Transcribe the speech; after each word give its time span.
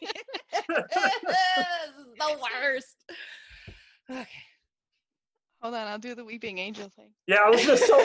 this 0.00 0.10
is 0.10 2.06
the 2.18 2.38
worst. 2.40 2.96
Okay. 4.10 4.26
Hold 5.62 5.74
on, 5.74 5.86
I'll 5.86 5.98
do 5.98 6.14
the 6.14 6.24
weeping 6.24 6.58
angel 6.58 6.90
thing. 6.90 7.10
Yeah, 7.26 7.38
I 7.44 7.50
was 7.50 7.62
just 7.62 7.86
so 7.86 8.04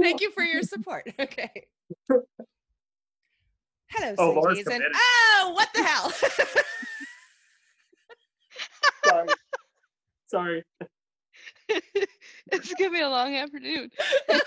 Thank 0.00 0.20
you 0.20 0.30
for 0.30 0.44
your 0.44 0.62
support. 0.62 1.12
Okay. 1.18 1.50
Hello, 3.90 4.14
Oh, 4.18 4.30
Laura's 4.32 4.60
sweeties, 4.60 4.72
and 4.72 4.84
oh, 4.94 5.52
what 5.54 5.68
the 5.74 5.82
hell? 5.82 6.12
Sorry. 9.04 9.28
Sorry. 10.28 10.64
it's 12.52 12.74
gonna 12.74 12.90
be 12.90 13.00
a 13.00 13.08
long 13.08 13.34
afternoon. 13.34 13.90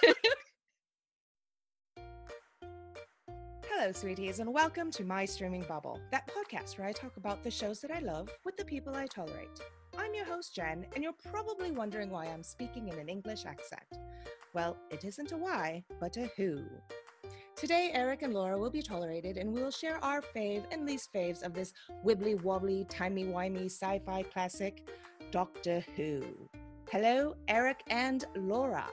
Hello, 3.80 3.94
sweeties, 3.94 4.40
and 4.40 4.54
welcome 4.54 4.92
to 4.92 5.06
My 5.06 5.24
Streaming 5.24 5.62
Bubble, 5.62 6.02
that 6.12 6.28
podcast 6.28 6.78
where 6.78 6.86
I 6.86 6.92
talk 6.92 7.16
about 7.16 7.46
the 7.46 7.50
shows 7.50 7.80
that 7.80 7.92
I 7.92 8.00
love 8.00 8.28
with 8.44 8.58
the 8.58 8.66
people 8.66 8.94
I 8.94 9.08
tolerate. 9.08 9.62
I'm 9.98 10.14
your 10.14 10.26
host, 10.26 10.54
Jen, 10.54 10.86
and 10.94 11.02
you're 11.02 11.14
probably 11.14 11.72
wondering 11.72 12.10
why 12.10 12.26
I'm 12.26 12.44
speaking 12.44 12.90
in 12.90 13.00
an 13.00 13.08
English 13.08 13.46
accent. 13.46 13.86
Well, 14.54 14.76
it 14.92 15.06
isn't 15.06 15.32
a 15.32 15.38
why, 15.38 15.86
but 15.98 16.18
a 16.18 16.30
who. 16.36 16.62
Today, 17.56 17.92
Eric 17.94 18.22
and 18.22 18.34
Laura 18.34 18.60
will 18.60 18.70
be 18.70 18.82
tolerated, 18.82 19.38
and 19.38 19.50
we 19.50 19.64
will 19.64 19.72
share 19.72 20.04
our 20.04 20.22
fave 20.22 20.66
and 20.74 20.86
least 20.86 21.14
faves 21.14 21.42
of 21.42 21.54
this 21.54 21.72
wibbly 22.06 22.36
wobbly, 22.44 22.86
timey 22.90 23.24
wimey 23.24 23.68
sci 23.68 24.02
fi 24.06 24.24
classic, 24.24 24.90
Doctor 25.32 25.86
Who. 25.96 26.22
Hello, 26.92 27.34
Eric 27.48 27.84
and 27.88 28.26
Laura. 28.36 28.90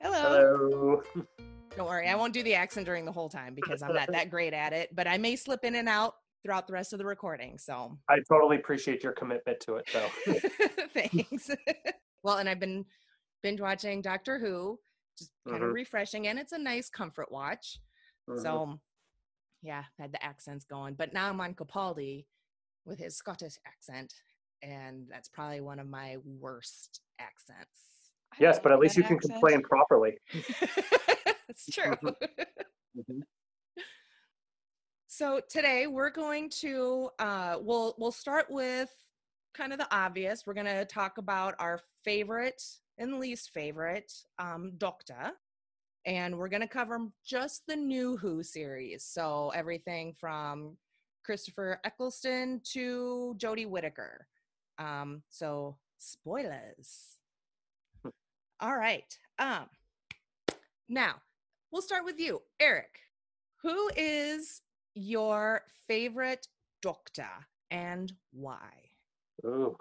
Hello. 0.00 1.02
Hello. 1.16 1.26
Don't 1.76 1.86
worry, 1.86 2.08
I 2.08 2.14
won't 2.14 2.32
do 2.32 2.42
the 2.42 2.54
accent 2.54 2.86
during 2.86 3.04
the 3.04 3.12
whole 3.12 3.28
time 3.28 3.54
because 3.54 3.82
I'm 3.82 3.94
not 3.94 4.08
that 4.12 4.30
great 4.30 4.52
at 4.52 4.72
it, 4.72 4.94
but 4.94 5.06
I 5.06 5.18
may 5.18 5.36
slip 5.36 5.64
in 5.64 5.76
and 5.76 5.88
out 5.88 6.14
throughout 6.42 6.66
the 6.66 6.72
rest 6.72 6.92
of 6.92 6.98
the 6.98 7.04
recording. 7.04 7.58
So 7.58 7.98
I 8.08 8.18
totally 8.28 8.56
appreciate 8.56 9.02
your 9.02 9.12
commitment 9.12 9.60
to 9.60 9.76
it, 9.76 9.88
though. 9.92 10.08
thanks. 10.94 11.50
well, 12.22 12.38
and 12.38 12.48
I've 12.48 12.60
been 12.60 12.84
binge 13.42 13.60
watching 13.60 14.02
Doctor 14.02 14.38
Who, 14.38 14.78
just 15.18 15.30
kind 15.48 15.62
of 15.62 15.70
Mhm. 15.70 15.74
refreshing, 15.74 16.26
and 16.28 16.38
it's 16.38 16.52
a 16.52 16.58
nice 16.58 16.88
comfort 16.90 17.30
watch. 17.30 17.78
Mhm. 18.28 18.42
So 18.42 18.80
yeah, 19.62 19.84
had 19.98 20.12
the 20.12 20.24
accents 20.24 20.64
going, 20.64 20.94
but 20.94 21.12
now 21.12 21.28
I'm 21.28 21.40
on 21.40 21.54
Capaldi 21.54 22.26
with 22.84 22.98
his 22.98 23.16
Scottish 23.16 23.54
accent, 23.66 24.14
and 24.62 25.06
that's 25.08 25.28
probably 25.28 25.60
one 25.60 25.80
of 25.80 25.88
my 25.88 26.16
worst 26.24 27.00
accents. 27.18 27.97
I 28.32 28.36
yes, 28.40 28.58
but 28.62 28.72
at 28.72 28.78
least 28.78 28.96
you 28.96 29.02
can 29.02 29.16
accent. 29.16 29.32
complain 29.34 29.62
properly. 29.62 30.18
That's 31.46 31.66
true. 31.70 31.96
Mhm. 32.96 33.22
So 35.06 35.40
today 35.48 35.86
we're 35.86 36.10
going 36.10 36.50
to 36.60 37.10
uh, 37.18 37.56
we'll 37.60 37.94
we'll 37.98 38.12
start 38.12 38.46
with 38.50 38.90
kind 39.54 39.72
of 39.72 39.78
the 39.78 39.88
obvious. 39.94 40.46
We're 40.46 40.54
going 40.54 40.66
to 40.66 40.84
talk 40.84 41.18
about 41.18 41.54
our 41.58 41.80
favorite 42.04 42.62
and 42.98 43.18
least 43.18 43.50
favorite 43.50 44.12
um, 44.38 44.72
Doctor, 44.78 45.32
and 46.06 46.36
we're 46.38 46.48
going 46.48 46.62
to 46.62 46.68
cover 46.68 47.00
just 47.24 47.62
the 47.66 47.76
new 47.76 48.16
Who 48.16 48.42
series. 48.42 49.04
So 49.04 49.50
everything 49.54 50.12
from 50.12 50.76
Christopher 51.24 51.80
Eccleston 51.84 52.60
to 52.72 53.34
Jodie 53.38 53.68
Whittaker. 53.68 54.26
Um, 54.78 55.22
so 55.28 55.76
spoilers. 55.98 57.17
All 58.60 58.76
right. 58.76 59.16
Um, 59.38 59.66
now 60.88 61.14
we'll 61.70 61.82
start 61.82 62.04
with 62.04 62.18
you, 62.18 62.42
Eric. 62.58 62.98
Who 63.62 63.88
is 63.96 64.62
your 64.94 65.62
favorite 65.86 66.48
doctor 66.82 67.28
and 67.70 68.12
why? 68.32 68.68
Ooh. 69.44 69.76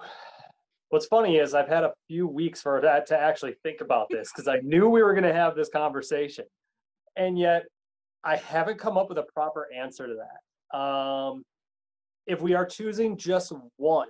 What's 0.89 1.07
funny 1.07 1.37
is 1.37 1.55
I've 1.55 1.67
had 1.67 1.85
a 1.85 1.93
few 2.07 2.27
weeks 2.27 2.61
for 2.61 2.79
that 2.81 3.07
to 3.07 3.19
actually 3.19 3.55
think 3.63 3.81
about 3.81 4.09
this 4.09 4.31
because 4.31 4.47
I 4.47 4.59
knew 4.61 4.87
we 4.87 5.01
were 5.01 5.13
going 5.13 5.23
to 5.23 5.33
have 5.33 5.55
this 5.55 5.69
conversation, 5.69 6.45
and 7.15 7.37
yet 7.37 7.63
I 8.23 8.35
haven't 8.35 8.77
come 8.77 8.97
up 8.97 9.09
with 9.09 9.17
a 9.17 9.25
proper 9.33 9.67
answer 9.73 10.07
to 10.07 10.13
that. 10.13 10.77
Um, 10.77 11.43
if 12.27 12.41
we 12.41 12.53
are 12.53 12.65
choosing 12.65 13.17
just 13.17 13.51
one 13.77 14.09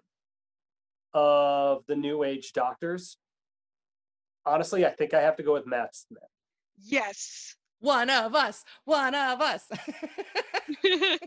of 1.13 1.83
the 1.87 1.95
New 1.95 2.23
Age 2.23 2.51
doctors, 2.51 3.17
honestly, 4.47 4.85
I 4.85 4.89
think 4.89 5.13
I 5.13 5.21
have 5.21 5.35
to 5.37 5.43
go 5.43 5.53
with 5.53 5.67
Matt 5.67 5.95
Smith. 5.95 6.23
Yes. 6.79 7.55
One 7.79 8.09
of 8.09 8.33
us, 8.33 8.63
one 8.85 9.13
of 9.13 9.41
us. 9.41 9.69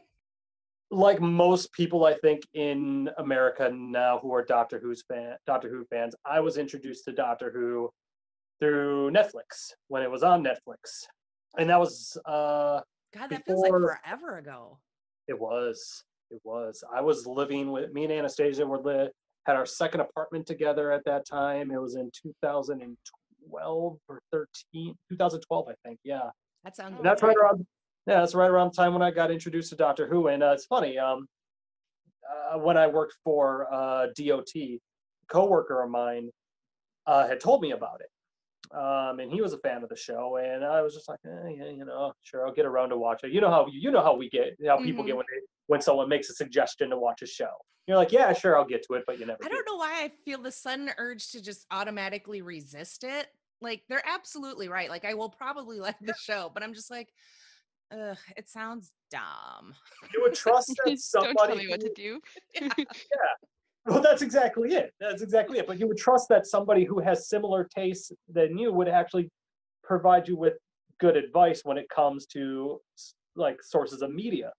like 0.91 1.21
most 1.21 1.73
people 1.73 2.05
I 2.05 2.15
think 2.15 2.43
in 2.55 3.09
America 3.19 3.71
now 3.73 4.19
who 4.21 4.35
are 4.35 4.45
Doctor 4.45 4.81
Who's 4.83 5.05
fan 5.07 5.37
Doctor 5.47 5.69
Who 5.69 5.85
fans, 5.85 6.15
I 6.25 6.41
was 6.41 6.59
introduced 6.59 7.05
to 7.05 7.13
Doctor 7.13 7.53
Who 7.55 7.91
through 8.59 9.13
Netflix 9.13 9.73
when 9.89 10.03
it 10.03 10.11
was 10.11 10.23
on 10.23 10.43
Netflix. 10.43 11.05
And 11.59 11.71
that 11.71 11.79
was 11.79 12.19
uh 12.27 12.81
God, 13.15 13.31
that 13.31 13.45
feels 13.47 13.61
like 13.61 13.71
forever 13.71 14.39
ago. 14.39 14.79
it 15.29 15.39
was 15.39 16.03
it 16.31 16.41
was. 16.45 16.83
I 16.93 17.01
was 17.01 17.27
living 17.27 17.71
with 17.71 17.93
me 17.93 18.05
and 18.05 18.13
Anastasia 18.13 18.67
were 18.67 18.81
lit 18.81 19.13
had 19.47 19.57
our 19.57 19.67
second 19.67 20.01
apartment 20.01 20.47
together 20.47 20.93
at 20.93 21.05
that 21.05 21.27
time. 21.27 21.71
It 21.71 21.81
was 21.81 21.95
in 21.97 22.11
2012 22.23 23.99
or 24.09 24.21
13, 24.33 24.95
2012 25.09 25.69
I 25.69 25.73
think. 25.85 25.99
Yeah. 26.05 26.31
That 26.65 26.77
sounds. 26.77 26.97
And 26.97 27.05
that's 27.05 27.23
right 27.23 27.37
around 27.37 27.67
yeah 28.07 28.21
that's 28.21 28.35
right 28.35 28.51
around 28.51 28.73
the 28.73 28.77
time 28.77 28.95
when 28.95 29.03
i 29.03 29.11
got 29.11 29.31
introduced 29.31 29.69
to 29.71 29.77
doctor 29.77 30.09
who 30.09 30.29
and 30.29 30.43
uh, 30.43 30.53
it's 30.53 30.65
funny 30.65 30.97
um 30.99 31.27
uh, 32.53 32.59
when 32.59 32.79
i 32.79 32.87
worked 32.87 33.15
for 33.23 33.67
uh 33.73 34.07
dot 34.17 34.49
a 34.57 34.79
coworker 35.29 35.83
of 35.83 35.91
mine 35.91 36.31
uh 37.07 37.29
had 37.29 37.39
told 37.41 37.61
me 37.61 37.73
about 37.73 38.01
it 38.01 38.75
um 38.75 39.21
and 39.21 39.31
he 39.31 39.43
was 39.43 39.53
a 39.53 39.59
fan 39.59 39.83
of 39.83 39.91
the 39.91 39.97
show 39.97 40.37
and 40.43 40.65
i 40.65 40.81
was 40.81 40.95
just 40.95 41.11
like 41.11 41.19
eh, 41.27 41.51
yeah, 41.59 41.69
you 41.69 41.85
know 41.85 42.11
sure 42.23 42.47
i'll 42.47 42.55
get 42.55 42.65
around 42.65 42.89
to 42.89 42.97
watch 42.97 43.21
it 43.23 43.33
you 43.33 43.41
know 43.41 43.51
how 43.51 43.67
you 43.71 43.91
know 43.91 44.03
how 44.03 44.17
we 44.17 44.31
get 44.31 44.57
how 44.67 44.79
people 44.79 45.05
get 45.05 45.13
Mhm. 45.15 45.19
when 45.19 45.27
they 45.31 45.41
when 45.67 45.81
someone 45.83 46.09
makes 46.09 46.31
a 46.31 46.35
suggestion 46.35 46.89
to 46.89 46.99
watch 46.99 47.21
a 47.21 47.27
show 47.27 47.53
you're 47.91 47.99
like 47.99 48.13
yeah 48.13 48.33
sure 48.33 48.57
i'll 48.57 48.65
get 48.65 48.85
to 48.87 48.95
it 48.95 49.03
but 49.05 49.19
you 49.19 49.27
never 49.27 49.39
I 49.45 49.49
do. 49.49 49.55
don't 49.55 49.67
know 49.67 49.77
why 49.77 50.05
I 50.05 50.13
feel 50.25 50.41
the 50.41 50.53
sudden 50.53 50.91
urge 50.97 51.33
to 51.33 51.43
just 51.43 51.67
automatically 51.71 52.41
resist 52.41 53.03
it. 53.05 53.27
Like 53.61 53.83
they're 53.89 54.07
absolutely 54.07 54.69
right. 54.69 54.89
Like 54.89 55.05
I 55.05 55.15
will 55.15 55.29
probably 55.29 55.81
like 55.89 55.99
the 56.01 56.15
show, 56.23 56.51
but 56.55 56.63
I'm 56.63 56.73
just 56.73 56.91
like, 56.91 57.09
ugh, 57.93 58.17
it 58.37 58.49
sounds 58.49 58.93
dumb. 59.11 59.75
you 60.15 60.23
would 60.23 60.35
trust 60.35 60.73
that 60.85 60.99
somebody. 60.99 61.35
Don't 61.35 61.47
tell 61.49 61.57
me 61.57 61.69
what 61.69 61.81
to 61.81 61.93
do. 61.95 62.21
Yeah. 62.61 63.35
Well, 63.87 64.03
that's 64.03 64.21
exactly 64.23 64.75
it. 64.75 64.93
That's 65.01 65.23
exactly 65.23 65.59
it. 65.59 65.67
But 65.67 65.81
you 65.81 65.89
would 65.89 65.97
trust 65.97 66.29
that 66.29 66.47
somebody 66.47 66.85
who 66.85 67.01
has 67.01 67.29
similar 67.29 67.65
tastes 67.65 68.13
than 68.29 68.59
you 68.59 68.73
would 68.73 68.89
actually 68.89 69.31
provide 69.83 70.29
you 70.29 70.37
with 70.37 70.55
good 71.01 71.17
advice 71.17 71.63
when 71.65 71.79
it 71.79 71.89
comes 71.89 72.27
to 72.27 72.79
like 73.37 73.63
sources 73.63 74.03
of 74.03 74.13
media. 74.13 74.53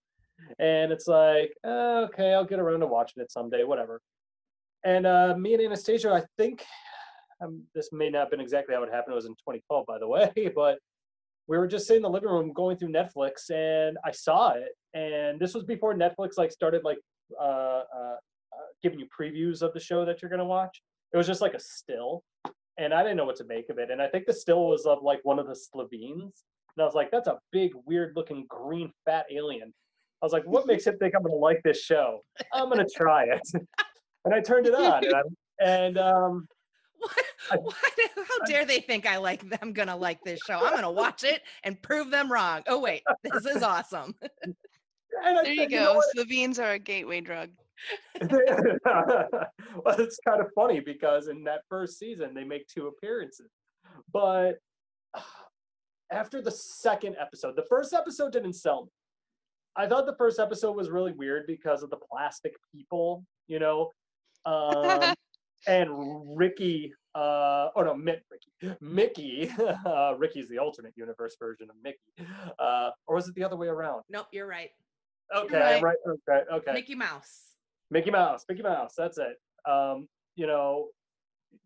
And 0.60 0.92
it's 0.92 1.08
like, 1.08 1.54
"Uh, 1.64 2.08
okay, 2.10 2.34
I'll 2.34 2.46
get 2.46 2.60
around 2.60 2.82
to 2.82 2.88
watching 2.88 3.22
it 3.24 3.32
someday, 3.32 3.64
whatever. 3.64 4.02
And 4.84 5.06
uh, 5.06 5.36
me 5.38 5.54
and 5.54 5.64
Anastasia, 5.64 6.12
I 6.12 6.24
think 6.38 6.66
um, 7.42 7.64
this 7.76 7.90
may 7.92 8.10
not 8.10 8.20
have 8.20 8.32
been 8.32 8.42
exactly 8.42 8.76
how 8.76 8.84
it 8.84 8.92
happened. 8.92 9.14
It 9.14 9.16
was 9.16 9.26
in 9.26 9.34
2012, 9.34 9.86
by 9.86 10.00
the 10.00 10.08
way, 10.08 10.32
but 10.56 10.80
we 11.48 11.58
were 11.58 11.68
just 11.68 11.88
sitting 11.88 12.00
in 12.00 12.04
the 12.04 12.10
living 12.10 12.30
room 12.30 12.54
going 12.54 12.78
through 12.78 12.94
Netflix, 12.94 13.50
and 13.50 13.98
I 14.06 14.12
saw 14.12 14.52
it. 14.52 14.70
And 14.94 15.40
this 15.40 15.54
was 15.54 15.64
before 15.64 15.94
Netflix 15.94 16.38
like 16.38 16.52
started 16.52 16.84
like 16.84 17.00
uh, 17.40 17.44
uh, 17.44 18.16
uh, 18.54 18.68
giving 18.82 19.00
you 19.00 19.08
previews 19.08 19.62
of 19.62 19.74
the 19.74 19.80
show 19.80 20.06
that 20.06 20.22
you're 20.22 20.30
going 20.30 20.40
to 20.40 20.46
watch. 20.46 20.82
It 21.14 21.18
was 21.18 21.28
just 21.28 21.42
like 21.42 21.54
a 21.54 21.60
still, 21.60 22.24
and 22.78 22.94
I 22.94 23.04
didn't 23.04 23.18
know 23.18 23.26
what 23.26 23.36
to 23.38 23.46
make 23.46 23.70
of 23.70 23.80
it. 23.80 23.92
And 23.92 24.02
I 24.02 24.08
think 24.08 24.26
the 24.26 24.34
still 24.34 24.68
was 24.70 24.86
of 24.86 25.04
like 25.04 25.20
one 25.24 25.40
of 25.40 25.48
the 25.48 25.56
Slitheens, 25.56 26.44
and 26.76 26.82
I 26.82 26.86
was 26.86 26.96
like, 26.96 27.12
"That's 27.12 27.28
a 27.28 27.40
big, 27.52 27.72
weird-looking 27.86 28.46
green 28.48 28.92
fat 29.06 29.26
alien." 29.30 29.74
I 30.22 30.26
was 30.26 30.34
like, 30.34 30.44
"What 30.46 30.68
makes 30.68 30.86
him 30.86 30.98
think 30.98 31.16
I'm 31.16 31.24
going 31.24 31.34
to 31.34 31.38
like 31.40 31.62
this 31.64 31.82
show? 31.84 32.20
I'm 32.54 32.70
going 32.70 32.86
to 32.86 32.94
try 32.96 33.24
it." 33.26 33.42
and 34.26 34.34
I 34.34 34.40
turned 34.42 34.68
it 34.68 34.76
on, 34.76 35.04
and, 35.04 35.14
I, 35.16 35.22
and 35.64 35.98
um, 35.98 36.48
What? 37.00 37.26
I- 37.52 37.56
Why 37.58 37.74
do- 37.98 38.24
how 38.24 38.46
dare 38.46 38.66
they 38.66 38.80
think 38.80 39.08
I 39.08 39.18
like 39.18 39.48
them? 39.50 39.74
Gonna 39.74 39.98
like 39.98 40.20
this 40.24 40.40
show? 40.46 40.60
I'm 40.64 40.76
gonna 40.76 40.92
watch 40.92 41.24
it 41.24 41.42
and 41.64 41.82
prove 41.82 42.12
them 42.12 42.32
wrong. 42.32 42.62
Oh 42.68 42.80
wait, 42.80 43.02
this 43.24 43.46
is 43.46 43.64
awesome. 43.64 44.14
and 44.44 44.56
I, 45.40 45.44
There 45.44 45.54
you 45.54 45.68
th- 45.68 45.72
go. 45.72 45.96
what? 45.96 46.06
Slitheens 46.16 46.60
are 46.60 46.74
a 46.74 46.80
gateway 46.80 47.20
drug. 47.22 47.50
well, 48.22 49.96
it's 49.98 50.20
kind 50.28 50.42
of 50.42 50.48
funny 50.54 50.80
because 50.80 51.28
in 51.28 51.44
that 51.46 51.62
first 51.70 51.98
season 51.98 52.34
they 52.36 52.44
make 52.44 52.68
two 52.68 52.88
appearances, 52.88 53.50
but 54.14 54.58
after 56.12 56.42
the 56.42 56.52
second 56.52 57.16
episode, 57.20 57.56
the 57.56 57.66
first 57.70 57.94
episode 57.94 58.32
didn't 58.32 58.54
sell 58.54 58.84
me. 58.86 58.92
I 59.76 59.88
thought 59.88 60.06
the 60.06 60.16
first 60.16 60.40
episode 60.40 60.76
was 60.76 60.90
really 60.90 61.14
weird 61.14 61.48
because 61.48 61.84
of 61.84 61.90
the 61.90 61.98
plastic 61.98 62.54
people, 62.74 63.24
you 63.48 63.60
know, 63.60 63.92
um, 64.46 65.14
and 65.68 66.38
Ricky 66.38 66.94
uh, 67.14 67.70
oh 67.76 67.82
no, 67.82 67.94
Mitt 67.94 68.24
Ricky, 68.32 68.78
Mickey, 68.80 69.52
uh, 69.86 70.16
Ricky's 70.18 70.48
the 70.48 70.60
alternate 70.60 70.94
universe 70.96 71.36
version 71.40 71.70
of 71.70 71.76
Mickey, 71.84 72.00
uh, 72.58 72.92
or 73.06 73.16
was 73.16 73.28
it 73.28 73.36
the 73.36 73.44
other 73.44 73.58
way 73.58 73.68
around? 73.68 74.04
Nope, 74.10 74.28
you're 74.32 74.48
right. 74.48 74.70
Okay, 75.36 75.60
right. 75.60 75.84
right. 75.84 75.98
Okay, 76.08 76.44
okay. 76.54 76.74
Mickey 76.74 76.96
Mouse. 76.96 77.56
Mickey 77.90 78.12
Mouse, 78.12 78.46
Mickey 78.48 78.62
Mouse. 78.62 78.94
That's 78.98 79.18
it. 79.18 79.38
Um, 79.70 80.08
you 80.36 80.48
know, 80.48 80.88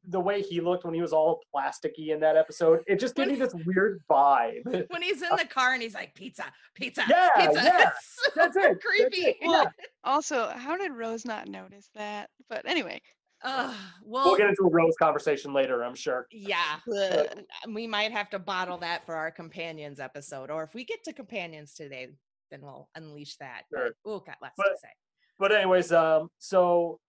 the 0.07 0.19
way 0.19 0.41
he 0.41 0.61
looked 0.61 0.85
when 0.85 0.93
he 0.93 1.01
was 1.01 1.13
all 1.13 1.41
plasticky 1.53 2.09
in 2.09 2.19
that 2.19 2.35
episode, 2.37 2.81
it 2.87 2.99
just 2.99 3.15
gave 3.15 3.27
me 3.27 3.35
this 3.35 3.53
weird 3.65 3.99
vibe. 4.09 4.61
When 4.89 5.01
he's 5.01 5.21
in 5.21 5.29
the 5.35 5.45
car 5.45 5.73
and 5.73 5.81
he's 5.81 5.95
like, 5.95 6.13
pizza, 6.13 6.45
pizza, 6.75 7.03
Yeah, 7.09 7.29
pizza. 7.37 7.63
yeah, 7.63 7.89
It's 7.89 8.15
so 8.25 8.31
That's 8.35 8.55
it. 8.55 8.61
that's 8.63 8.85
creepy. 8.85 9.21
it, 9.29 9.37
Yeah. 9.41 9.65
Also, 10.03 10.49
how 10.49 10.77
did 10.77 10.91
Rose 10.91 11.25
not 11.25 11.47
notice 11.47 11.89
that? 11.95 12.29
But 12.49 12.67
anyway, 12.67 13.01
Ugh, 13.43 13.75
well, 14.03 14.25
We'll 14.25 14.37
get 14.37 14.49
into 14.49 14.63
a 14.63 14.69
Rose 14.69 14.95
conversation 15.01 15.53
later, 15.53 15.83
I'm 15.83 15.95
sure. 15.95 16.27
yeah. 16.31 16.77
bleh. 16.87 17.31
uh, 17.31 17.41
We 17.73 17.87
might 17.87 18.11
have 18.11 18.29
to 18.31 18.39
bottle 18.39 18.77
that 18.79 19.05
for 19.05 19.15
our 19.15 19.31
companions 19.31 19.99
episode, 19.99 20.51
or 20.51 20.63
if 20.63 20.73
we 20.75 20.85
get 20.85 21.03
to 21.05 21.13
companions 21.13 21.73
today, 21.73 22.09
then 22.51 22.61
we'll 22.61 22.89
unleash 22.95 23.37
that. 23.37 23.63
Sure. 23.73 23.89
But 24.03 24.11
we've 24.11 24.25
got 24.25 24.37
lots 24.41 24.53
But- 24.55 24.65
to 24.69 24.77
say. 24.81 24.89
But 25.37 25.51
anyways, 25.51 25.91
um, 25.91 26.29
so 26.39 26.99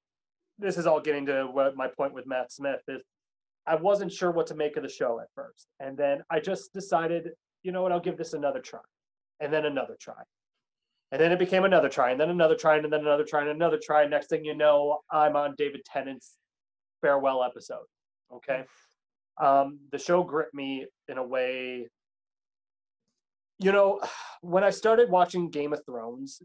this 0.58 0.78
is 0.78 0.86
all 0.86 1.00
getting 1.00 1.26
to 1.26 1.44
what 1.44 1.76
my 1.76 1.88
point 1.88 2.14
with 2.14 2.26
Matt 2.26 2.52
Smith 2.52 2.80
is. 2.88 3.02
I 3.66 3.74
wasn't 3.74 4.12
sure 4.12 4.30
what 4.30 4.46
to 4.48 4.54
make 4.54 4.76
of 4.76 4.82
the 4.82 4.88
show 4.88 5.20
at 5.20 5.26
first, 5.34 5.66
and 5.80 5.96
then 5.96 6.22
I 6.30 6.38
just 6.40 6.72
decided, 6.72 7.30
you 7.62 7.72
know 7.72 7.82
what, 7.82 7.92
I'll 7.92 8.00
give 8.00 8.16
this 8.16 8.32
another 8.32 8.60
try, 8.60 8.80
and 9.40 9.52
then 9.52 9.64
another 9.64 9.96
try, 10.00 10.22
and 11.10 11.20
then 11.20 11.32
it 11.32 11.38
became 11.38 11.64
another 11.64 11.88
try, 11.88 12.12
and 12.12 12.20
then 12.20 12.30
another 12.30 12.54
try, 12.54 12.76
and 12.76 12.84
then 12.92 13.00
another 13.00 13.24
try, 13.24 13.40
and 13.40 13.50
another 13.50 13.80
try. 13.82 14.06
Next 14.06 14.28
thing 14.28 14.44
you 14.44 14.54
know, 14.54 15.00
I'm 15.10 15.34
on 15.34 15.54
David 15.58 15.80
Tennant's 15.84 16.36
farewell 17.02 17.42
episode. 17.42 17.86
Okay, 18.32 18.64
um, 19.40 19.80
the 19.90 19.98
show 19.98 20.22
gripped 20.22 20.54
me 20.54 20.86
in 21.08 21.18
a 21.18 21.26
way. 21.26 21.88
You 23.58 23.72
know, 23.72 24.00
when 24.42 24.62
I 24.62 24.70
started 24.70 25.10
watching 25.10 25.50
Game 25.50 25.72
of 25.72 25.84
Thrones, 25.84 26.40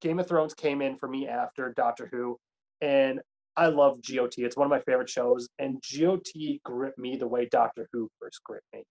Game 0.00 0.18
of 0.18 0.26
Thrones 0.26 0.54
came 0.54 0.82
in 0.82 0.96
for 0.96 1.08
me 1.08 1.28
after 1.28 1.72
Doctor 1.76 2.08
Who, 2.10 2.38
and 2.80 3.20
I 3.56 3.66
love 3.68 4.00
GOT. 4.02 4.34
It's 4.38 4.56
one 4.56 4.66
of 4.66 4.70
my 4.70 4.80
favorite 4.80 5.08
shows, 5.08 5.48
and 5.58 5.82
GOT 5.82 6.60
gripped 6.64 6.98
me 6.98 7.16
the 7.16 7.26
way 7.26 7.48
Doctor 7.50 7.88
Who 7.92 8.10
first 8.20 8.42
gripped 8.44 8.66
me, 8.74 8.84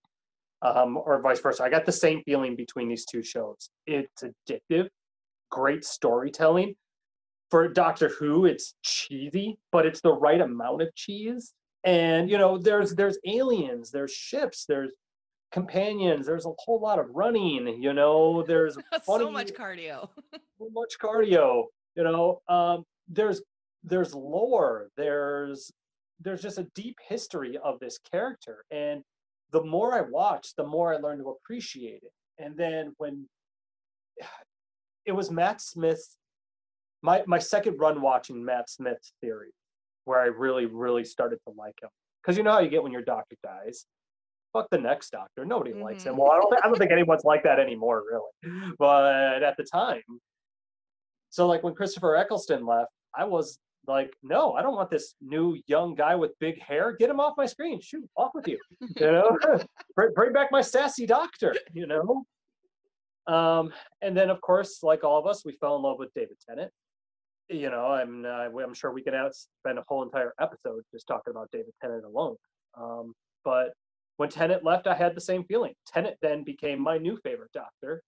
um, 0.62 0.98
or 0.98 1.22
vice 1.22 1.40
versa. 1.40 1.64
I 1.64 1.70
got 1.70 1.86
the 1.86 1.92
same 1.92 2.22
feeling 2.24 2.56
between 2.56 2.90
these 2.90 3.06
two 3.06 3.24
shows. 3.24 3.70
It's 3.86 4.24
addictive, 4.24 4.88
great 5.52 5.86
storytelling. 5.86 6.76
For 7.52 7.68
Doctor 7.68 8.10
Who, 8.10 8.46
it's 8.46 8.74
cheesy, 8.82 9.60
but 9.72 9.86
it's 9.86 10.02
the 10.02 10.14
right 10.14 10.42
amount 10.42 10.82
of 10.82 10.94
cheese. 10.96 11.54
And 11.84 12.30
you 12.30 12.40
know, 12.40 12.58
there's 12.58 12.96
there's 12.96 13.20
aliens, 13.26 13.92
there's 13.92 14.12
ships, 14.12 14.66
there's 14.68 14.92
companions, 15.52 16.26
there's 16.26 16.48
a 16.48 16.52
whole 16.58 16.82
lot 16.82 16.98
of 16.98 17.06
running. 17.14 17.82
You 17.82 17.94
know, 17.94 18.42
there's 18.42 18.78
so 19.06 19.30
much 19.30 19.54
cardio. 19.54 20.10
so 20.58 20.70
much 20.74 20.96
cardio 21.00 21.66
you 21.96 22.04
know 22.04 22.42
um 22.48 22.84
there's 23.08 23.42
there's 23.86 24.14
lore 24.16 24.90
there's 24.98 25.72
there's 26.20 26.42
just 26.42 26.58
a 26.58 26.68
deep 26.76 26.98
history 27.08 27.58
of 27.64 27.80
this 27.80 28.00
character. 28.12 28.64
And 28.72 29.04
the 29.52 29.64
more 29.64 29.94
i 29.94 30.02
watch 30.02 30.54
the 30.58 30.66
more 30.66 30.94
i 30.94 30.98
learn 30.98 31.20
to 31.20 31.30
appreciate 31.30 32.02
it. 32.04 32.12
And 32.44 32.58
then 32.58 32.94
when 32.98 33.28
it 35.06 35.12
was 35.12 35.30
matt 35.32 35.62
smith 35.62 36.04
my 37.02 37.24
my 37.28 37.38
second 37.40 37.78
run 37.80 38.02
watching 38.02 38.44
matt 38.44 38.70
smith's 38.70 39.14
theory 39.22 39.52
where 40.06 40.20
i 40.20 40.26
really 40.26 40.66
really 40.66 41.06
started 41.06 41.38
to 41.48 41.54
like 41.56 41.76
him. 41.82 41.90
Because 42.24 42.38
you 42.38 42.44
know 42.44 42.52
how 42.54 42.60
you 42.60 42.70
get 42.70 42.82
when 42.82 42.92
your 42.92 43.04
doctor 43.04 43.36
dies? 43.44 43.86
Fuck 44.52 44.68
the 44.72 44.80
next 44.80 45.12
doctor. 45.12 45.46
Nobody 45.46 45.74
likes 45.74 46.04
him. 46.06 46.16
Mhm. 46.16 46.18
well 46.20 46.32
i 46.32 46.38
don't 46.40 46.64
i 46.64 46.68
don't 46.68 46.78
think 46.78 46.92
anyone's 46.92 47.24
like 47.24 47.44
that 47.44 47.60
anymore 47.60 48.04
really. 48.10 48.74
But 48.80 49.44
at 49.44 49.58
the 49.58 49.64
time 49.64 50.02
so 51.30 51.46
like 51.48 51.64
when 51.64 51.76
Christopher 51.76 52.16
Eccleston 52.16 52.66
left, 52.66 52.92
I 53.14 53.26
was 53.26 53.60
like, 53.88 54.14
no, 54.24 54.54
I 54.54 54.62
don't 54.62 54.76
want 54.76 54.90
this 54.90 55.16
new 55.22 55.60
young 55.68 55.96
guy 55.96 56.16
with 56.16 56.38
big 56.40 56.62
hair. 56.62 56.96
Get 56.98 57.10
him 57.10 57.20
off 57.20 57.34
my 57.38 57.46
screen. 57.46 57.80
Shoot, 57.82 58.10
off 58.18 58.32
with 58.34 58.48
you. 58.48 58.60
You 58.98 59.12
know, 59.12 59.38
bring, 59.96 60.34
back 60.34 60.52
my 60.52 60.62
sassy 60.62 61.06
doctor. 61.06 61.56
You 61.74 61.88
know. 61.88 62.26
Um, 63.28 63.74
and 64.02 64.16
then 64.16 64.30
of 64.30 64.40
course, 64.42 64.84
like 64.84 65.04
all 65.04 65.18
of 65.18 65.26
us, 65.26 65.44
we 65.44 65.54
fell 65.54 65.76
in 65.76 65.82
love 65.82 65.98
with 66.00 66.14
David 66.14 66.38
Tennant. 66.48 66.72
You 67.50 67.70
know, 67.70 67.88
I'm 67.88 68.26
uh, 68.26 68.50
I'm 68.62 68.74
sure 68.74 68.92
we 68.92 69.04
could 69.04 69.14
spend 69.34 69.80
a 69.80 69.84
whole 69.88 70.04
entire 70.04 70.34
episode 70.40 70.82
just 70.92 71.08
talking 71.08 71.32
about 71.32 71.50
David 71.52 71.74
Tennant 71.82 72.06
alone. 72.06 72.36
Um, 72.80 73.14
but 73.44 73.74
when 74.18 74.30
Tennant 74.30 74.64
left, 74.64 74.88
I 74.88 74.96
had 74.96 75.16
the 75.16 75.22
same 75.22 75.44
feeling. 75.44 75.74
Tennant 75.88 76.18
then 76.22 76.44
became 76.44 76.80
my 76.80 76.98
new 76.98 77.18
favorite 77.24 77.52
doctor 77.54 78.02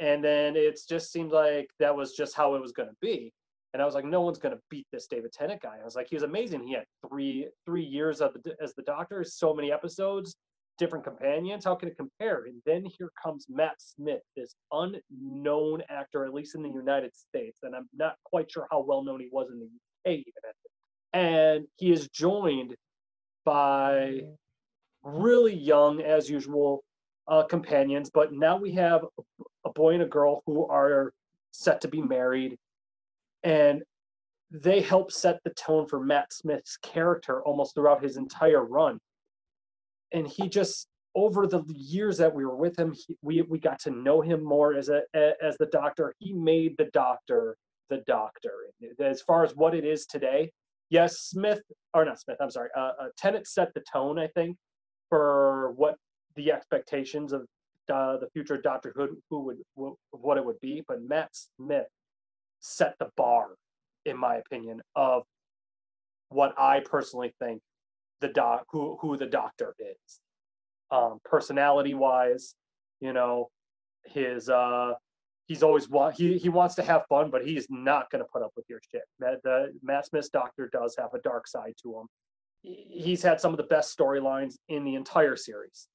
and 0.00 0.22
then 0.22 0.56
it 0.56 0.78
just 0.88 1.12
seemed 1.12 1.32
like 1.32 1.68
that 1.80 1.96
was 1.96 2.12
just 2.12 2.34
how 2.34 2.54
it 2.54 2.60
was 2.60 2.72
going 2.72 2.88
to 2.88 2.94
be 3.00 3.32
and 3.72 3.82
i 3.82 3.84
was 3.84 3.94
like 3.94 4.04
no 4.04 4.20
one's 4.20 4.38
going 4.38 4.54
to 4.54 4.60
beat 4.70 4.86
this 4.92 5.06
david 5.06 5.32
tennant 5.32 5.60
guy. 5.62 5.76
I 5.80 5.84
was 5.84 5.96
like 5.96 6.08
he 6.08 6.16
was 6.16 6.22
amazing. 6.22 6.66
He 6.66 6.74
had 6.74 6.84
three 7.08 7.48
three 7.64 7.84
years 7.84 8.20
of 8.20 8.34
the, 8.44 8.54
as 8.62 8.74
the 8.74 8.82
doctor 8.82 9.24
so 9.24 9.54
many 9.54 9.72
episodes 9.72 10.36
different 10.78 11.04
companions. 11.04 11.64
How 11.64 11.74
can 11.74 11.88
it 11.88 11.96
compare? 11.96 12.44
And 12.44 12.62
then 12.64 12.84
here 12.84 13.10
comes 13.22 13.46
matt 13.48 13.74
smith 13.78 14.22
this 14.36 14.54
unknown 14.72 15.82
actor 15.88 16.24
at 16.24 16.32
least 16.32 16.54
in 16.54 16.62
the 16.62 16.68
united 16.68 17.14
states 17.16 17.60
and 17.62 17.74
i'm 17.74 17.88
not 17.94 18.16
quite 18.24 18.50
sure 18.50 18.66
how 18.70 18.80
well 18.80 19.02
known 19.02 19.20
he 19.20 19.28
was 19.30 19.48
in 19.50 19.58
the 19.58 19.66
uk 19.66 20.18
even 20.18 20.32
and 21.12 21.66
he 21.76 21.90
is 21.90 22.08
joined 22.08 22.74
by 23.44 24.20
really 25.02 25.54
young 25.54 26.00
as 26.00 26.28
usual 26.28 26.84
uh, 27.28 27.42
companions 27.42 28.10
but 28.10 28.32
now 28.32 28.56
we 28.56 28.72
have 28.72 29.04
a 29.64 29.70
boy 29.70 29.94
and 29.94 30.02
a 30.02 30.06
girl 30.06 30.42
who 30.46 30.66
are 30.68 31.12
set 31.50 31.80
to 31.80 31.88
be 31.88 32.02
married 32.02 32.56
and 33.42 33.82
they 34.50 34.80
help 34.80 35.12
set 35.12 35.38
the 35.44 35.50
tone 35.50 35.86
for 35.86 36.00
Matt 36.00 36.32
Smith's 36.32 36.78
character 36.78 37.42
almost 37.42 37.74
throughout 37.74 38.02
his 38.02 38.16
entire 38.16 38.64
run. 38.64 38.98
And 40.12 40.26
he 40.26 40.48
just 40.48 40.88
over 41.14 41.46
the 41.46 41.64
years 41.68 42.16
that 42.18 42.34
we 42.34 42.44
were 42.44 42.56
with 42.56 42.78
him 42.78 42.92
he, 42.94 43.16
we 43.22 43.42
we 43.42 43.58
got 43.58 43.78
to 43.80 43.90
know 43.90 44.20
him 44.20 44.42
more 44.42 44.74
as 44.74 44.88
a 44.88 45.02
as 45.42 45.56
the 45.58 45.66
doctor. 45.66 46.14
He 46.18 46.32
made 46.32 46.74
the 46.78 46.88
doctor 46.92 47.56
the 47.90 48.02
doctor. 48.06 48.52
As 49.00 49.20
far 49.22 49.44
as 49.44 49.54
what 49.54 49.74
it 49.74 49.84
is 49.84 50.06
today 50.06 50.50
yes 50.90 51.20
smith 51.20 51.60
or 51.92 52.02
not 52.02 52.18
smith 52.18 52.38
i'm 52.40 52.50
sorry 52.50 52.70
uh, 52.74 52.92
uh 52.98 53.08
Tennant 53.18 53.46
set 53.46 53.74
the 53.74 53.82
tone 53.92 54.18
i 54.18 54.26
think 54.28 54.56
for 55.10 55.72
what 55.76 55.96
the 56.36 56.52
expectations 56.52 57.32
of 57.32 57.42
uh, 57.92 58.18
the 58.18 58.28
future 58.32 58.56
Doctor 58.56 58.92
Who, 58.94 59.18
who 59.30 59.40
would 59.40 59.58
wh- 59.74 59.96
what 60.14 60.36
it 60.36 60.44
would 60.44 60.60
be, 60.60 60.82
but 60.86 61.02
Matt 61.02 61.30
Smith 61.32 61.86
set 62.60 62.94
the 62.98 63.08
bar, 63.16 63.48
in 64.04 64.16
my 64.16 64.36
opinion, 64.36 64.80
of 64.96 65.24
what 66.30 66.54
I 66.58 66.80
personally 66.80 67.34
think 67.38 67.62
the 68.20 68.28
doc 68.28 68.64
who 68.70 68.98
who 69.00 69.16
the 69.16 69.26
Doctor 69.26 69.74
is, 69.78 70.20
um, 70.90 71.18
personality 71.24 71.94
wise, 71.94 72.54
you 73.00 73.12
know, 73.12 73.48
his 74.04 74.48
uh, 74.48 74.94
he's 75.46 75.62
always 75.62 75.88
want 75.88 76.16
he 76.16 76.38
he 76.38 76.48
wants 76.48 76.74
to 76.76 76.82
have 76.82 77.04
fun, 77.08 77.30
but 77.30 77.46
he's 77.46 77.66
not 77.70 78.10
going 78.10 78.24
to 78.24 78.30
put 78.32 78.42
up 78.42 78.52
with 78.56 78.66
your 78.68 78.80
shit. 78.90 79.02
Matt, 79.20 79.42
the 79.44 79.72
Matt 79.82 80.06
Smith's 80.06 80.28
Doctor 80.28 80.68
does 80.72 80.96
have 80.98 81.14
a 81.14 81.20
dark 81.20 81.46
side 81.46 81.74
to 81.82 82.00
him. 82.00 82.06
He's 82.62 83.22
had 83.22 83.40
some 83.40 83.52
of 83.52 83.56
the 83.56 83.62
best 83.64 83.96
storylines 83.96 84.56
in 84.68 84.84
the 84.84 84.96
entire 84.96 85.36
series 85.36 85.88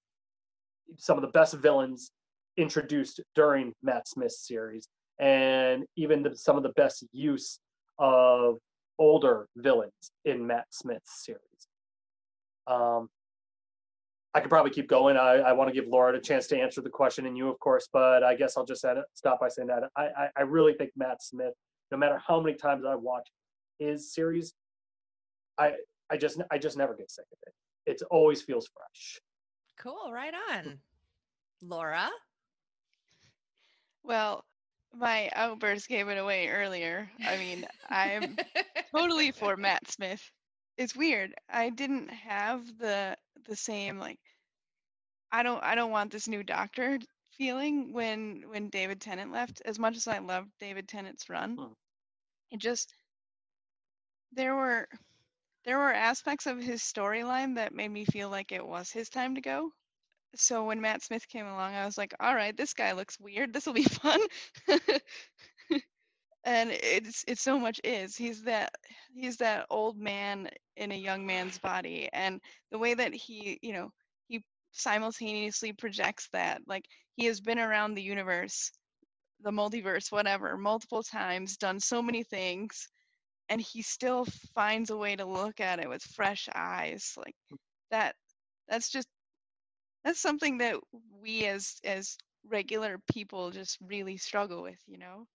some 0.98 1.18
of 1.18 1.22
the 1.22 1.30
best 1.30 1.56
villains 1.56 2.12
introduced 2.58 3.22
during 3.36 3.74
Matt 3.82 4.08
Smith's 4.08 4.46
series, 4.48 4.88
and 5.24 5.86
even 5.96 6.22
the, 6.22 6.36
some 6.36 6.58
of 6.58 6.64
the 6.64 6.74
best 6.76 7.06
use 7.14 7.60
of 7.98 8.58
older 9.00 9.48
villains 9.56 10.12
in 10.26 10.46
Matt 10.46 10.66
Smith's 10.70 11.24
series. 11.24 11.40
Um, 12.68 13.10
I 14.34 14.42
could 14.42 14.50
probably 14.50 14.72
keep 14.72 14.90
going. 14.90 15.16
I, 15.16 15.36
I 15.36 15.54
want 15.54 15.70
to 15.70 15.74
give 15.74 15.88
Laura 15.88 16.14
a 16.18 16.20
chance 16.20 16.48
to 16.48 16.60
answer 16.60 16.82
the 16.82 16.90
question, 16.90 17.26
and 17.26 17.38
you, 17.38 17.48
of 17.48 17.58
course, 17.60 17.88
but 17.94 18.22
I 18.22 18.36
guess 18.36 18.58
I'll 18.58 18.66
just 18.66 18.84
end 18.84 18.98
it, 18.98 19.06
stop 19.14 19.40
by 19.40 19.48
saying 19.48 19.70
that 19.70 19.84
I, 19.96 20.04
I, 20.04 20.28
I 20.38 20.42
really 20.42 20.74
think 20.74 20.92
Matt 20.98 21.24
Smith, 21.24 21.54
no 21.90 21.98
matter 21.98 22.20
how 22.26 22.42
many 22.42 22.58
times 22.58 22.84
I 22.86 22.96
watch 22.96 23.30
his 23.80 24.14
series, 24.14 24.54
I 25.58 25.74
I 26.10 26.18
just 26.18 26.42
I 26.52 26.58
just 26.58 26.78
never 26.78 26.96
get 26.96 27.12
sick 27.12 27.26
of 27.32 27.38
it. 27.48 27.54
It 27.92 28.02
always 28.10 28.42
feels 28.42 28.68
fresh. 28.76 29.22
Cool, 29.78 30.12
right 30.12 30.34
on. 30.52 30.80
Laura? 31.62 32.10
Well, 34.04 34.44
my 34.94 35.30
outburst 35.34 35.88
gave 35.88 36.08
it 36.10 36.18
away 36.18 36.50
earlier. 36.50 37.10
I 37.26 37.38
mean, 37.38 37.66
I'm 37.90 38.38
totally 38.96 39.32
for 39.32 39.58
Matt 39.58 39.90
Smith. 39.90 40.22
It's 40.78 40.96
weird. 40.96 41.34
I 41.50 41.70
didn't 41.70 42.10
have 42.10 42.66
the 42.78 43.18
the 43.46 43.56
same 43.56 44.00
like 44.00 44.20
I 45.32 45.44
don't 45.44 45.62
I 45.64 45.76
don't 45.76 45.92
want 45.92 46.12
this 46.12 46.28
new 46.28 46.44
doctor 46.44 47.00
feeling 47.38 47.92
when 47.94 48.44
when 48.48 48.70
David 48.70 49.02
Tennant 49.02 49.32
left 49.32 49.62
as 49.66 49.80
much 49.80 49.98
as 49.98 50.08
I 50.08 50.20
loved 50.20 50.50
David 50.60 50.88
Tennant's 50.88 51.30
run. 51.30 51.56
Hmm. 51.58 51.74
It 52.52 52.60
just 52.60 52.94
there 54.34 54.56
were 54.56 54.88
there 55.66 55.78
were 55.78 55.94
aspects 55.94 56.46
of 56.46 56.60
his 56.60 56.82
storyline 56.82 57.56
that 57.56 57.74
made 57.74 57.90
me 57.92 58.06
feel 58.06 58.30
like 58.30 58.52
it 58.52 58.66
was 58.66 58.92
his 58.92 59.10
time 59.10 59.36
to 59.36 59.42
go. 59.42 59.72
So 60.36 60.66
when 60.66 60.82
Matt 60.82 61.04
Smith 61.04 61.28
came 61.28 61.46
along, 61.46 61.76
I 61.76 61.86
was 61.86 61.98
like, 61.98 62.14
all 62.20 62.36
right, 62.36 62.56
this 62.56 62.74
guy 62.74 62.94
looks 62.94 63.20
weird. 63.20 63.54
This 63.54 63.66
will 63.66 63.74
be 63.74 63.84
fun. 63.84 64.20
and 66.44 66.72
it's 66.72 67.24
it's 67.28 67.42
so 67.42 67.60
much 67.60 67.80
is. 67.84 68.16
He's 68.16 68.44
that 68.44 68.74
he's 69.14 69.38
that 69.38 69.68
old 69.70 69.98
man 69.98 70.50
in 70.78 70.92
a 70.92 70.96
young 70.96 71.26
man's 71.26 71.60
body. 71.60 72.10
And 72.14 72.42
the 72.72 72.80
way 72.80 72.94
that 72.94 73.14
he, 73.14 73.60
you 73.62 73.74
know, 73.74 73.92
he 74.28 74.44
simultaneously 74.72 75.74
projects 75.74 76.30
that, 76.34 76.62
like 76.68 76.86
he 77.16 77.26
has 77.26 77.40
been 77.42 77.60
around 77.60 77.94
the 77.96 78.04
universe, 78.04 78.72
the 79.44 79.52
multiverse, 79.52 80.12
whatever, 80.12 80.58
multiple 80.58 81.04
times, 81.04 81.58
done 81.58 81.80
so 81.80 82.02
many 82.02 82.24
things 82.24 82.88
and 83.50 83.62
he 83.62 83.82
still 83.82 84.26
finds 84.56 84.90
a 84.90 84.98
way 84.98 85.16
to 85.16 85.26
look 85.26 85.60
at 85.60 85.80
it 85.80 85.90
with 85.90 86.02
fresh 86.04 86.50
eyes 86.56 87.14
like 87.18 87.36
that 87.92 88.16
that's 88.70 88.90
just 88.90 89.08
that's 90.04 90.20
something 90.20 90.58
that 90.60 90.76
we 91.22 91.46
as 91.46 91.80
as 91.84 92.18
regular 92.50 92.98
people 93.12 93.52
just 93.52 93.78
really 93.82 94.18
struggle 94.18 94.62
with 94.62 94.80
you 94.88 94.98
know 94.98 95.26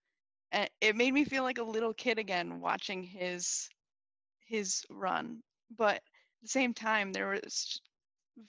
and 0.52 0.68
it 0.80 0.96
made 0.96 1.12
me 1.12 1.24
feel 1.24 1.42
like 1.42 1.58
a 1.58 1.62
little 1.62 1.94
kid 1.94 2.18
again 2.18 2.60
watching 2.60 3.02
his 3.02 3.68
his 4.46 4.84
run 4.90 5.40
but 5.76 5.96
at 5.96 6.02
the 6.42 6.48
same 6.48 6.74
time 6.74 7.12
there 7.12 7.28
was 7.28 7.80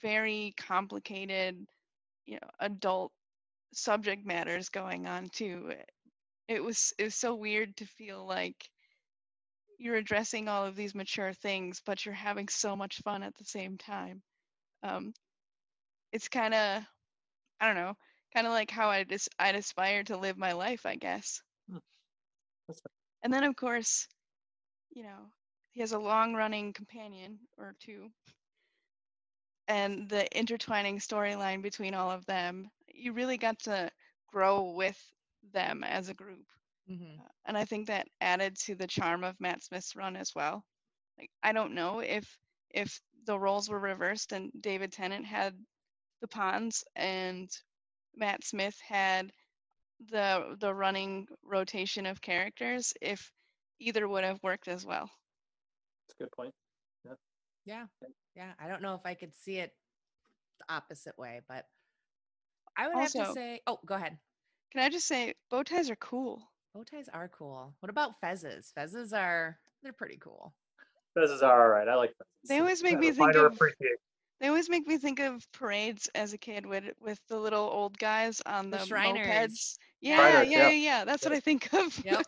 very 0.00 0.52
complicated 0.56 1.56
you 2.26 2.34
know 2.34 2.48
adult 2.60 3.12
subject 3.72 4.26
matters 4.26 4.68
going 4.68 5.06
on 5.06 5.28
too 5.30 5.72
it 6.48 6.62
was 6.62 6.92
it 6.98 7.04
was 7.04 7.14
so 7.14 7.34
weird 7.34 7.74
to 7.76 7.86
feel 7.86 8.26
like 8.26 8.68
you're 9.80 9.96
addressing 9.96 10.46
all 10.46 10.64
of 10.66 10.76
these 10.76 10.94
mature 10.94 11.32
things, 11.32 11.80
but 11.86 12.04
you're 12.04 12.14
having 12.14 12.48
so 12.48 12.76
much 12.76 13.00
fun 13.02 13.22
at 13.22 13.34
the 13.38 13.44
same 13.44 13.78
time. 13.78 14.20
Um, 14.82 15.14
it's 16.12 16.28
kind 16.28 16.54
of, 16.54 16.82
I 17.60 17.66
don't 17.66 17.76
know, 17.76 17.94
kind 18.34 18.46
of 18.46 18.52
like 18.52 18.70
how 18.70 18.88
I 18.88 19.04
just 19.04 19.28
I'd 19.38 19.54
aspire 19.54 20.04
to 20.04 20.16
live 20.16 20.38
my 20.38 20.52
life, 20.52 20.86
I 20.86 20.96
guess. 20.96 21.42
Hmm. 21.70 21.78
And 23.22 23.32
then 23.32 23.44
of 23.44 23.56
course, 23.56 24.08
you 24.90 25.02
know, 25.02 25.30
he 25.72 25.80
has 25.80 25.92
a 25.92 25.98
long-running 25.98 26.72
companion 26.72 27.38
or 27.56 27.74
two, 27.80 28.10
and 29.68 30.08
the 30.08 30.26
intertwining 30.36 30.98
storyline 30.98 31.62
between 31.62 31.94
all 31.94 32.10
of 32.10 32.26
them. 32.26 32.70
You 32.92 33.12
really 33.12 33.38
got 33.38 33.58
to 33.60 33.90
grow 34.32 34.72
with 34.72 34.98
them 35.52 35.84
as 35.84 36.08
a 36.08 36.14
group. 36.14 36.44
Mm-hmm. 36.90 37.20
Uh, 37.20 37.28
and 37.46 37.56
I 37.56 37.64
think 37.64 37.86
that 37.86 38.08
added 38.20 38.56
to 38.60 38.74
the 38.74 38.86
charm 38.86 39.22
of 39.22 39.40
Matt 39.40 39.62
Smith's 39.62 39.94
run 39.94 40.16
as 40.16 40.32
well. 40.34 40.64
Like 41.18 41.30
I 41.42 41.52
don't 41.52 41.74
know 41.74 42.00
if 42.00 42.38
if 42.70 43.00
the 43.26 43.38
roles 43.38 43.68
were 43.68 43.78
reversed 43.78 44.32
and 44.32 44.50
David 44.60 44.92
Tennant 44.92 45.24
had 45.26 45.54
the 46.20 46.28
Ponds 46.28 46.84
and 46.96 47.50
Matt 48.16 48.44
Smith 48.44 48.78
had 48.86 49.32
the 50.10 50.56
the 50.58 50.74
running 50.74 51.26
rotation 51.44 52.06
of 52.06 52.20
characters, 52.20 52.94
if 53.00 53.32
either 53.78 54.08
would 54.08 54.24
have 54.24 54.42
worked 54.42 54.68
as 54.68 54.84
well. 54.84 55.10
That's 56.08 56.20
a 56.20 56.22
good 56.24 56.32
point. 56.32 56.54
Yeah. 57.04 57.12
Yeah. 57.64 57.84
Yeah. 58.36 58.52
I 58.58 58.68
don't 58.68 58.82
know 58.82 58.94
if 58.94 59.02
I 59.04 59.14
could 59.14 59.34
see 59.34 59.58
it 59.58 59.72
the 60.58 60.74
opposite 60.74 61.18
way, 61.18 61.40
but 61.48 61.66
I 62.76 62.88
would 62.88 62.96
also, 62.96 63.18
have 63.20 63.28
to 63.28 63.34
say, 63.34 63.60
oh, 63.66 63.78
go 63.86 63.94
ahead. 63.94 64.16
Can 64.72 64.82
I 64.82 64.88
just 64.88 65.06
say 65.06 65.34
bow 65.50 65.62
ties 65.62 65.90
are 65.90 65.96
cool. 65.96 66.42
Bow 66.74 66.84
ties 66.84 67.08
are 67.12 67.28
cool. 67.28 67.74
What 67.80 67.90
about 67.90 68.20
fezzes? 68.22 68.72
Fezzes 68.76 69.12
are 69.12 69.58
they're 69.82 69.92
pretty 69.92 70.18
cool. 70.18 70.54
Fezzes 71.16 71.42
are 71.42 71.62
all 71.62 71.68
right. 71.68 71.88
I 71.88 71.96
like 71.96 72.10
fezzes. 72.10 72.48
They 72.48 72.58
always 72.60 72.82
make 72.82 72.98
me 72.98 73.10
think 73.10 73.34
of 73.34 73.58
They 74.40 74.48
always 74.48 74.70
make 74.70 74.86
me 74.86 74.96
think 74.96 75.20
of 75.20 75.46
parades 75.52 76.08
as 76.14 76.32
a 76.32 76.38
kid 76.38 76.64
with 76.64 76.84
with 77.00 77.20
the 77.28 77.36
little 77.38 77.68
old 77.68 77.98
guys 77.98 78.40
on 78.46 78.70
the, 78.70 78.78
the 78.78 78.86
Shriners. 78.86 79.26
mopeds. 79.26 79.76
Yeah, 80.00 80.16
Shriners, 80.16 80.50
yeah, 80.50 80.68
yeah, 80.68 80.70
yeah. 80.70 81.04
That's 81.04 81.22
yep. 81.22 81.32
what 81.32 81.36
I 81.36 81.40
think 81.40 81.72
of. 81.74 81.98
Yep. 82.04 82.22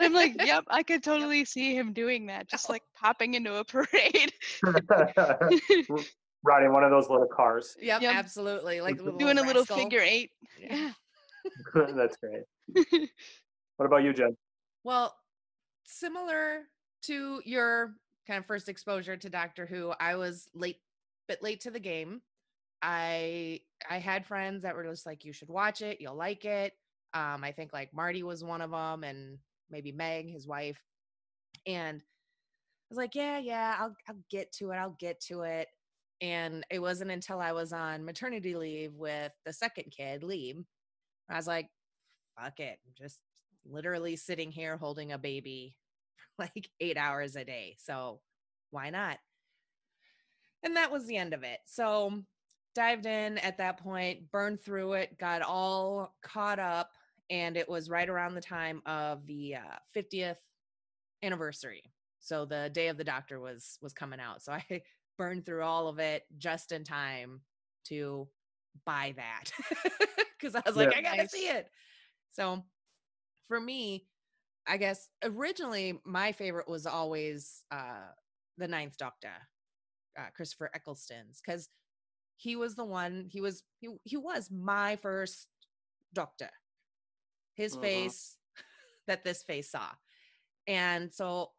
I'm 0.00 0.14
like, 0.14 0.34
yep, 0.44 0.64
I 0.68 0.82
could 0.82 1.02
totally 1.02 1.38
yep. 1.38 1.48
see 1.48 1.74
him 1.74 1.92
doing 1.92 2.26
that, 2.26 2.48
just 2.48 2.70
like 2.70 2.82
popping 2.98 3.34
into 3.34 3.56
a 3.56 3.64
parade. 3.64 4.32
Riding 6.42 6.72
one 6.72 6.82
of 6.82 6.90
those 6.90 7.10
little 7.10 7.26
cars. 7.26 7.76
Yep, 7.78 8.00
yep. 8.00 8.14
absolutely. 8.14 8.80
Like 8.80 8.96
doing 9.18 9.36
a 9.36 9.42
little 9.42 9.66
figure 9.66 10.00
eight. 10.00 10.30
Yeah. 10.58 10.92
That's 11.74 12.16
great. 12.16 13.10
What 13.76 13.86
about 13.86 14.02
you, 14.02 14.12
Jen? 14.12 14.36
Well, 14.84 15.14
similar 15.84 16.64
to 17.04 17.40
your 17.44 17.94
kind 18.26 18.38
of 18.38 18.46
first 18.46 18.68
exposure 18.68 19.16
to 19.16 19.28
Doctor 19.28 19.66
Who, 19.66 19.92
I 19.98 20.16
was 20.16 20.48
late, 20.54 20.76
bit 21.30 21.42
late 21.42 21.60
to 21.60 21.70
the 21.70 21.80
game. 21.80 22.22
I 22.82 23.60
I 23.88 23.98
had 23.98 24.26
friends 24.26 24.62
that 24.62 24.74
were 24.74 24.84
just 24.84 25.06
like, 25.06 25.24
"You 25.24 25.32
should 25.32 25.48
watch 25.48 25.80
it. 25.82 26.00
You'll 26.00 26.16
like 26.16 26.44
it." 26.44 26.72
Um, 27.14 27.44
I 27.44 27.52
think 27.52 27.72
like 27.72 27.94
Marty 27.94 28.22
was 28.22 28.44
one 28.44 28.60
of 28.62 28.72
them, 28.72 29.04
and 29.04 29.38
maybe 29.70 29.92
Meg, 29.92 30.30
his 30.30 30.46
wife. 30.46 30.80
And 31.66 32.00
I 32.00 32.04
was 32.90 32.98
like, 32.98 33.14
"Yeah, 33.14 33.38
yeah, 33.38 33.76
I'll 33.78 33.94
I'll 34.08 34.24
get 34.30 34.52
to 34.54 34.70
it. 34.72 34.76
I'll 34.76 34.96
get 34.98 35.20
to 35.28 35.42
it." 35.42 35.68
And 36.20 36.64
it 36.70 36.80
wasn't 36.80 37.12
until 37.12 37.40
I 37.40 37.52
was 37.52 37.72
on 37.72 38.04
maternity 38.04 38.54
leave 38.56 38.94
with 38.94 39.32
the 39.46 39.52
second 39.52 39.92
kid, 39.96 40.22
Lee, 40.24 40.54
I 41.30 41.36
was 41.36 41.46
like, 41.46 41.68
"Fuck 42.38 42.60
it, 42.60 42.78
just 42.98 43.20
literally 43.66 44.16
sitting 44.16 44.50
here 44.52 44.76
holding 44.76 45.12
a 45.12 45.18
baby 45.18 45.76
like 46.38 46.70
eight 46.80 46.96
hours 46.96 47.36
a 47.36 47.44
day. 47.44 47.76
So 47.78 48.20
why 48.70 48.90
not? 48.90 49.18
And 50.62 50.76
that 50.76 50.92
was 50.92 51.06
the 51.06 51.16
end 51.16 51.34
of 51.34 51.42
it. 51.42 51.58
So 51.66 52.22
dived 52.74 53.06
in 53.06 53.38
at 53.38 53.58
that 53.58 53.78
point, 53.78 54.30
burned 54.30 54.60
through 54.60 54.94
it, 54.94 55.18
got 55.18 55.42
all 55.42 56.14
caught 56.22 56.58
up, 56.58 56.90
and 57.30 57.56
it 57.56 57.68
was 57.68 57.90
right 57.90 58.08
around 58.08 58.34
the 58.34 58.40
time 58.40 58.82
of 58.86 59.26
the 59.26 59.56
uh, 59.56 59.76
50th 59.96 60.36
anniversary. 61.22 61.82
So 62.20 62.44
the 62.44 62.70
day 62.72 62.88
of 62.88 62.98
the 62.98 63.04
doctor 63.04 63.40
was 63.40 63.78
was 63.80 63.92
coming 63.92 64.20
out. 64.20 64.42
So 64.42 64.52
I 64.70 64.82
burned 65.18 65.46
through 65.46 65.62
all 65.62 65.88
of 65.88 65.98
it 65.98 66.24
just 66.38 66.72
in 66.72 66.84
time 66.84 67.40
to 67.86 68.28
buy 68.84 69.14
that 69.16 69.50
because 70.38 70.54
I 70.54 70.62
was 70.64 70.76
like, 70.76 70.92
yeah. 70.92 70.98
I 70.98 71.02
gotta 71.02 71.28
see 71.28 71.48
it. 71.48 71.68
So 72.32 72.64
for 73.48 73.60
me, 73.60 74.06
I 74.66 74.76
guess 74.76 75.08
originally 75.24 76.00
my 76.04 76.32
favorite 76.32 76.68
was 76.68 76.86
always 76.86 77.64
uh, 77.72 78.06
the 78.58 78.68
Ninth 78.68 78.96
Doctor, 78.96 79.32
uh, 80.20 80.30
Christopher 80.34 80.70
Eccleston's, 80.74 81.40
because 81.44 81.68
he 82.36 82.56
was 82.56 82.74
the 82.74 82.84
one. 82.84 83.26
He 83.30 83.40
was 83.40 83.62
he 83.78 83.88
he 84.04 84.16
was 84.16 84.50
my 84.50 84.96
first 84.96 85.48
Doctor. 86.12 86.50
His 87.54 87.74
uh-huh. 87.74 87.82
face 87.82 88.36
that 89.06 89.24
this 89.24 89.42
face 89.42 89.70
saw, 89.70 89.88
and 90.66 91.12
so 91.12 91.50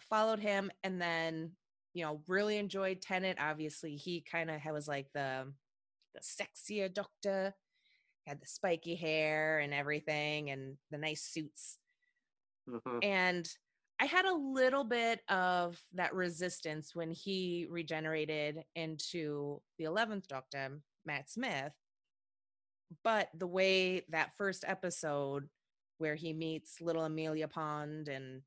followed 0.00 0.40
him, 0.40 0.70
and 0.82 1.00
then 1.00 1.52
you 1.94 2.04
know 2.04 2.22
really 2.26 2.58
enjoyed 2.58 3.00
Tennant. 3.00 3.38
Obviously, 3.40 3.96
he 3.96 4.24
kind 4.30 4.50
of 4.50 4.60
was 4.72 4.88
like 4.88 5.08
the 5.14 5.52
the 6.14 6.20
sexier 6.20 6.92
Doctor 6.92 7.54
had 8.26 8.40
the 8.40 8.46
spiky 8.46 8.94
hair 8.94 9.58
and 9.58 9.72
everything 9.72 10.50
and 10.50 10.76
the 10.90 10.98
nice 10.98 11.22
suits. 11.22 11.78
Mm-hmm. 12.68 12.98
And 13.02 13.48
I 14.00 14.06
had 14.06 14.26
a 14.26 14.34
little 14.34 14.84
bit 14.84 15.20
of 15.28 15.82
that 15.94 16.14
resistance 16.14 16.94
when 16.94 17.10
he 17.10 17.66
regenerated 17.68 18.62
into 18.76 19.60
the 19.78 19.84
11th 19.84 20.28
Doctor, 20.28 20.80
Matt 21.04 21.28
Smith. 21.28 21.72
But 23.02 23.28
the 23.36 23.46
way 23.46 24.04
that 24.10 24.36
first 24.38 24.64
episode 24.66 25.48
where 25.98 26.14
he 26.14 26.32
meets 26.32 26.80
little 26.80 27.04
Amelia 27.04 27.48
Pond 27.48 28.08
and 28.08 28.42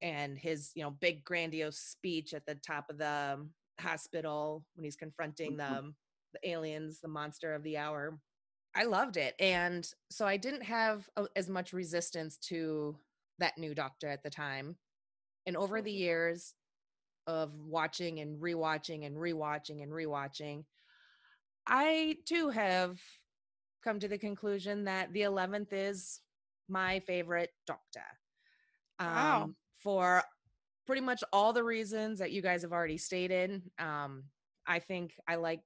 and 0.00 0.38
his, 0.38 0.70
you 0.76 0.84
know, 0.84 0.90
big 0.90 1.24
grandiose 1.24 1.78
speech 1.78 2.32
at 2.32 2.46
the 2.46 2.54
top 2.54 2.88
of 2.88 2.98
the 2.98 3.44
hospital 3.80 4.64
when 4.74 4.84
he's 4.84 4.94
confronting 4.96 5.56
mm-hmm. 5.56 5.74
the 5.74 5.92
the 6.34 6.50
aliens, 6.50 7.00
the 7.00 7.08
monster 7.08 7.54
of 7.54 7.62
the 7.62 7.78
hour. 7.78 8.18
I 8.76 8.84
loved 8.84 9.16
it. 9.16 9.34
And 9.40 9.90
so 10.10 10.26
I 10.26 10.36
didn't 10.36 10.62
have 10.62 11.08
as 11.34 11.48
much 11.48 11.72
resistance 11.72 12.36
to 12.48 12.96
that 13.38 13.58
new 13.58 13.74
doctor 13.74 14.08
at 14.08 14.22
the 14.22 14.30
time. 14.30 14.76
And 15.46 15.56
over 15.56 15.80
the 15.80 15.92
years 15.92 16.54
of 17.26 17.52
watching 17.58 18.20
and 18.20 18.40
rewatching 18.40 19.06
and 19.06 19.16
rewatching 19.16 19.82
and 19.82 19.92
rewatching, 19.92 20.64
I 21.66 22.16
too 22.26 22.50
have 22.50 22.98
come 23.84 24.00
to 24.00 24.08
the 24.08 24.18
conclusion 24.18 24.84
that 24.84 25.12
the 25.12 25.22
11th 25.22 25.68
is 25.72 26.20
my 26.68 27.00
favorite 27.00 27.50
doctor. 27.66 28.04
Um, 28.98 29.08
wow. 29.08 29.50
For 29.82 30.22
pretty 30.86 31.02
much 31.02 31.22
all 31.32 31.52
the 31.52 31.62
reasons 31.62 32.18
that 32.18 32.32
you 32.32 32.42
guys 32.42 32.62
have 32.62 32.72
already 32.72 32.98
stated. 32.98 33.62
Um, 33.78 34.24
I 34.66 34.80
think 34.80 35.12
I 35.28 35.36
like, 35.36 35.60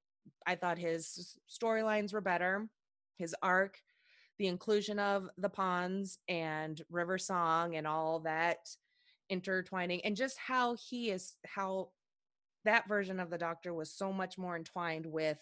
I 0.47 0.57
thought 0.57 0.79
his 0.79 1.37
storylines 1.49 2.13
were 2.13 2.21
better 2.21 2.69
his 3.23 3.35
arc, 3.43 3.79
the 4.39 4.47
inclusion 4.47 4.99
of 4.99 5.29
the 5.39 5.49
ponds 5.49 6.19
and 6.29 6.81
River 6.91 7.19
Song 7.19 7.77
and 7.77 7.87
all 7.87 8.21
that 8.21 8.69
intertwining 9.29 10.01
and 10.05 10.17
just 10.17 10.37
how 10.39 10.75
he 10.75 11.11
is 11.11 11.35
how 11.47 11.89
that 12.65 12.87
version 12.89 13.19
of 13.21 13.31
the 13.31 13.39
doctor 13.39 13.73
was 13.73 13.91
so 13.91 14.13
much 14.13 14.37
more 14.37 14.57
entwined 14.57 15.07
with 15.07 15.39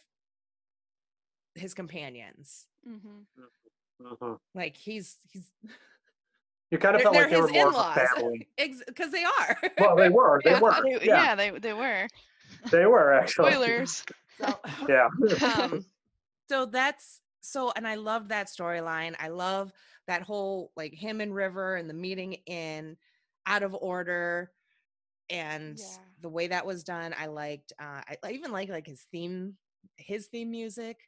his 1.54 1.75
companions 1.75 2.66
hmm 2.85 2.97
Mhm. 4.02 4.38
like 4.54 4.76
he's 4.76 5.16
he's 5.30 5.50
You 6.70 6.78
kind 6.78 6.97
of 6.97 7.02
they're, 7.02 7.12
felt 7.12 7.14
they're 7.14 7.23
like 7.25 7.30
they 7.30 7.40
were 7.40 7.47
his 7.49 7.52
more 7.52 7.64
a 7.64 7.68
in-laws 7.68 7.99
family. 8.14 8.49
because 8.87 9.11
they 9.11 9.25
are 9.25 9.59
Well, 9.78 9.97
they 9.97 10.09
were. 10.09 10.40
They 10.44 10.50
Yeah. 10.52 10.61
were. 10.61 10.87
Yeah, 10.87 10.99
yeah. 11.02 11.35
they 11.35 11.50
they 11.50 11.73
were. 11.75 12.06
they 12.70 12.87
were 12.87 13.12
actually. 13.12 13.50
Spoilers. 13.52 14.04
So- 14.40 14.59
Yeah. 14.88 15.09
um 15.44 15.85
so 16.49 16.64
that's 16.64 17.20
so 17.40 17.73
and 17.76 17.87
i 17.87 17.94
love 17.94 18.28
that 18.28 18.47
storyline 18.47 19.14
i 19.18 19.28
love 19.28 19.73
that 20.06 20.23
whole 20.23 20.73
like 20.76 20.92
him 20.92 21.20
and 21.20 21.35
river 21.35 21.76
and 21.76 21.88
the 21.88 21.94
meeting 21.94 22.35
in 22.47 22.97
out 23.47 23.62
of 23.62 23.75
order 23.75 24.50
and 25.30 25.78
Yeah. 25.78 25.85
the 26.20 26.28
way 26.28 26.49
that 26.49 26.66
was 26.66 26.85
done 26.85 27.14
i 27.18 27.26
liked 27.26 27.73
uh 27.80 28.02
i, 28.09 28.16
I 28.25 28.32
even 28.32 28.52
like 28.52 28.68
like 28.68 28.87
his 28.87 29.06
theme 29.12 29.56
his 29.97 30.26
theme 30.26 30.50
music 30.50 30.99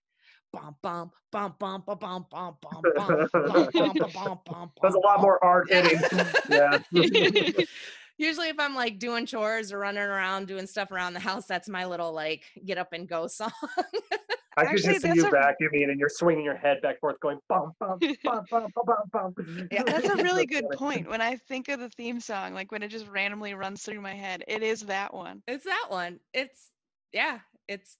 bum 0.53 0.77
bum 0.83 1.11
bum 1.31 1.55
bum 1.59 1.83
bum 1.87 1.99
bum 1.99 2.27
bum 2.31 2.57
bum 2.61 2.83
bum 2.97 3.29
bum 3.47 3.71
bum 3.73 3.99
bum 3.99 4.11
bum 4.15 4.41
bum 4.47 4.71
There's 4.83 4.95
a 4.95 4.99
lot 4.99 5.21
more 5.21 5.39
hard 5.43 5.69
hitting. 5.71 6.01
Yeah. 6.49 6.79
Usually, 8.19 8.49
if 8.49 8.59
I'm 8.59 8.75
like 8.75 8.99
doing 8.99 9.27
chores 9.27 9.73
or 9.73 9.79
running 9.79 10.03
around 10.03 10.47
doing 10.47 10.67
stuff 10.67 10.91
around 10.93 11.15
the 11.15 11.21
house, 11.21 11.47
that's 11.47 11.69
my 11.69 11.87
little 11.87 12.13
like 12.13 12.45
get 12.65 12.79
up 12.79 12.93
and 12.93 13.09
go 13.09 13.27
song. 13.29 13.51
I 14.55 14.65
could 14.67 14.75
Actually, 14.75 14.93
just 14.95 15.03
see 15.03 15.13
you 15.15 15.27
a- 15.27 15.31
vacuuming 15.31 15.91
and 15.91 15.99
you're 15.99 16.11
swinging 16.11 16.45
your 16.45 16.57
head 16.57 16.83
back 16.83 16.93
and 16.93 17.01
forth, 17.01 17.21
going 17.21 17.39
bum 17.49 17.73
bum 17.81 17.99
bum 18.01 18.45
bum 18.51 18.67
bum 18.75 19.09
bum 19.13 19.33
bum. 19.35 19.69
Yeah, 19.73 19.83
That's 19.87 20.09
a 20.09 20.17
really 20.23 20.45
good 20.47 20.67
point. 20.75 21.09
When 21.09 21.23
I 21.23 21.37
think 21.37 21.69
of 21.69 21.81
the 21.81 21.89
theme 21.89 22.21
song, 22.21 22.53
like 22.53 22.71
when 22.71 22.83
it 22.83 22.89
just 22.89 23.09
randomly 23.09 23.55
runs 23.55 23.83
through 23.83 24.03
my 24.03 24.15
head, 24.15 24.45
it 24.47 24.63
is 24.63 24.83
that 24.83 25.15
one. 25.15 25.43
it's 25.49 25.65
that 25.65 25.87
one. 25.89 26.21
It's 26.35 26.71
yeah, 27.13 27.39
it's 27.67 27.97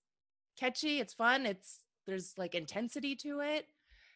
catchy. 0.61 1.01
It's 1.01 1.15
fun. 1.15 1.47
It's 1.47 1.81
there's 2.07 2.35
like 2.37 2.55
intensity 2.55 3.17
to 3.17 3.41
it. 3.41 3.67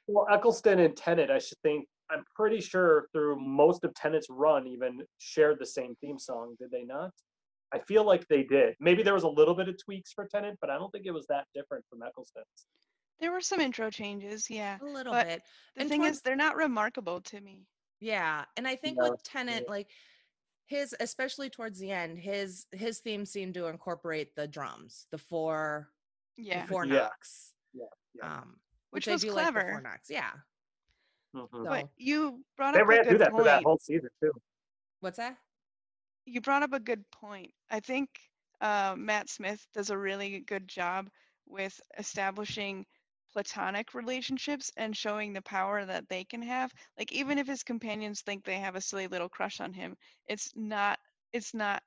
Well, 0.06 0.26
Eccleston 0.30 0.78
and 0.78 0.94
Tennant, 0.96 1.30
I 1.30 1.38
should 1.38 1.58
think. 1.62 1.88
I'm 2.10 2.24
pretty 2.34 2.60
sure 2.60 3.08
through 3.12 3.40
most 3.40 3.84
of 3.84 3.92
Tennant's 3.94 4.28
run, 4.30 4.66
even 4.66 5.00
shared 5.18 5.58
the 5.58 5.66
same 5.66 5.94
theme 6.00 6.18
song. 6.18 6.54
Did 6.58 6.70
they 6.70 6.84
not? 6.84 7.10
I 7.74 7.80
feel 7.80 8.04
like 8.04 8.26
they 8.28 8.44
did. 8.44 8.74
Maybe 8.78 9.02
there 9.02 9.14
was 9.14 9.24
a 9.24 9.28
little 9.28 9.54
bit 9.54 9.68
of 9.68 9.76
tweaks 9.82 10.12
for 10.12 10.26
Tennant, 10.26 10.56
but 10.60 10.70
I 10.70 10.78
don't 10.78 10.90
think 10.92 11.06
it 11.06 11.10
was 11.10 11.26
that 11.28 11.46
different 11.54 11.84
from 11.90 12.02
Eccleston's. 12.02 12.46
There 13.18 13.32
were 13.32 13.40
some 13.40 13.60
intro 13.60 13.90
changes, 13.90 14.48
yeah. 14.48 14.78
A 14.80 14.84
little 14.84 15.12
But 15.12 15.26
bit. 15.26 15.42
The 15.74 15.80
And 15.80 15.90
thing 15.90 16.00
towards- 16.02 16.18
is, 16.18 16.22
they're 16.22 16.36
not 16.36 16.54
remarkable 16.56 17.20
to 17.22 17.40
me. 17.40 17.66
Yeah, 17.98 18.44
and 18.56 18.68
I 18.68 18.76
think 18.76 18.98
No, 18.98 19.10
with 19.10 19.22
Tennant, 19.24 19.68
like 19.68 19.90
his, 20.66 20.94
especially 21.00 21.48
towards 21.48 21.78
the 21.78 21.90
end, 21.90 22.18
his 22.18 22.66
his 22.72 23.00
theme 23.00 23.24
seemed 23.24 23.54
to 23.54 23.66
incorporate 23.66 24.34
the 24.36 24.46
drums, 24.46 25.06
the 25.10 25.18
four, 25.18 25.90
Yeah, 26.36 26.62
the 26.62 26.68
four 26.68 26.84
Yeah. 26.84 26.92
knocks. 26.94 27.54
Yeah, 27.72 27.84
yeah. 28.14 28.34
Um, 28.40 28.60
which 28.90 29.08
I 29.08 29.12
was 29.12 29.22
do 29.22 29.28
like 29.32 29.46
the 29.46 29.52
clever. 29.52 29.70
four 29.72 29.80
knocks. 29.80 30.10
Yeah. 30.10 30.32
Mhm. 31.36 31.64
So 31.64 31.70
But 31.70 31.86
you 31.98 32.44
brought 32.56 32.74
They 32.74 32.82
up 32.82 32.90
a 32.90 32.96
ran 32.96 32.98
good 32.98 33.08
through 33.08 33.18
that 33.18 33.32
point. 33.32 33.36
for 33.36 33.44
that 33.44 33.62
whole 33.64 33.78
season 33.78 34.10
too. 34.22 34.32
what's 35.00 35.18
that? 35.18 35.38
you 36.26 36.40
brought 36.40 36.62
up 36.62 36.72
a 36.74 36.80
good 36.80 37.04
point. 37.10 37.52
I 37.70 37.80
think 37.80 38.08
uh, 38.60 38.94
Matt 38.98 39.30
Smith 39.30 39.66
does 39.74 39.90
a 39.90 39.98
really 39.98 40.40
good 40.40 40.68
job 40.68 41.08
with 41.46 41.80
establishing 41.98 42.86
platonic 43.32 43.94
relationships 43.94 44.70
and 44.76 44.96
showing 44.96 45.32
the 45.32 45.42
power 45.42 45.84
that 45.84 46.08
they 46.08 46.24
can 46.24 46.42
have. 46.42 46.72
Like 46.98 47.12
even 47.12 47.38
if 47.38 47.46
his 47.46 47.62
companions 47.64 48.22
think 48.22 48.44
they 48.44 48.58
have 48.60 48.76
a 48.76 48.80
silly 48.80 49.08
little 49.08 49.28
crush 49.28 49.60
on 49.60 49.72
him, 49.72 49.96
it's 50.26 50.52
not. 50.56 50.98
It's 51.32 51.54
not 51.54 51.82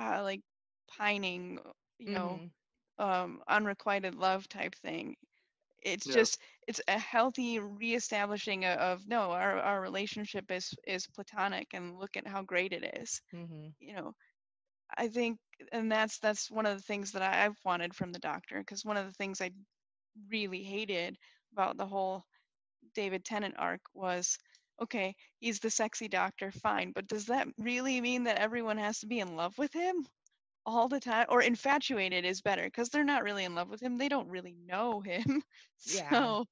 uh, 0.00 0.22
like 0.22 0.40
pining, 0.88 1.58
you 1.98 2.10
know, 2.14 2.40
Mhm. 2.40 2.50
um, 2.98 3.42
unrequited 3.48 4.14
love 4.14 4.48
type 4.48 4.74
thing. 4.76 5.16
It's 5.82 6.06
Yeah. 6.06 6.08
just 6.08 6.40
it's 6.66 6.80
a 6.88 6.98
healthy 6.98 7.58
reestablishing 7.58 8.64
o- 8.64 8.74
of 8.74 9.06
no, 9.08 9.30
our 9.32 9.58
our 9.60 9.80
relationship 9.80 10.50
is 10.50 10.74
is 10.86 11.06
platonic, 11.08 11.68
and 11.74 11.98
look 11.98 12.16
at 12.16 12.26
how 12.26 12.42
great 12.42 12.72
it 12.72 12.98
is 13.00 13.20
Mhm. 13.32 13.74
you 13.80 13.94
know 13.94 14.14
i 14.96 15.08
think 15.08 15.38
and 15.72 15.90
that's 15.90 16.18
that's 16.18 16.50
one 16.50 16.66
of 16.66 16.76
the 16.76 16.82
things 16.82 17.12
that 17.12 17.22
I, 17.22 17.44
i've 17.44 17.58
wanted 17.64 17.94
from 17.94 18.12
the 18.12 18.18
doctor 18.18 18.58
because 18.58 18.84
one 18.84 18.96
of 18.96 19.06
the 19.06 19.12
things 19.12 19.40
i 19.40 19.50
really 20.30 20.62
hated 20.62 21.16
about 21.52 21.76
the 21.76 21.86
whole 21.86 22.24
david 22.94 23.24
tennant 23.24 23.54
arc 23.58 23.80
was 23.94 24.38
okay 24.82 25.14
he's 25.40 25.60
the 25.60 25.70
sexy 25.70 26.08
doctor 26.08 26.50
fine 26.52 26.92
but 26.94 27.06
does 27.08 27.26
that 27.26 27.48
really 27.58 28.00
mean 28.00 28.24
that 28.24 28.38
everyone 28.38 28.78
has 28.78 29.00
to 29.00 29.06
be 29.06 29.20
in 29.20 29.36
love 29.36 29.56
with 29.58 29.72
him 29.72 30.06
all 30.66 30.88
the 30.88 31.00
time 31.00 31.26
or 31.30 31.40
infatuated 31.42 32.24
is 32.24 32.42
better 32.42 32.64
because 32.64 32.88
they're 32.90 33.04
not 33.04 33.22
really 33.22 33.44
in 33.44 33.54
love 33.54 33.68
with 33.70 33.80
him 33.80 33.96
they 33.96 34.08
don't 34.08 34.28
really 34.28 34.56
know 34.66 35.00
him 35.00 35.42
Yeah. 35.86 36.10
so 36.10 36.44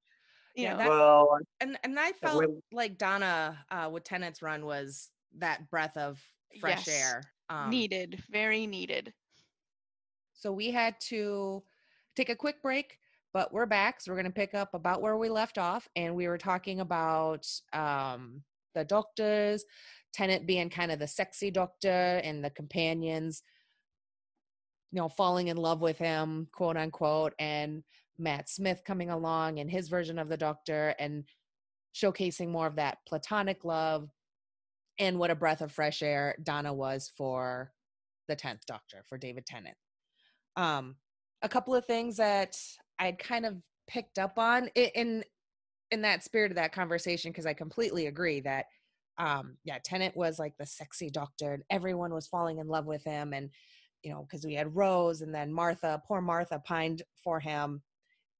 you 0.55 0.62
Yeah, 0.64 0.72
know 0.72 0.79
that- 0.79 0.88
Well, 0.88 1.38
And 1.61 1.77
and 1.83 1.98
I 1.98 2.12
felt 2.12 2.38
when- 2.38 2.62
like 2.72 2.96
Donna 2.96 3.59
uh, 3.70 3.90
with 3.92 4.05
Tennant's 4.05 4.40
run 4.40 4.64
was 4.64 5.11
that 5.38 5.68
breath 5.68 5.96
of 5.96 6.22
fresh 6.61 6.87
Yes. 6.87 7.03
air. 7.03 7.22
Um, 7.50 7.68
needed 7.70 8.22
very 8.31 8.66
needed 8.66 9.12
So 10.33 10.53
we 10.53 10.70
had 10.70 10.98
to 11.09 11.62
take 12.16 12.29
a 12.29 12.37
quick 12.37 12.62
break, 12.62 12.98
but 13.33 13.53
we're 13.53 13.66
back. 13.66 14.00
So 14.00 14.12
we're 14.12 14.16
going 14.16 14.33
to 14.33 14.40
pick 14.40 14.55
up 14.55 14.74
about 14.74 15.03
where 15.03 15.16
we 15.16 15.29
left 15.29 15.59
off. 15.59 15.88
And 15.96 16.14
we 16.14 16.29
were 16.29 16.38
talking 16.38 16.81
about 16.81 17.46
um, 17.72 18.42
the 18.74 18.85
doctors, 18.85 19.64
Tennant 20.12 20.46
being 20.46 20.70
kind 20.70 20.92
of 20.92 20.98
the 20.98 21.09
sexy 21.09 21.50
doctor, 21.50 22.20
and 22.22 22.44
the 22.44 22.50
companions, 22.50 23.42
you 24.94 25.00
know, 25.00 25.09
falling 25.09 25.48
in 25.48 25.57
love 25.57 25.80
with 25.80 25.98
him, 25.98 26.46
quote 26.52 26.76
unquote, 26.76 27.35
and 27.40 27.83
Matt 28.16 28.48
Smith 28.48 28.83
coming 28.87 29.11
along 29.11 29.59
and 29.59 29.68
his 29.68 29.88
version 29.88 30.20
of 30.20 30.28
the 30.28 30.37
doctor 30.37 30.94
and 31.00 31.24
showcasing 31.92 32.48
more 32.48 32.68
of 32.68 32.76
that 32.76 32.98
platonic 33.04 33.64
love 33.64 34.09
and 35.00 35.18
what 35.18 35.33
a 35.33 35.35
breath 35.35 35.62
of 35.62 35.72
fresh 35.72 36.00
air 36.00 36.37
Donna 36.44 36.72
was 36.72 37.11
for 37.16 37.72
the 38.28 38.37
10th 38.37 38.66
doctor 38.68 39.02
for 39.09 39.18
David 39.18 39.46
Tennant. 39.46 39.76
Um, 40.54 40.94
a 41.42 41.48
couple 41.48 41.74
of 41.74 41.85
things 41.87 42.16
that 42.18 42.57
I'd 43.00 43.18
kind 43.18 43.46
of 43.46 43.57
picked 43.88 44.20
up 44.20 44.38
on 44.38 44.68
in 44.76 45.24
in 45.90 46.02
that 46.02 46.22
spirit 46.22 46.52
of 46.52 46.57
that 46.57 46.72
conversation 46.72 47.33
because 47.33 47.46
I 47.46 47.52
completely 47.52 48.07
agree 48.07 48.40
that 48.40 48.66
um 49.18 49.59
yeah 49.64 49.78
Tennant 49.85 50.16
was 50.16 50.38
like 50.38 50.57
the 50.57 50.64
sexy 50.64 51.11
doctor 51.11 51.52
and 51.52 51.64
everyone 51.68 52.14
was 52.14 52.26
falling 52.26 52.59
in 52.59 52.68
love 52.68 52.87
with 52.87 53.04
him 53.04 53.33
and 53.35 53.50
you 54.04 54.12
know 54.12 54.22
because 54.22 54.44
we 54.46 54.54
had 54.54 54.76
Rose 54.76 55.22
and 55.22 55.34
then 55.34 55.52
Martha 55.52 56.02
poor 56.06 56.20
Martha 56.20 56.60
pined 56.64 57.02
for 57.22 57.40
him. 57.40 57.82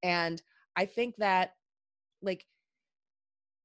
And 0.03 0.41
I 0.77 0.87
think 0.87 1.17
that 1.19 1.53
like 2.23 2.47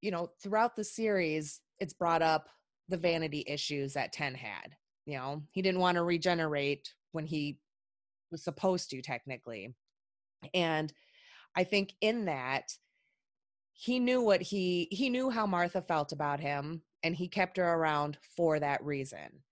you 0.00 0.10
know 0.10 0.30
throughout 0.42 0.76
the 0.76 0.84
series 0.84 1.60
it's 1.78 1.94
brought 1.94 2.22
up 2.22 2.48
the 2.88 2.96
vanity 2.96 3.44
issues 3.46 3.92
that 3.94 4.12
Ten 4.12 4.34
had 4.34 4.76
you 5.06 5.16
know? 5.16 5.42
He 5.50 5.62
didn't 5.62 5.80
want 5.80 5.96
to 5.96 6.04
regenerate 6.04 6.92
when 7.12 7.26
he 7.26 7.58
was 8.30 8.44
supposed 8.44 8.90
to 8.90 9.02
technically. 9.02 9.74
And 10.54 10.92
i 11.56 11.64
think 11.64 11.92
in 12.00 12.26
that 12.26 12.72
he 13.72 13.98
knew 13.98 14.22
what 14.22 14.40
he 14.40 14.88
he 14.90 15.10
knew 15.10 15.30
how 15.30 15.46
martha 15.46 15.82
felt 15.82 16.12
about 16.12 16.38
him 16.38 16.82
and 17.02 17.16
he 17.16 17.26
kept 17.26 17.56
her 17.56 17.74
around 17.74 18.16
for 18.36 18.60
that 18.60 18.82
reason 18.84 19.42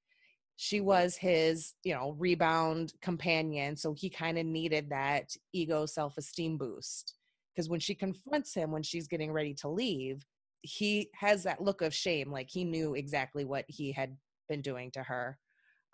she 0.61 0.81
was 0.81 1.15
his 1.15 1.75
you 1.85 1.95
know 1.95 2.17
rebound 2.19 2.93
companion 3.01 3.77
so 3.77 3.95
he 3.95 4.11
kind 4.11 4.37
of 4.37 4.45
needed 4.45 4.91
that 4.91 5.31
ego 5.53 5.87
self-esteem 5.87 6.59
boost 6.59 7.15
because 7.55 7.69
when 7.71 7.79
she 7.79 7.95
confronts 7.95 8.53
him 8.53 8.73
when 8.73 8.83
she's 8.83 9.07
getting 9.07 9.33
ready 9.33 9.55
to 9.55 9.69
leave 9.69 10.27
he 10.63 11.11
has 11.15 11.45
that 11.45 11.63
look 11.63 11.81
of 11.81 11.95
shame 11.95 12.33
like 12.33 12.51
he 12.51 12.65
knew 12.65 12.95
exactly 12.95 13.45
what 13.45 13.65
he 13.69 13.93
had 13.93 14.17
been 14.49 14.61
doing 14.61 14.91
to 14.91 15.01
her 15.01 15.39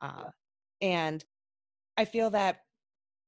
uh, 0.01 0.25
and 0.81 1.27
i 1.99 2.05
feel 2.07 2.31
that 2.31 2.61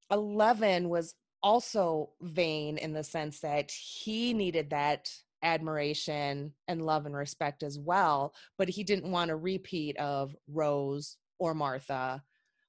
11 0.09 0.89
was 0.89 1.13
also 1.43 2.09
vain 2.19 2.79
in 2.79 2.93
the 2.93 3.03
sense 3.03 3.41
that 3.41 3.69
he 3.69 4.33
needed 4.33 4.71
that 4.71 5.11
admiration 5.43 6.51
and 6.67 6.83
love 6.83 7.05
and 7.05 7.15
respect 7.15 7.61
as 7.61 7.77
well 7.77 8.33
but 8.57 8.67
he 8.67 8.83
didn't 8.83 9.11
want 9.11 9.29
a 9.29 9.35
repeat 9.35 9.95
of 9.97 10.35
rose 10.47 11.17
or 11.39 11.53
martha 11.53 12.23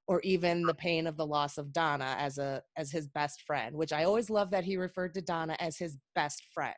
or 0.07 0.21
even 0.23 0.63
the 0.63 0.75
pain 0.75 1.07
of 1.07 1.17
the 1.17 1.27
loss 1.27 1.59
of 1.59 1.73
donna 1.73 2.17
as 2.19 2.39
a 2.39 2.63
as 2.77 2.91
his 2.91 3.09
best 3.09 3.43
friend 3.43 3.77
which 3.77 3.93
i 3.93 4.05
always 4.05 4.31
love 4.31 4.51
that 4.51 4.65
he 4.65 4.77
referred 4.77 5.15
to 5.15 5.23
donna 5.23 5.57
as 5.61 5.77
his 5.77 5.99
best 6.15 6.45
friend 6.53 6.75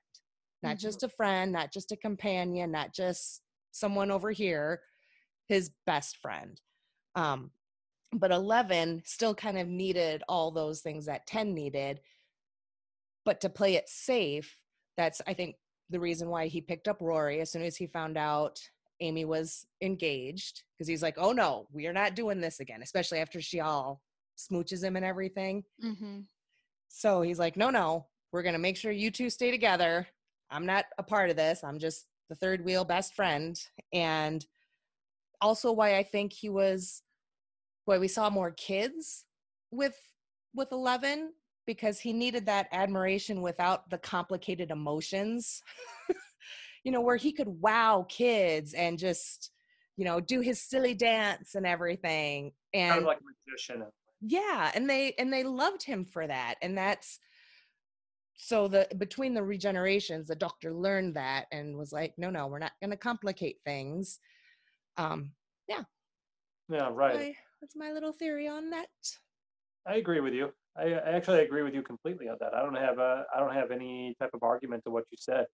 not 0.63 0.77
Mhm. 0.77 0.81
just 0.81 1.03
a 1.03 1.09
friend 1.09 1.53
not 1.53 1.73
just 1.73 1.93
a 1.93 1.97
companion 1.97 2.71
not 2.71 2.93
just 2.95 3.43
someone 3.71 4.11
over 4.11 4.31
here 4.31 4.83
his 5.49 5.71
best 5.87 6.17
friend 6.19 6.61
um 7.15 7.53
but 8.13 8.33
11 8.33 9.03
still 9.05 9.35
kind 9.35 9.57
of 9.59 9.69
needed 9.69 10.23
all 10.29 10.51
those 10.51 10.81
things 10.81 11.07
that 11.07 11.27
10 11.27 11.55
needed 11.55 12.01
but 13.25 13.41
to 13.41 13.49
play 13.49 13.75
it 13.75 13.89
safe 13.89 14.57
that's 14.97 15.21
i 15.27 15.35
think 15.35 15.57
the 15.91 16.01
reason 16.01 16.29
why 16.29 16.47
he 16.47 16.61
picked 16.61 16.89
up 16.89 17.01
rory 17.01 17.41
as 17.41 17.51
soon 17.51 17.63
as 17.63 17.77
he 17.77 17.87
found 17.87 18.17
out 18.17 18.61
Amy 19.01 19.25
was 19.25 19.67
engaged 19.83 20.63
because 20.73 20.89
he's 20.89 21.03
like, 21.03 21.17
oh 21.19 21.33
no, 21.33 21.67
we 21.73 21.87
are 21.87 21.93
not 21.93 22.15
doing 22.15 22.41
this 22.41 22.61
again, 22.61 22.83
especially 22.83 23.19
after 23.19 23.41
she 23.41 23.61
all 23.61 24.03
smooches 24.39 24.83
him 24.83 24.97
and 24.97 25.05
everything. 25.05 25.65
Mm-hmm. 25.85 26.21
So 26.89 27.23
he's 27.23 27.39
like, 27.39 27.57
no, 27.57 27.71
no, 27.71 28.07
we're 28.33 28.43
going 28.43 28.55
to 28.55 28.59
make 28.59 28.77
sure 28.77 28.93
you 28.93 29.11
two 29.11 29.31
stay 29.31 29.51
together. 29.51 30.07
I'm 30.51 30.67
not 30.67 30.87
a 30.99 31.03
part 31.03 31.31
of 31.31 31.37
this. 31.37 31.63
I'm 31.63 31.79
just 31.79 32.07
the 32.29 32.35
third 32.35 32.65
wheel 32.65 32.85
best 32.85 33.15
friend. 33.15 33.59
And 33.93 34.45
also 35.41 35.73
why 35.73 35.97
I 35.97 36.03
think 36.03 36.33
he 36.33 36.49
was, 36.49 37.03
why 37.85 37.99
we 37.99 38.09
saw 38.09 38.31
more 38.31 38.51
kids 38.53 39.25
with 39.71 39.97
with 40.55 40.73
11 40.73 41.33
because 41.67 42.01
he 42.01 42.13
needed 42.13 42.47
that 42.47 42.67
admiration 42.73 43.41
without 43.41 43.89
the 43.91 43.99
complicated 43.99 44.71
emotions 44.71 45.63
you 46.85 46.93
know 46.93 47.01
where 47.01 47.17
he 47.17 47.33
could 47.33 47.49
wow 47.49 48.07
kids 48.09 48.75
and 48.75 48.99
just 48.99 49.51
you 49.97 50.05
know 50.05 50.21
do 50.21 50.41
his 50.41 50.63
silly 50.63 50.95
dance 50.95 51.55
and 51.55 51.67
everything 51.67 52.53
and 52.73 52.91
kind 52.91 53.01
of 53.03 53.07
like 53.07 53.19
a 53.19 53.51
magician. 53.51 53.85
yeah 54.21 54.71
and 54.75 54.89
they 54.89 55.13
and 55.19 55.33
they 55.33 55.45
loved 55.45 55.83
him 55.83 56.05
for 56.05 56.27
that 56.27 56.55
and 56.63 56.77
that's 56.77 57.19
so 58.37 58.69
the 58.69 58.89
between 58.97 59.35
the 59.35 59.41
regenerations 59.41 60.27
the 60.27 60.35
doctor 60.35 60.73
learned 60.73 61.15
that 61.15 61.47
and 61.53 61.77
was 61.77 61.93
like 61.93 62.15
no 62.17 62.31
no 62.31 62.47
we're 62.47 62.59
not 62.59 62.73
going 62.81 62.91
to 62.91 62.97
complicate 62.97 63.57
things 63.65 64.19
um 64.97 65.33
yeah 65.69 65.83
Yeah, 66.69 66.91
right. 66.93 67.17
I- 67.17 67.37
that's 67.61 67.77
my 67.77 67.93
little 67.93 68.15
theory 68.15 68.49
on 68.49 68.71
that 68.71 68.89
I 69.87 69.97
agree 69.97 70.21
with 70.21 70.33
you. 70.33 70.51
I, 70.77 70.85
I 70.95 71.11
actually 71.13 71.41
agree 71.41 71.63
with 71.63 71.75
you 71.75 71.83
completely 71.83 72.29
on 72.29 72.37
that. 72.41 72.55
I 72.55 72.63
don't 72.63 72.75
have 72.75 72.99
a, 72.99 73.25
I 73.35 73.41
don't 73.41 73.53
have 73.53 73.71
any 73.71 74.15
type 74.19 74.31
of 74.33 74.43
argument 74.43 74.85
to 74.85 74.91
what 74.91 75.05
you 75.11 75.17
said. 75.21 75.47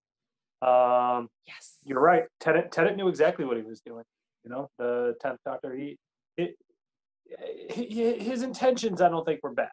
Um, 0.67 1.29
yes 1.47 1.77
you're 1.85 2.01
right. 2.01 2.25
Tennant, 2.41 2.73
Tennant 2.73 2.97
knew 2.97 3.09
exactly 3.09 3.45
what 3.45 3.57
he 3.57 3.63
was 3.63 3.81
doing. 3.81 4.05
You 4.45 4.51
know, 4.51 4.69
the 4.79 5.15
tenth 5.21 5.39
Doctor. 5.45 5.75
He, 5.75 5.97
it, 6.37 6.57
he, 7.71 8.19
his 8.19 8.43
intentions, 8.43 9.01
I 9.01 9.09
don't 9.09 9.25
think 9.25 9.41
were 9.43 9.53
bad. 9.53 9.71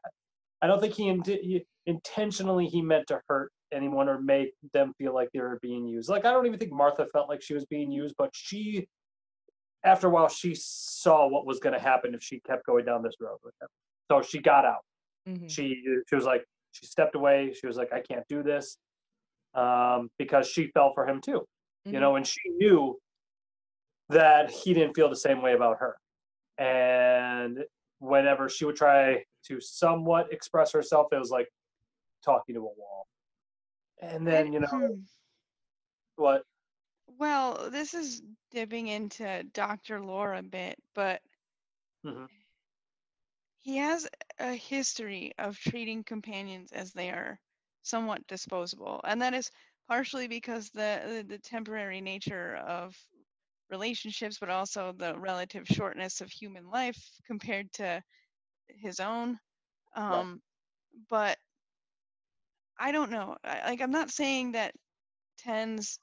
I 0.61 0.67
don't 0.67 0.79
think 0.79 0.93
he, 0.93 1.07
int- 1.09 1.27
he 1.27 1.65
intentionally 1.85 2.67
he 2.67 2.81
meant 2.81 3.07
to 3.07 3.19
hurt 3.27 3.51
anyone 3.73 4.07
or 4.07 4.21
make 4.21 4.53
them 4.73 4.93
feel 4.97 5.13
like 5.13 5.29
they 5.33 5.39
were 5.41 5.59
being 5.61 5.87
used. 5.87 6.09
Like 6.09 6.25
I 6.25 6.31
don't 6.31 6.45
even 6.45 6.59
think 6.59 6.71
Martha 6.71 7.05
felt 7.11 7.27
like 7.29 7.41
she 7.41 7.53
was 7.53 7.65
being 7.65 7.91
used, 7.91 8.15
but 8.17 8.29
she, 8.33 8.87
after 9.83 10.07
a 10.07 10.09
while, 10.09 10.29
she 10.29 10.53
saw 10.55 11.27
what 11.27 11.45
was 11.45 11.59
going 11.59 11.73
to 11.73 11.81
happen 11.81 12.13
if 12.13 12.23
she 12.23 12.39
kept 12.41 12.65
going 12.65 12.85
down 12.85 13.01
this 13.03 13.15
road 13.19 13.37
with 13.43 13.53
him. 13.61 13.67
So 14.11 14.21
she 14.21 14.39
got 14.39 14.65
out 14.65 14.81
Mhm. 15.27 15.49
she 15.49 15.81
she 16.09 16.15
was 16.15 16.25
like 16.25 16.43
she 16.73 16.85
stepped 16.85 17.15
away 17.15 17.53
she 17.53 17.65
was 17.65 17.77
like 17.77 17.93
i 17.93 18.01
can't 18.01 18.27
do 18.27 18.43
this 18.43 18.77
um 19.55 20.09
because 20.17 20.47
she 20.47 20.67
fell 20.67 20.93
for 20.93 21.07
him 21.07 21.21
too 21.21 21.45
you 21.85 21.99
Mhm. 21.99 22.01
know 22.01 22.15
and 22.15 22.25
she 22.25 22.39
knew 22.49 22.99
that 24.09 24.49
he 24.49 24.73
didn't 24.73 24.93
feel 24.95 25.09
the 25.09 25.15
same 25.15 25.41
way 25.41 25.53
about 25.53 25.77
her 25.79 25.95
and 26.57 27.63
whenever 27.99 28.49
she 28.49 28.65
would 28.65 28.75
try 28.75 29.23
to 29.43 29.59
somewhat 29.61 30.31
express 30.33 30.71
herself 30.71 31.07
it 31.11 31.17
was 31.17 31.29
like 31.31 31.47
talking 32.23 32.55
to 32.55 32.61
a 32.61 32.63
wall 32.63 33.07
and 34.01 34.25
then 34.27 34.51
you 34.51 34.59
know 34.59 34.67
Hmm. 34.69 35.01
what 36.15 36.43
Well, 37.07 37.69
this 37.69 37.93
is 37.93 38.21
dipping 38.49 38.87
into 38.87 39.43
Dr. 39.53 39.99
Laura 40.03 40.39
a 40.39 40.43
bit, 40.43 40.81
but 40.95 41.21
Mhm. 42.03 42.27
he 43.59 43.77
has 43.77 44.07
a 44.39 44.53
history 44.53 45.33
of 45.37 45.57
treating 45.57 46.03
companions 46.03 46.71
as 46.71 46.93
they 46.93 47.09
are 47.11 47.39
somewhat 47.83 48.25
disposable, 48.27 49.01
and 49.03 49.21
that 49.21 49.33
is 49.33 49.51
partially 49.87 50.27
because 50.27 50.69
the 50.71 51.23
the, 51.27 51.35
the 51.35 51.39
temporary 51.39 52.01
nature 52.01 52.55
of 52.55 52.95
relationships, 53.69 54.37
but 54.39 54.49
also 54.49 54.93
the 54.93 55.17
relative 55.19 55.67
shortness 55.67 56.21
of 56.21 56.29
human 56.31 56.69
life 56.69 56.97
compared 57.25 57.71
to 57.73 58.01
his 58.69 58.99
own. 58.99 59.39
Um, 59.95 60.41
But 61.09 61.37
I 62.77 62.91
don't 62.91 63.11
know. 63.11 63.37
I, 63.43 63.69
like, 63.69 63.81
I'm 63.81 63.91
not 63.91 64.11
saying 64.11 64.53
that 64.53 64.75
Ten's 65.37 65.99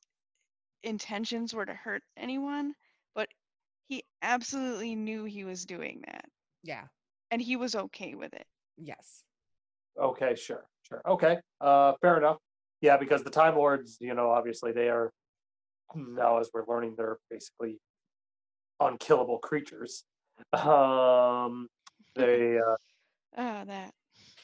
intentions 0.82 1.54
were 1.54 1.66
to 1.66 1.74
hurt 1.74 2.02
anyone, 2.16 2.74
but 3.14 3.28
he 3.88 4.04
absolutely 4.22 4.94
knew 4.96 5.24
he 5.24 5.44
was 5.44 5.64
doing 5.66 6.02
that, 6.06 6.26
yeah 6.62 6.86
and 7.30 7.42
he 7.42 7.56
was 7.56 7.74
okay 7.74 8.14
with 8.14 8.32
it. 8.34 8.46
yes 8.76 9.24
okay 9.98 10.34
sure 10.34 10.69
sure. 10.90 11.02
Okay. 11.06 11.38
Uh 11.60 11.92
fair 12.00 12.16
enough. 12.18 12.36
Yeah 12.80 12.96
because 12.96 13.22
the 13.22 13.30
time 13.30 13.56
lords 13.56 13.96
you 14.00 14.14
know 14.14 14.30
obviously 14.30 14.72
they 14.72 14.88
are 14.88 15.10
now 15.94 16.38
as 16.38 16.50
we're 16.52 16.66
learning 16.66 16.94
they're 16.96 17.18
basically 17.30 17.78
unkillable 18.80 19.38
creatures. 19.38 20.04
Um 20.52 21.68
they 22.14 22.58
uh 22.58 22.76
Ah, 23.36 23.62
that. 23.64 23.92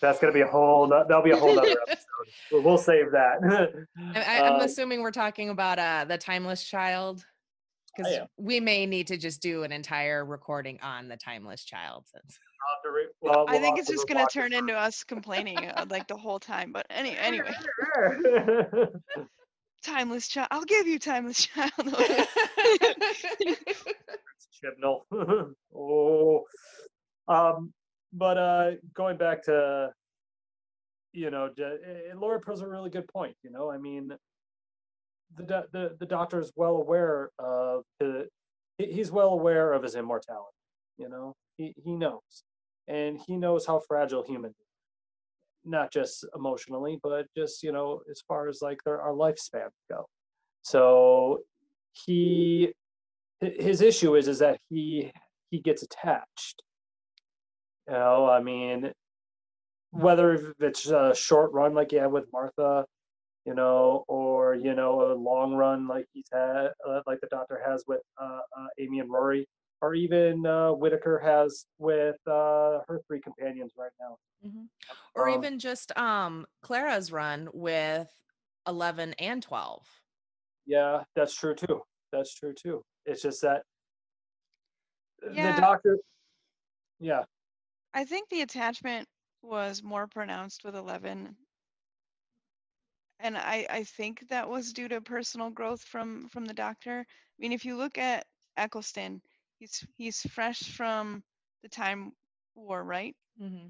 that's 0.00 0.20
gonna 0.20 0.32
be 0.32 0.42
a 0.42 0.46
whole 0.46 0.86
that'll 0.86 1.22
be 1.22 1.32
a 1.32 1.36
whole 1.36 1.54
nother 1.54 1.68
episode. 1.88 2.62
We'll, 2.64 2.78
save 2.78 3.10
that. 3.12 3.38
I, 4.14 4.40
I'm 4.42 4.54
Um, 4.54 4.60
assuming 4.60 5.02
we're 5.02 5.10
talking 5.10 5.48
about 5.50 5.78
uh 5.78 6.04
the 6.06 6.16
timeless 6.18 6.62
child 6.62 7.24
because 7.96 8.18
we 8.36 8.60
may 8.60 8.86
need 8.86 9.06
to 9.08 9.16
just 9.16 9.40
do 9.42 9.62
an 9.64 9.72
entire 9.72 10.24
recording 10.24 10.78
on 10.82 11.08
the 11.08 11.16
timeless 11.16 11.64
child 11.64 12.04
since 12.06 12.38
I'll 12.66 12.74
have 12.74 12.82
to 12.82 12.90
re- 12.90 13.06
well, 13.20 13.44
I 13.48 13.58
think 13.58 13.78
it's 13.78 13.88
just 13.88 14.08
gonna 14.08 14.26
turn 14.26 14.52
into 14.52 14.74
us 14.74 15.04
complaining 15.04 15.70
uh, 15.70 15.86
like 15.88 16.08
the 16.08 16.16
whole 16.16 16.40
time. 16.40 16.72
But 16.72 16.86
any 16.90 17.16
anyway, 17.16 17.54
timeless 19.84 20.26
child. 20.28 20.48
I'll 20.50 20.64
give 20.64 20.86
you 20.86 20.98
timeless 20.98 21.46
child. 21.46 21.72
Chibnall. 24.64 25.02
oh, 25.74 26.44
um, 27.28 27.72
but 28.12 28.38
uh, 28.38 28.70
going 28.94 29.16
back 29.16 29.44
to, 29.44 29.90
you 31.12 31.30
know, 31.30 31.50
d- 31.54 31.62
eh, 31.62 32.14
Laura 32.14 32.40
pros 32.40 32.62
a 32.62 32.66
really 32.68 32.90
good 32.90 33.06
point. 33.08 33.36
You 33.42 33.50
know, 33.50 33.70
I 33.70 33.78
mean, 33.78 34.10
the 35.36 35.42
do- 35.44 35.68
the 35.72 35.96
the 36.00 36.06
doctor 36.06 36.40
is 36.40 36.50
well 36.56 36.76
aware 36.76 37.30
of 37.38 37.84
the, 38.00 38.26
he's 38.78 39.12
well 39.12 39.28
aware 39.30 39.72
of 39.72 39.82
his 39.82 39.94
immortality. 39.94 40.56
You 40.98 41.08
know, 41.08 41.34
he 41.56 41.74
he 41.84 41.94
knows, 41.94 42.42
and 42.88 43.18
he 43.26 43.36
knows 43.36 43.66
how 43.66 43.80
fragile 43.80 44.22
human, 44.22 44.54
not 45.64 45.92
just 45.92 46.24
emotionally, 46.34 46.98
but 47.02 47.26
just 47.36 47.62
you 47.62 47.72
know, 47.72 48.00
as 48.10 48.22
far 48.26 48.48
as 48.48 48.60
like 48.62 48.78
their 48.84 49.00
our 49.00 49.12
lifespan 49.12 49.68
go. 49.90 50.06
So 50.62 51.40
he 51.92 52.72
his 53.40 53.80
issue 53.80 54.16
is 54.16 54.28
is 54.28 54.38
that 54.38 54.58
he 54.68 55.10
he 55.50 55.60
gets 55.60 55.82
attached 55.82 56.62
you 57.86 57.94
know 57.94 58.28
i 58.28 58.42
mean 58.42 58.92
whether 59.90 60.54
it's 60.60 60.86
a 60.86 61.14
short 61.14 61.52
run 61.52 61.74
like 61.74 61.92
you 61.92 61.98
had 61.98 62.10
with 62.10 62.24
martha 62.32 62.84
you 63.44 63.54
know 63.54 64.04
or 64.08 64.54
you 64.54 64.74
know 64.74 65.12
a 65.12 65.14
long 65.14 65.54
run 65.54 65.86
like 65.86 66.06
he's 66.12 66.26
had 66.32 66.68
uh, 66.88 67.00
like 67.06 67.20
the 67.20 67.28
doctor 67.28 67.60
has 67.66 67.84
with 67.86 68.00
uh, 68.20 68.40
uh, 68.58 68.66
amy 68.78 69.00
and 69.00 69.10
rory 69.10 69.46
or 69.82 69.94
even 69.94 70.46
uh, 70.46 70.72
whittaker 70.72 71.18
has 71.18 71.66
with 71.78 72.16
uh, 72.26 72.80
her 72.88 73.00
three 73.06 73.20
companions 73.20 73.72
right 73.76 73.92
now 74.00 74.16
Mhm. 74.44 74.68
or 75.14 75.28
Um, 75.28 75.38
even 75.38 75.58
just 75.58 75.96
um 75.96 76.46
clara's 76.62 77.10
run 77.10 77.48
with 77.52 78.10
11 78.66 79.14
and 79.14 79.42
12 79.42 79.86
yeah 80.66 81.04
that's 81.14 81.34
true 81.34 81.54
too 81.54 81.82
that's 82.12 82.34
true 82.34 82.52
too 82.54 82.84
it's 83.06 83.22
just 83.22 83.42
that 83.42 83.62
Yeah. 85.32 85.54
the 85.56 85.60
doctor 85.60 85.98
yeah 87.00 87.24
I 87.94 88.04
think 88.04 88.28
the 88.28 88.42
attachment 88.42 89.08
was 89.42 89.82
more 89.82 90.06
pronounced 90.06 90.62
with 90.62 90.76
Eleven, 90.76 91.36
and 93.18 93.36
I 93.36 93.66
I 93.68 93.84
think 93.84 94.28
that 94.28 94.48
was 94.48 94.72
due 94.72 94.88
to 94.88 95.00
personal 95.00 95.50
growth 95.50 95.82
from 95.82 96.28
from 96.28 96.44
the 96.46 96.54
Doctor. 96.54 97.00
I 97.00 97.36
mean, 97.38 97.52
if 97.52 97.64
you 97.64 97.76
look 97.76 97.98
at 97.98 98.26
Eccleston, 98.56 99.20
he's 99.58 99.86
he's 99.96 100.20
fresh 100.32 100.60
from 100.76 101.22
the 101.62 101.68
time 101.68 102.12
war, 102.54 102.82
right? 102.82 103.16
mm-hmm. 103.40 103.68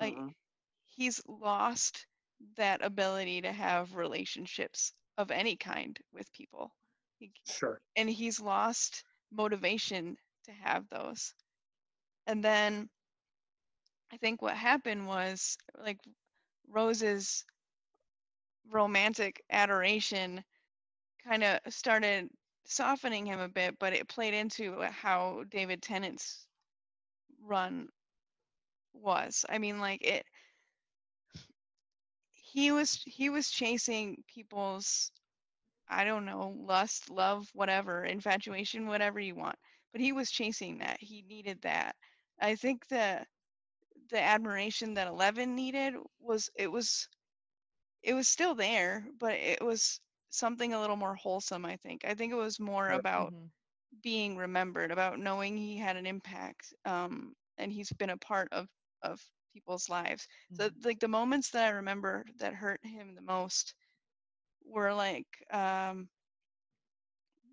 Like 0.00 0.18
mhm, 0.18 0.34
he's 0.84 1.20
lost 1.26 2.06
that 2.56 2.82
ability 2.82 3.42
to 3.42 3.52
have 3.52 3.94
relationships 3.94 4.92
of 5.16 5.30
any 5.30 5.56
kind 5.56 5.98
with 6.12 6.32
people. 6.32 6.74
He, 7.18 7.32
sure 7.46 7.80
and 7.96 8.08
he's 8.08 8.40
lost 8.40 9.04
motivation 9.30 10.16
to 10.44 10.52
have 10.52 10.88
those. 10.88 11.34
And 12.26 12.44
then 12.44 12.90
I 14.12 14.16
think 14.16 14.42
what 14.42 14.56
happened 14.56 15.06
was 15.06 15.56
like 15.76 15.98
Rose's 16.68 17.44
romantic 18.68 19.42
adoration 19.50 20.44
kind 21.24 21.42
of 21.44 21.60
started 21.72 22.28
softening 22.68 23.26
him 23.26 23.40
a 23.40 23.48
bit, 23.48 23.78
but 23.78 23.92
it 23.92 24.08
played 24.08 24.34
into 24.34 24.80
uh, 24.82 24.90
how 24.90 25.44
David 25.50 25.82
Tennant's 25.82 26.46
run 27.42 27.88
was. 28.94 29.44
I 29.48 29.58
mean, 29.58 29.78
like 29.80 30.02
it 30.02 30.24
he 32.52 32.70
was 32.70 33.02
he 33.04 33.30
was 33.30 33.50
chasing 33.50 34.22
people's 34.28 35.10
I 35.88 36.04
don't 36.04 36.26
know, 36.26 36.54
lust, 36.58 37.10
love, 37.10 37.48
whatever, 37.54 38.04
infatuation, 38.04 38.86
whatever 38.88 39.20
you 39.20 39.34
want. 39.36 39.58
But 39.92 40.00
he 40.02 40.12
was 40.12 40.30
chasing 40.30 40.78
that. 40.78 40.98
He 41.00 41.22
needed 41.22 41.62
that. 41.62 41.96
I 42.40 42.56
think 42.56 42.86
the 42.88 43.26
the 44.10 44.20
admiration 44.20 44.94
that 44.94 45.08
Eleven 45.08 45.54
needed 45.56 45.94
was 46.20 46.50
it 46.56 46.68
was 46.72 47.08
it 48.02 48.14
was 48.14 48.28
still 48.28 48.54
there, 48.54 49.06
but 49.18 49.34
it 49.34 49.62
was 49.62 50.00
something 50.36 50.72
a 50.74 50.80
little 50.80 50.96
more 50.96 51.14
wholesome, 51.14 51.64
I 51.66 51.76
think. 51.76 52.04
I 52.04 52.14
think 52.14 52.32
it 52.32 52.36
was 52.36 52.60
more 52.60 52.92
about 52.92 53.34
Mhm. 53.34 53.52
being 54.02 54.36
remembered, 54.36 54.90
about 54.92 55.18
knowing 55.18 55.56
he 55.56 55.76
had 55.78 55.96
an 55.96 56.06
impact, 56.06 56.74
um, 56.84 57.34
and 57.58 57.72
he's 57.72 57.92
been 57.92 58.10
a 58.10 58.18
part 58.18 58.48
of 58.52 58.68
of 59.02 59.20
people's 59.52 59.88
lives. 59.88 60.26
So 60.52 60.70
Mhm. 60.70 60.84
like 60.84 61.00
the 61.00 61.08
moments 61.08 61.50
that 61.50 61.66
I 61.66 61.70
remember 61.76 62.24
that 62.38 62.54
hurt 62.54 62.84
him 62.84 63.14
the 63.14 63.22
most 63.22 63.74
were 64.64 64.92
like 64.94 65.26
um, 65.52 66.08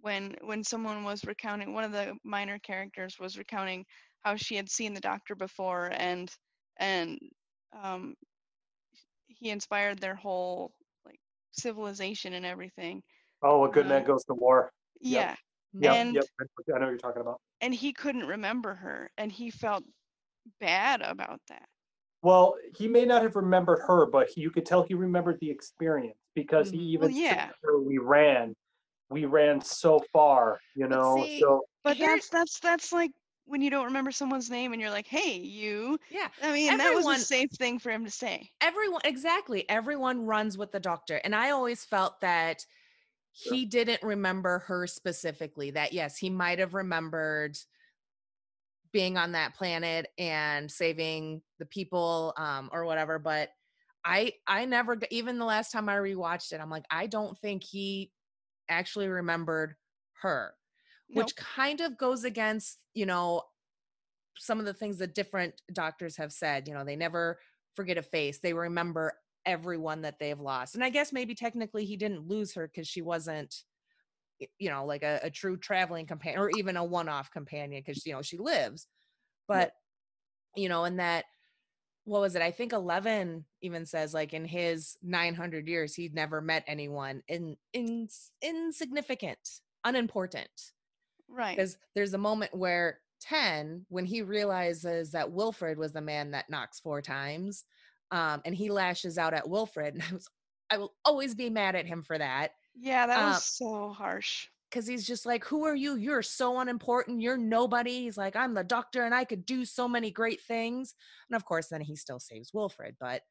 when 0.02 0.36
when 0.42 0.64
someone 0.64 1.04
was 1.04 1.24
recounting 1.26 1.74
one 1.74 1.84
of 1.84 1.92
the 1.92 2.18
minor 2.24 2.60
characters 2.60 3.20
was 3.20 3.38
recounting 3.38 3.86
how 4.22 4.36
she 4.36 4.56
had 4.56 4.70
seen 4.70 4.94
the 4.94 5.02
doctor 5.02 5.36
before 5.36 5.92
and 5.94 6.36
and 6.78 7.20
um, 7.74 8.16
he 9.28 9.50
inspired 9.50 10.00
their 10.00 10.16
whole 10.16 10.74
civilization 11.54 12.34
and 12.34 12.46
everything. 12.46 13.02
Oh, 13.42 13.66
a 13.66 13.70
good 13.70 13.88
man 13.88 14.04
Uh, 14.04 14.08
goes 14.08 14.24
to 14.26 14.34
war. 14.34 14.72
Yeah. 15.02 15.36
Yep, 15.80 15.96
And 15.96 16.16
yep. 16.16 16.26
I 16.40 16.44
know 16.44 16.86
what 16.86 16.90
you're 16.90 16.98
talking 16.98 17.22
about. 17.22 17.42
and 17.62 17.74
he 17.74 17.94
couldn't 17.94 18.26
remember 18.28 18.76
her 18.76 19.10
and 19.18 19.32
he 19.32 19.50
felt 19.50 19.84
bad 20.60 21.02
about 21.02 21.42
that. 21.50 21.68
Well, 22.22 22.56
he 22.78 22.88
may 22.88 23.06
not 23.06 23.22
have 23.24 23.36
remembered 23.36 23.80
her, 23.88 24.06
but 24.06 24.30
he, 24.30 24.42
you 24.42 24.52
could 24.52 24.66
tell 24.66 24.84
he 24.84 24.94
remembered 24.94 25.40
the 25.42 25.50
experience 25.50 26.18
because 26.36 26.70
he 26.72 26.78
Mhm. 26.78 26.82
even 26.94 27.02
Well, 27.02 27.10
yeah. 27.12 27.48
to 27.48 27.54
her, 27.64 27.80
we 27.80 27.98
ran, 27.98 28.56
we 29.10 29.26
ran 29.26 29.60
so 29.62 30.00
far, 30.14 30.60
you 30.76 30.88
But 30.88 31.04
know. 31.04 31.26
see, 31.26 31.40
so 31.42 31.66
But 31.84 31.98
that's 32.00 32.30
that's 32.30 32.60
that's 32.60 32.94
like 32.94 33.12
when 33.46 33.62
you 33.62 33.70
don't 33.70 33.86
remember 33.86 34.12
someone's 34.12 34.50
name 34.50 34.72
and 34.74 34.82
you're 34.82 34.90
like, 34.92 35.08
"Hey, 35.08 35.38
you." 35.38 36.00
Yeah. 36.10 36.30
I 36.42 36.52
mean, 36.54 36.68
that 36.78 36.90
was 36.94 37.00
Everyone- 37.06 37.16
a 37.16 37.20
safe 37.20 37.50
thing 37.52 37.80
for 37.80 37.92
him 37.92 38.06
to 38.06 38.12
say. 38.12 38.52
everyone 38.62 39.02
exactly 39.04 39.68
everyone 39.70 40.26
runs 40.26 40.58
with 40.58 40.72
the 40.72 40.80
doctor 40.80 41.18
and 41.24 41.36
i 41.36 41.50
always 41.52 41.84
felt 41.84 42.20
that 42.22 42.66
Sure. 43.36 43.54
he 43.56 43.66
didn't 43.66 44.02
remember 44.04 44.60
her 44.60 44.86
specifically 44.88 45.72
that 45.72 45.92
yes 45.92 46.18
he 46.18 46.30
might 46.30 46.60
have 46.60 46.74
remembered 46.76 47.58
being 48.92 49.18
on 49.18 49.32
that 49.32 49.56
planet 49.56 50.06
and 50.20 50.72
saving 50.72 51.42
the 51.58 51.66
people 51.66 52.34
um 52.38 52.70
or 52.72 52.86
whatever 52.86 53.18
but 53.18 53.50
i 54.06 54.32
i 54.48 54.66
never 54.66 54.98
even 55.10 55.40
the 55.40 55.46
last 55.46 55.72
time 55.72 55.90
i 55.90 55.96
rewatched 55.96 56.52
it 56.54 56.62
i'm 56.62 56.70
like 56.70 56.86
i 56.92 57.08
don't 57.08 57.38
think 57.40 57.64
he 57.64 58.12
actually 58.70 59.08
remembered 59.08 59.76
her 60.22 60.54
Nope. 61.14 61.26
which 61.26 61.36
kind 61.36 61.82
of 61.82 61.98
goes 61.98 62.24
against 62.24 62.80
you 62.94 63.06
know 63.06 63.44
some 64.38 64.60
of 64.60 64.66
the 64.66 64.74
things 64.74 64.98
that 64.98 65.16
different 65.16 65.62
doctors 65.72 66.18
have 66.18 66.32
said 66.32 66.68
you 66.68 66.74
know 66.74 66.84
they 66.84 66.96
never 66.96 67.40
forget 67.76 67.98
a 67.98 68.02
face 68.02 68.40
they 68.40 68.54
remember 68.54 69.14
everyone 69.46 70.02
that 70.04 70.20
they've 70.20 70.40
lost. 70.40 70.76
And 70.76 70.84
i 70.84 70.90
guess 70.90 71.12
maybe 71.12 71.36
technically 71.36 71.86
he 71.86 71.98
didn't 71.98 72.28
lose 72.28 72.54
her 72.54 72.68
because 72.68 72.88
she 72.88 73.02
wasn't 73.02 73.64
you 74.58 74.70
know 74.70 74.86
like 74.86 75.04
a, 75.04 75.20
a 75.24 75.30
true 75.30 75.58
traveling 75.58 76.06
companion 76.06 76.42
or 76.42 76.50
even 76.58 76.78
a 76.78 76.84
one-off 76.84 77.32
companion 77.32 77.84
because 77.86 78.06
you 78.06 78.14
know 78.14 78.22
she 78.22 78.38
lives. 78.38 78.88
But 79.48 79.74
you 80.56 80.70
know 80.70 80.86
and 80.86 81.00
that 81.00 81.26
what 82.06 82.22
was 82.22 82.36
it? 82.36 82.42
I 82.42 82.52
think 82.52 82.74
11 82.74 83.46
even 83.62 83.86
says 83.86 84.14
like 84.14 84.34
in 84.34 84.46
his 84.46 84.98
900 85.04 85.68
years 85.68 85.96
he'd 85.96 86.14
never 86.14 86.42
met 86.42 86.64
anyone 86.68 87.24
in, 87.28 87.56
in 87.72 88.10
insignificant 88.42 89.40
unimportant 89.86 90.50
Right. 91.34 91.56
because 91.58 91.78
there's 91.96 92.14
a 92.14 92.18
moment 92.18 92.54
where 92.56 93.00
10 93.22 93.86
when 93.90 94.06
he 94.06 94.22
realizes 94.22 95.12
that 95.12 95.32
wilfred 95.32 95.78
was 95.78 95.92
the 95.94 96.02
man 96.02 96.32
that 96.32 96.50
knocks 96.50 96.80
four 96.80 97.02
times 97.02 97.64
um, 98.12 98.42
and 98.46 98.54
he 98.54 98.70
lashes 98.70 99.18
out 99.18 99.34
at 99.34 99.48
wilfred 99.48 99.94
and 99.94 100.04
i 100.04 100.14
was 100.14 100.28
i 100.70 100.78
will 100.78 100.94
always 101.06 101.34
be 101.34 101.50
mad 101.50 101.76
at 101.76 101.86
him 101.86 102.04
for 102.04 102.18
that 102.18 102.52
Yeah, 102.76 103.08
that 103.08 103.20
uh, 103.20 103.28
was 103.30 103.46
so 103.46 103.90
harsh. 103.90 104.48
because 104.70 104.86
he's 104.86 105.08
just 105.08 105.26
like 105.26 105.46
who 105.46 105.64
are 105.66 105.76
you 105.76 105.96
you're 105.96 106.22
so 106.22 106.60
unimportant 106.60 107.22
you're 107.22 107.38
nobody 107.38 108.02
he's 108.04 108.18
like 108.18 108.36
i'm 108.36 108.54
the 108.54 108.64
doctor 108.64 109.04
and 109.06 109.16
i 109.16 109.24
could 109.24 109.46
do 109.46 109.64
so 109.64 109.88
many 109.88 110.12
great 110.12 110.42
things 110.42 110.94
and 111.30 111.36
of 111.38 111.46
course 111.46 111.68
then 111.70 111.82
he 111.82 111.96
still 111.96 112.20
saves 112.20 112.54
wilfred 112.54 112.96
but 113.00 113.22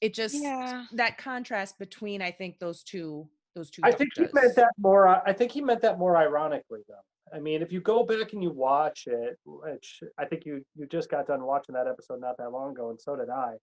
it 0.00 0.12
just 0.12 0.42
Yeah. 0.42 0.86
that 0.94 1.18
contrast 1.18 1.78
between 1.78 2.20
i 2.20 2.32
think 2.32 2.58
those 2.58 2.82
two 2.82 3.28
those 3.54 3.70
two 3.70 3.82
I 3.84 3.92
think 3.92 4.10
he 4.16 4.26
meant 4.32 4.56
that 4.56 4.72
more. 4.78 5.06
I 5.06 5.32
think 5.32 5.52
he 5.52 5.60
meant 5.60 5.80
that 5.82 5.96
more 5.96 6.16
ironically, 6.16 6.80
though. 6.88 6.94
I 7.32 7.38
mean, 7.40 7.62
if 7.62 7.72
you 7.72 7.80
go 7.80 8.04
back 8.04 8.32
and 8.32 8.42
you 8.42 8.50
watch 8.50 9.04
it, 9.06 9.38
which 9.44 10.00
I 10.18 10.24
think 10.26 10.44
you 10.44 10.62
you 10.76 10.86
just 10.86 11.10
got 11.10 11.26
done 11.26 11.42
watching 11.44 11.74
that 11.74 11.86
episode 11.88 12.20
not 12.20 12.36
that 12.38 12.50
long 12.52 12.72
ago, 12.72 12.90
and 12.90 13.00
so 13.00 13.16
did 13.16 13.30
I. 13.30 13.54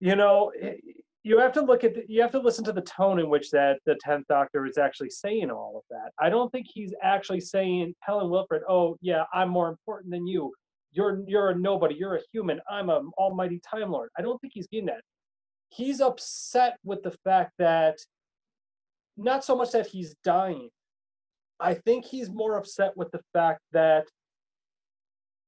You 0.00 0.16
know, 0.16 0.52
i- 0.62 0.80
you 1.24 1.38
have 1.38 1.52
to 1.52 1.60
look 1.62 1.84
at 1.84 1.94
the, 1.94 2.04
you 2.08 2.20
have 2.22 2.32
to 2.32 2.40
listen 2.40 2.64
to 2.64 2.72
the 2.72 2.80
tone 2.80 3.20
in 3.20 3.28
which 3.28 3.50
that 3.50 3.78
the 3.86 3.96
tenth 4.02 4.26
Doctor 4.28 4.66
is 4.66 4.76
actually 4.78 5.10
saying 5.10 5.50
all 5.52 5.76
of 5.76 5.84
that. 5.90 6.10
I 6.18 6.28
don't 6.30 6.50
think 6.50 6.66
he's 6.68 6.92
actually 7.00 7.40
saying 7.40 7.94
Helen 8.00 8.28
Wilfred, 8.30 8.62
"Oh 8.68 8.96
yeah, 9.02 9.24
I'm 9.32 9.48
more 9.50 9.68
important 9.68 10.10
than 10.10 10.26
you. 10.26 10.52
You're 10.92 11.22
you're 11.28 11.50
a 11.50 11.54
nobody. 11.54 11.94
You're 11.94 12.16
a 12.16 12.20
human. 12.32 12.60
I'm 12.68 12.88
a 12.90 13.02
almighty 13.18 13.60
Time 13.60 13.92
Lord." 13.92 14.10
I 14.18 14.22
don't 14.22 14.40
think 14.40 14.52
he's 14.54 14.66
getting 14.66 14.86
that. 14.86 15.02
He's 15.68 16.00
upset 16.00 16.78
with 16.84 17.02
the 17.04 17.12
fact 17.24 17.52
that 17.58 17.98
not 19.16 19.44
so 19.44 19.54
much 19.56 19.70
that 19.72 19.86
he's 19.86 20.14
dying. 20.24 20.70
I 21.62 21.74
think 21.74 22.04
he's 22.04 22.28
more 22.28 22.56
upset 22.56 22.96
with 22.96 23.12
the 23.12 23.20
fact 23.32 23.60
that 23.72 24.06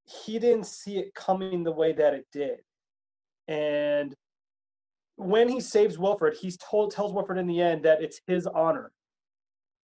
he 0.05 0.38
didn't 0.38 0.66
see 0.66 0.98
it 0.98 1.14
coming 1.14 1.64
the 1.64 1.72
way 1.72 1.92
that 1.92 2.14
it 2.14 2.27
did. 2.33 2.61
And 3.48 4.14
when 5.16 5.48
he 5.48 5.61
saves 5.61 5.98
Wilfred, 5.98 6.37
he's 6.40 6.57
told 6.57 6.92
tells 6.92 7.12
Wilfred 7.12 7.38
in 7.38 7.48
the 7.48 7.61
end 7.61 7.85
that 7.85 8.03
it's 8.03 8.20
his 8.27 8.46
honor 8.46 8.92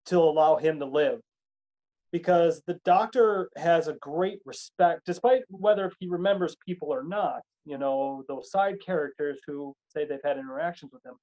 to 0.06 0.18
allow 0.18 0.56
him 0.56 0.78
to 0.78 0.86
live. 0.86 1.20
Because 2.12 2.62
the 2.66 2.78
doctor 2.84 3.50
has 3.56 3.88
a 3.88 3.94
great 3.94 4.40
respect, 4.44 5.02
despite 5.06 5.42
whether 5.48 5.92
he 6.00 6.08
remembers 6.08 6.56
people 6.64 6.88
or 6.88 7.04
not, 7.04 7.42
you 7.64 7.78
know, 7.78 8.24
those 8.28 8.50
side 8.50 8.76
characters 8.84 9.40
who 9.46 9.74
say 9.88 10.04
they've 10.04 10.18
had 10.24 10.38
interactions 10.38 10.92
with 10.92 11.04
him 11.04 11.14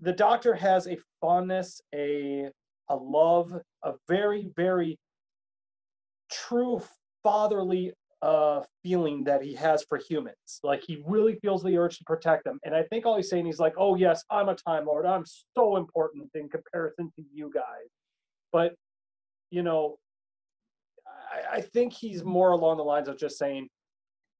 the 0.00 0.12
doctor 0.12 0.54
has 0.54 0.86
a 0.86 0.96
fondness, 1.20 1.80
a 1.94 2.50
a 2.88 2.96
love, 2.96 3.54
a 3.82 3.92
very 4.08 4.50
very 4.56 4.98
true 6.30 6.82
fatherly 7.22 7.92
uh 8.20 8.62
feeling 8.82 9.22
that 9.24 9.42
he 9.42 9.54
has 9.54 9.84
for 9.88 9.98
humans. 9.98 10.60
Like 10.62 10.82
he 10.82 11.02
really 11.06 11.36
feels 11.40 11.62
the 11.62 11.76
urge 11.78 11.98
to 11.98 12.04
protect 12.04 12.44
them. 12.44 12.58
And 12.64 12.74
I 12.74 12.82
think 12.82 13.06
all 13.06 13.16
he's 13.16 13.30
saying 13.30 13.46
he's 13.46 13.60
like, 13.60 13.74
"Oh 13.78 13.94
yes, 13.94 14.24
I'm 14.30 14.48
a 14.48 14.54
time 14.54 14.86
lord. 14.86 15.06
I'm 15.06 15.24
so 15.56 15.76
important 15.76 16.30
in 16.34 16.48
comparison 16.48 17.12
to 17.16 17.24
you 17.32 17.50
guys." 17.54 17.88
But 18.52 18.74
you 19.50 19.62
know, 19.62 19.98
I, 21.06 21.58
I 21.58 21.60
think 21.60 21.92
he's 21.92 22.24
more 22.24 22.50
along 22.50 22.78
the 22.78 22.84
lines 22.84 23.08
of 23.08 23.18
just 23.18 23.38
saying, 23.38 23.68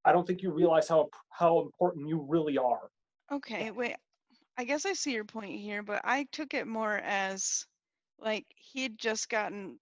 "I 0.04 0.12
don't 0.12 0.26
think 0.26 0.42
you 0.42 0.50
realize 0.50 0.88
how 0.88 1.08
how 1.30 1.60
important 1.60 2.08
you 2.08 2.24
really 2.28 2.58
are." 2.58 2.90
Okay, 3.30 3.70
wait. 3.70 3.96
I 4.56 4.64
guess 4.64 4.84
I 4.86 4.94
see 4.94 5.12
your 5.12 5.24
point 5.24 5.60
here, 5.60 5.84
but 5.84 6.00
I 6.02 6.26
took 6.32 6.52
it 6.52 6.66
more 6.66 6.96
as 6.96 7.64
like 8.20 8.46
he'd 8.56 8.98
just 8.98 9.28
gotten 9.28 9.78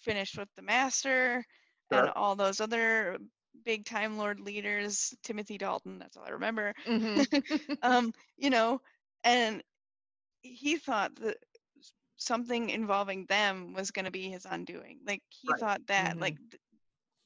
finished 0.00 0.38
with 0.38 0.48
the 0.56 0.62
master 0.62 1.44
and 1.90 2.08
all 2.08 2.36
those 2.36 2.60
other 2.60 3.18
big 3.64 3.84
time 3.84 4.18
lord 4.18 4.40
leaders, 4.40 5.14
Timothy 5.22 5.58
Dalton, 5.58 5.98
that's 5.98 6.16
all 6.16 6.24
I 6.26 6.30
remember. 6.30 6.74
Mhm. 6.86 7.26
um, 7.82 8.12
you 8.36 8.50
know, 8.50 8.80
and 9.24 9.62
he 10.42 10.76
thought 10.76 11.14
that 11.16 11.38
something 12.16 12.70
involving 12.70 13.26
them 13.26 13.72
was 13.74 13.90
going 13.90 14.04
to 14.04 14.10
be 14.10 14.28
his 14.30 14.46
undoing. 14.46 15.00
Like 15.06 15.22
he 15.28 15.52
Right. 15.52 15.60
thought 15.60 15.86
that, 15.88 16.16
Mhm. 16.16 16.20
like 16.20 16.36
th- 16.50 16.60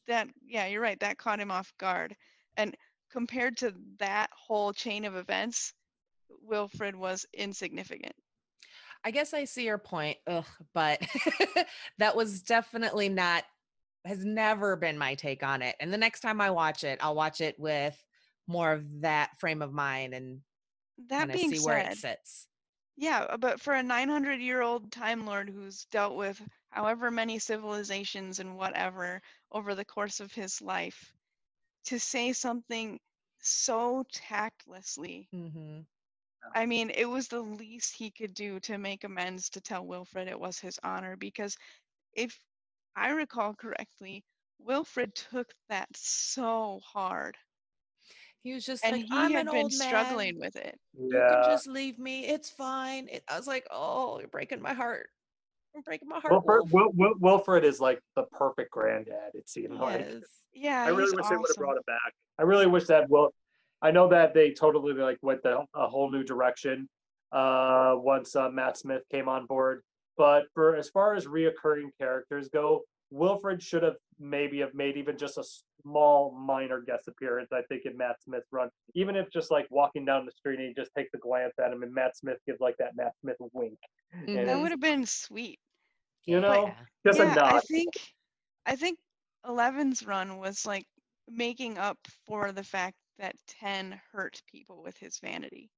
that. 0.08 0.28
Yeah, 0.46 0.66
you're 0.66 0.80
right. 0.82 0.98
That 1.00 1.18
caught 1.18 1.40
him 1.40 1.50
off 1.50 1.72
guard. 1.78 2.16
And 2.56 2.76
compared 3.10 3.56
to 3.58 3.74
that 3.98 4.30
whole 4.32 4.72
chain 4.72 5.04
of 5.04 5.16
events, 5.16 5.72
Wilfred 6.42 6.94
was 6.96 7.26
insignificant. 7.32 8.14
I 9.04 9.10
guess 9.10 9.32
I 9.32 9.44
see 9.44 9.64
your 9.64 9.78
point. 9.78 10.18
Ugh, 10.26 10.44
but 10.74 11.00
that 11.98 12.16
was 12.16 12.42
definitely 12.42 13.08
not 13.08 13.44
has 14.04 14.24
never 14.24 14.76
been 14.76 14.98
my 14.98 15.14
take 15.14 15.42
on 15.42 15.62
it. 15.62 15.76
And 15.80 15.92
the 15.92 15.98
next 15.98 16.20
time 16.20 16.40
I 16.40 16.50
watch 16.50 16.84
it, 16.84 16.98
I'll 17.02 17.14
watch 17.14 17.40
it 17.40 17.58
with 17.60 18.02
more 18.46 18.72
of 18.72 19.02
that 19.02 19.38
frame 19.40 19.62
of 19.62 19.72
mind 19.72 20.14
and 20.14 20.42
That 21.08 21.30
kind 21.30 21.32
of 21.32 21.40
being 21.40 21.40
see 21.40 21.58
where 21.60 21.78
said, 21.78 21.94
it 21.94 21.94
sits. 21.94 22.48
yeah, 22.96 23.20
uh, 23.22 23.36
but 23.38 23.60
for 23.60 23.74
a 23.74 23.82
900 23.82 24.40
year 24.40 24.62
old 24.62 24.92
Time 24.92 25.26
Lord 25.26 25.48
who's 25.48 25.86
dealt 25.86 26.16
with 26.16 26.42
however 26.70 27.10
many 27.10 27.38
civilizations 27.38 28.40
and 28.40 28.56
whatever 28.56 29.22
over 29.52 29.74
the 29.74 29.84
course 29.84 30.20
of 30.20 30.32
his 30.34 30.62
life, 30.62 31.14
to 31.84 32.00
say 32.00 32.32
something 32.32 33.00
so 33.40 34.04
tactlessly 34.12 35.30
hmm 35.32 35.86
I 36.54 36.66
mean, 36.66 36.90
it 36.90 37.06
was 37.06 37.28
the 37.28 37.40
least 37.40 37.94
he 37.96 38.10
could 38.10 38.34
do 38.34 38.60
to 38.60 38.78
make 38.78 39.04
amends 39.04 39.50
to 39.50 39.60
tell 39.60 39.84
Wilfred 39.86 40.28
it 40.28 40.38
was 40.38 40.58
his 40.58 40.78
honor 40.82 41.16
because 41.16 41.56
if 42.14 42.38
I 42.96 43.10
recall 43.10 43.54
correctly, 43.54 44.24
Wilfred 44.58 45.14
took 45.14 45.46
that 45.68 45.88
so 45.94 46.80
hard 46.84 47.36
He 48.42 48.54
was 48.54 48.64
just 48.64 48.84
and 48.84 48.96
like, 48.96 49.04
he 49.04 49.10
I'm 49.12 49.32
had 49.32 49.46
an 49.46 49.52
been 49.52 49.62
old 49.64 49.72
man. 49.78 49.88
struggling 49.88 50.38
with 50.38 50.56
it. 50.56 50.78
You 50.98 51.10
can 51.10 51.44
just 51.44 51.66
leave 51.66 51.98
me. 51.98 52.26
It's 52.26 52.50
fine. 52.50 53.08
It, 53.10 53.22
I 53.28 53.36
was 53.36 53.46
like, 53.46 53.66
oh, 53.70 54.18
you're 54.18 54.28
breaking 54.28 54.62
my 54.62 54.74
heart. 54.74 55.08
You're 55.74 55.82
breaking 55.82 56.08
my 56.08 56.18
heart. 56.18 56.32
Wilfred, 56.32 56.72
Wil, 56.72 56.90
Wil, 56.94 57.14
Wilfred 57.20 57.64
is 57.64 57.80
like 57.80 58.00
the 58.16 58.24
perfect 58.32 58.70
granddad. 58.70 59.34
It 59.34 59.48
seemed 59.48 59.74
like. 59.74 60.00
Yes. 60.00 60.22
Yeah, 60.54 60.84
I 60.84 60.88
really 60.88 61.02
he's 61.02 61.14
wish 61.14 61.28
they 61.28 61.36
would 61.36 61.48
have 61.48 61.56
brought 61.56 61.76
it 61.76 61.86
back. 61.86 62.14
I 62.38 62.42
really 62.42 62.66
wish 62.66 62.86
that. 62.86 63.08
Well, 63.08 63.32
I 63.82 63.90
know 63.90 64.08
that 64.08 64.34
they 64.34 64.52
totally 64.52 64.92
like 64.94 65.18
went 65.22 65.42
the, 65.42 65.64
a 65.74 65.86
whole 65.88 66.10
new 66.10 66.24
direction 66.24 66.88
uh, 67.32 67.92
once 67.96 68.34
uh, 68.34 68.50
Matt 68.50 68.76
Smith 68.76 69.02
came 69.10 69.28
on 69.28 69.46
board. 69.46 69.82
But 70.16 70.44
for 70.54 70.74
as 70.74 70.88
far 70.88 71.14
as 71.14 71.26
reoccurring 71.26 71.90
characters 72.00 72.48
go, 72.48 72.82
Wilfred 73.10 73.62
should 73.62 73.84
have 73.84 73.94
maybe 74.18 74.58
have 74.58 74.74
made 74.74 74.96
even 74.96 75.16
just 75.16 75.38
a 75.38 75.44
small 75.82 76.32
minor 76.36 76.80
guest 76.80 77.06
appearance. 77.06 77.50
I 77.52 77.62
think 77.68 77.82
in 77.86 77.96
Matt 77.96 78.16
Smith's 78.22 78.48
run, 78.50 78.68
even 78.94 79.14
if 79.14 79.30
just 79.30 79.50
like 79.52 79.66
walking 79.70 80.04
down 80.04 80.26
the 80.26 80.32
street 80.32 80.58
and 80.58 80.68
he 80.68 80.74
just 80.74 80.90
takes 80.96 81.14
a 81.14 81.18
glance 81.18 81.54
at 81.64 81.72
him, 81.72 81.82
and 81.84 81.94
Matt 81.94 82.16
Smith 82.16 82.38
gives 82.46 82.60
like 82.60 82.76
that 82.78 82.96
Matt 82.96 83.12
Smith 83.22 83.36
wink. 83.52 83.78
Mhm. 84.14 84.46
That 84.46 84.60
would 84.60 84.72
have 84.72 84.80
been 84.80 85.06
sweet. 85.06 85.60
You 86.24 86.40
But- 86.40 86.48
know, 86.48 86.66
Yeah. 86.66 86.74
just 87.06 87.20
a 87.20 87.26
nod. 87.26 87.38
I 87.54 87.60
think 87.60 87.94
I 88.66 88.74
think 88.76 88.98
Eleven's 89.46 90.04
run 90.04 90.38
was 90.38 90.66
like 90.66 90.84
making 91.28 91.78
up 91.78 91.96
for 92.26 92.50
the 92.52 92.64
fact 92.64 92.96
that 93.18 93.36
Ten 93.46 94.00
hurt 94.12 94.42
people 94.50 94.82
with 94.82 94.96
his 94.98 95.18
vanity. 95.18 95.70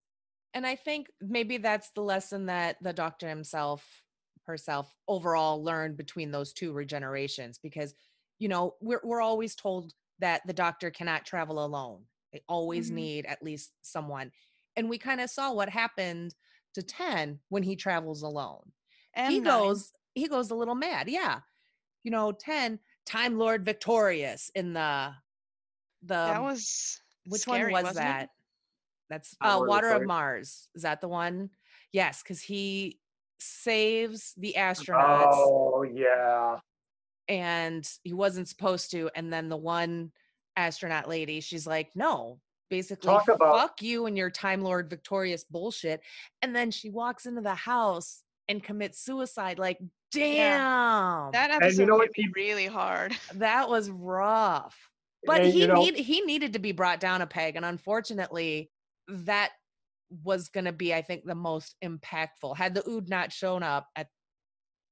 And 0.55 0.67
I 0.67 0.77
think 0.77 1.09
maybe 1.21 1.59
that's 1.59 1.91
the 1.91 2.03
lesson 2.03 2.47
that 2.47 2.77
the 2.83 2.93
doctor 2.93 3.29
himself, 3.29 4.03
herself, 4.47 4.93
overall 5.07 5.63
learned 5.63 5.97
between 5.97 6.31
those 6.33 6.53
two 6.53 6.73
regenerations 6.73 7.57
because, 7.63 7.95
you 8.39 8.49
know, 8.49 8.75
we're, 8.81 9.01
we're 9.05 9.21
always 9.21 9.55
told 9.55 9.93
that 10.19 10.43
the 10.47 10.53
doctor 10.53 10.91
cannot 10.91 11.25
travel 11.25 11.65
alone. 11.65 12.05
They 12.33 12.43
always 12.49 12.91
Mhm. 12.91 12.95
need 12.95 13.27
at 13.27 13.43
least 13.43 13.73
someone. 13.83 14.33
And 14.77 14.89
we 14.89 14.99
kind 14.99 15.21
of 15.21 15.31
saw 15.31 15.53
what 15.53 15.69
happened 15.69 16.35
to 16.75 16.83
10 16.83 17.41
when 17.49 17.63
he 17.63 17.77
travels 17.77 18.23
alone. 18.23 18.73
And 19.15 19.33
he 19.33 19.41
nine. 19.41 19.59
goes, 19.59 19.93
he 20.15 20.29
goes 20.29 20.51
a 20.51 20.55
little 20.55 20.75
mad. 20.75 21.09
Yeah. 21.09 21.41
You 22.03 22.11
know, 22.11 22.33
10, 22.33 22.81
Time 23.07 23.39
Lord 23.39 23.65
Victorious 23.65 24.51
in 24.55 24.73
the, 24.73 25.15
the, 26.03 26.15
that 26.15 26.43
was 26.43 27.01
which 27.31 27.43
scary, 27.43 27.73
one 27.73 27.83
was 27.85 27.95
wasn't 27.95 28.05
it? 28.07 28.09
that? 28.09 28.29
That's 29.09 29.37
uh, 29.45 29.57
Lord 29.57 29.69
Water 29.69 29.87
of 29.89 29.93
Victorious. 30.01 30.09
Mars. 30.09 30.69
Is 30.75 30.83
that 30.83 31.01
the 31.01 31.09
one? 31.09 31.51
Yes, 31.93 32.23
because 32.23 32.41
he 32.41 32.99
saves 33.41 34.35
the 34.37 34.55
astronauts 34.57 35.33
Oh 35.33 35.83
yeah. 35.83 36.59
and 37.29 37.89
he 38.05 38.13
wasn't 38.13 38.49
supposed 38.49 38.91
to. 38.93 39.11
And 39.15 39.33
then 39.33 39.49
the 39.49 39.57
one 39.57 40.13
astronaut 40.57 41.09
lady, 41.09 41.41
she's 41.41 41.67
like, 41.67 41.91
no, 41.97 42.39
basically, 42.69 43.09
Talk 43.09 43.29
about- 43.29 43.57
fuck 43.59 43.83
you 43.83 44.07
and 44.07 44.17
your 44.17 44.31
Time 44.31 44.61
Lord 44.63 44.89
Victorious 44.91 45.45
bullshit. 45.45 46.03
And 46.43 46.55
then 46.55 46.71
she 46.71 46.91
walks 46.91 47.27
into 47.27 47.41
the 47.41 47.55
house 47.55 48.23
and 48.49 48.63
commits 48.63 49.01
suicide. 49.01 49.59
Like, 49.59 49.79
damn, 50.13 51.31
That 51.33 51.51
And 51.51 51.63
episode 51.63 51.81
you 51.81 51.87
know 51.87 52.01
hit 52.01 52.11
what? 52.11 52.19
me 52.19 52.29
really 52.35 52.67
hard. 52.67 53.17
that 53.35 53.69
was 53.69 53.91
rough. 53.91 54.77
But 55.25 55.43
And, 55.43 55.53
he 55.53 55.61
you 55.61 55.67
know- 55.67 55.75
need 55.81 55.97
he 55.97 56.21
needed 56.23 56.55
to 56.55 56.59
be 56.59 56.73
brought 56.73 57.01
down 57.01 57.23
a 57.23 57.27
peg, 57.27 57.57
and 57.57 57.65
unfortunately, 57.65 58.71
that 59.09 59.51
was 60.25 60.49
going 60.49 60.65
to 60.65 60.73
be, 60.73 60.93
I 60.95 61.03
think, 61.03 61.25
the 61.25 61.35
most 61.35 61.77
impactful. 61.85 62.57
Had 62.57 62.75
the 62.75 62.89
Ood 62.89 63.09
not 63.09 63.33
shown 63.33 63.63
up 63.63 63.87
at 63.97 64.09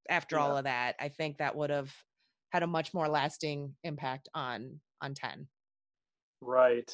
after 0.09 0.39
all 0.39 0.57
of 0.57 0.65
that, 0.65 0.97
I 1.01 1.09
think 1.09 1.39
that 1.39 1.57
would 1.57 1.71
have 1.71 1.93
had 2.53 2.63
a 2.63 2.67
much 2.67 2.95
more 2.95 3.09
lasting 3.09 3.75
impact 3.85 4.29
on 4.35 4.81
on 5.01 5.15
ten. 5.15 5.49
Right. 6.41 6.91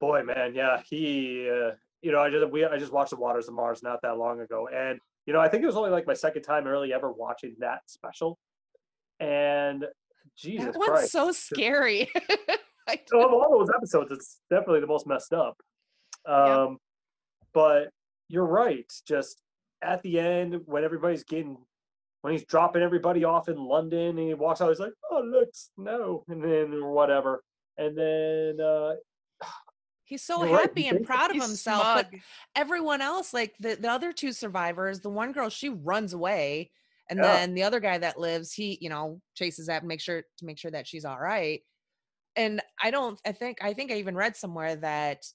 Boy, 0.00 0.22
man, 0.22 0.54
yeah, 0.54 0.82
he. 0.84 1.48
Uh, 1.48 1.72
you 2.02 2.10
know, 2.10 2.18
I 2.18 2.30
just 2.30 2.50
we 2.50 2.64
I 2.64 2.76
just 2.78 2.92
watched 2.92 3.10
the 3.10 3.16
Waters 3.16 3.48
of 3.48 3.54
Mars 3.54 3.82
not 3.82 4.00
that 4.02 4.18
long 4.18 4.40
ago, 4.40 4.68
and 4.68 4.98
you 5.26 5.32
know, 5.32 5.40
I 5.40 5.48
think 5.48 5.62
it 5.62 5.66
was 5.66 5.76
only 5.76 5.90
like 5.90 6.06
my 6.06 6.14
second 6.14 6.42
time 6.42 6.64
really 6.64 6.92
ever 6.92 7.12
watching 7.12 7.54
that 7.60 7.82
special, 7.86 8.38
and 9.20 9.84
Jesus 10.36 10.66
that 10.66 10.78
one's 10.78 10.90
Christ, 10.90 11.12
so 11.12 11.32
scary. 11.32 12.10
I 12.88 12.98
of 13.14 13.32
all 13.32 13.58
those 13.58 13.70
episodes, 13.74 14.10
it's 14.10 14.40
definitely 14.50 14.80
the 14.80 14.86
most 14.86 15.06
messed 15.06 15.32
up. 15.32 15.56
Yeah. 16.26 16.62
Um, 16.62 16.78
but 17.52 17.90
you're 18.28 18.46
right. 18.46 18.90
Just 19.06 19.42
at 19.82 20.02
the 20.02 20.18
end, 20.18 20.60
when 20.66 20.84
everybody's 20.84 21.24
getting, 21.24 21.56
when 22.22 22.32
he's 22.32 22.44
dropping 22.44 22.82
everybody 22.82 23.24
off 23.24 23.48
in 23.48 23.56
London, 23.56 24.18
and 24.18 24.18
he 24.18 24.34
walks 24.34 24.60
out, 24.60 24.68
he's 24.68 24.80
like, 24.80 24.92
"Oh, 25.10 25.22
look, 25.24 25.48
snow," 25.52 26.24
and 26.28 26.42
then 26.42 26.84
whatever, 26.86 27.42
and 27.76 27.96
then 27.96 28.60
uh, 28.60 28.94
He's 30.04 30.22
so 30.22 30.44
You're 30.44 30.52
right, 30.52 30.62
happy 30.62 30.82
he 30.82 30.88
and 30.88 31.06
proud 31.06 31.30
of 31.30 31.36
He's 31.36 31.46
himself, 31.46 31.82
but 31.82 32.10
everyone 32.54 33.00
else, 33.00 33.32
like 33.32 33.54
the, 33.58 33.76
the 33.76 33.90
other 33.90 34.12
two 34.12 34.32
survivors, 34.32 35.00
the 35.00 35.08
one 35.08 35.32
girl, 35.32 35.48
she 35.48 35.70
runs 35.70 36.12
away. 36.12 36.70
And 37.12 37.18
Yeah. 37.18 37.34
then 37.34 37.52
the 37.52 37.62
other 37.62 37.78
guy 37.78 37.98
that 37.98 38.18
lives, 38.18 38.54
he, 38.54 38.78
you 38.80 38.88
know, 38.88 39.20
chases 39.34 39.66
that 39.66 39.84
make 39.84 40.00
sure 40.00 40.22
to 40.38 40.44
make 40.46 40.56
sure 40.58 40.70
that 40.70 40.86
she's 40.86 41.04
all 41.04 41.18
right. 41.18 41.60
And 42.36 42.62
I 42.82 42.90
don't 42.90 43.20
I 43.26 43.32
think 43.32 43.58
I 43.62 43.74
think 43.74 43.92
I 43.92 43.96
even 43.96 44.16
read 44.16 44.34
somewhere 44.34 44.76
that 44.76 45.26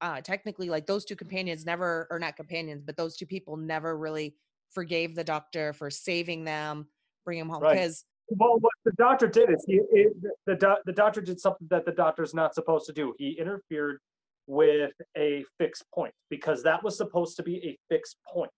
uh 0.00 0.20
technically 0.20 0.70
like 0.70 0.86
those 0.86 1.04
two 1.04 1.16
companions 1.16 1.66
never 1.66 2.06
or 2.12 2.20
not 2.20 2.36
companions, 2.36 2.84
but 2.84 2.96
those 2.96 3.16
two 3.16 3.26
people 3.26 3.56
never 3.56 3.98
really 3.98 4.36
forgave 4.70 5.16
the 5.16 5.24
doctor 5.24 5.72
for 5.72 5.90
saving 5.90 6.44
them, 6.44 6.86
bring 7.24 7.40
him 7.40 7.48
home. 7.48 7.64
Right. 7.64 7.74
Because 7.74 8.04
Well, 8.28 8.60
what 8.60 8.72
the 8.84 8.92
doctor 8.92 9.26
did 9.26 9.50
is 9.50 9.64
he 9.66 9.80
it, 9.90 10.12
the 10.46 10.54
do, 10.54 10.76
the 10.84 10.92
doctor 10.92 11.20
did 11.20 11.40
something 11.40 11.66
that 11.70 11.84
the 11.84 11.92
doctor's 11.92 12.34
not 12.34 12.54
supposed 12.54 12.86
to 12.86 12.92
do. 12.92 13.16
He 13.18 13.30
interfered 13.30 13.98
with 14.46 14.92
a 15.16 15.44
fixed 15.58 15.86
point 15.92 16.14
because 16.30 16.62
that 16.62 16.84
was 16.84 16.96
supposed 16.96 17.36
to 17.38 17.42
be 17.42 17.56
a 17.66 17.76
fixed 17.92 18.18
point 18.32 18.52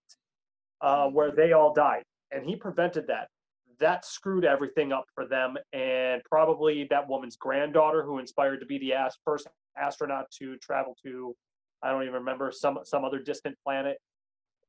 uh, 0.82 1.08
where 1.08 1.30
they 1.30 1.52
all 1.54 1.72
died, 1.72 2.02
and 2.30 2.44
he 2.44 2.56
prevented 2.56 3.06
that. 3.08 3.28
That 3.80 4.04
screwed 4.04 4.44
everything 4.44 4.92
up 4.92 5.04
for 5.14 5.26
them, 5.26 5.56
and 5.72 6.20
probably 6.24 6.84
that 6.90 7.08
woman's 7.08 7.36
granddaughter, 7.36 8.02
who 8.02 8.18
inspired 8.18 8.58
to 8.60 8.66
be 8.66 8.78
the 8.78 8.92
ast- 8.94 9.20
first 9.24 9.46
astronaut 9.76 10.28
to 10.38 10.56
travel 10.58 10.96
to, 11.04 11.36
I 11.82 11.90
don't 11.90 12.02
even 12.02 12.14
remember 12.14 12.50
some 12.50 12.80
some 12.84 13.04
other 13.04 13.20
distant 13.20 13.56
planet. 13.64 13.98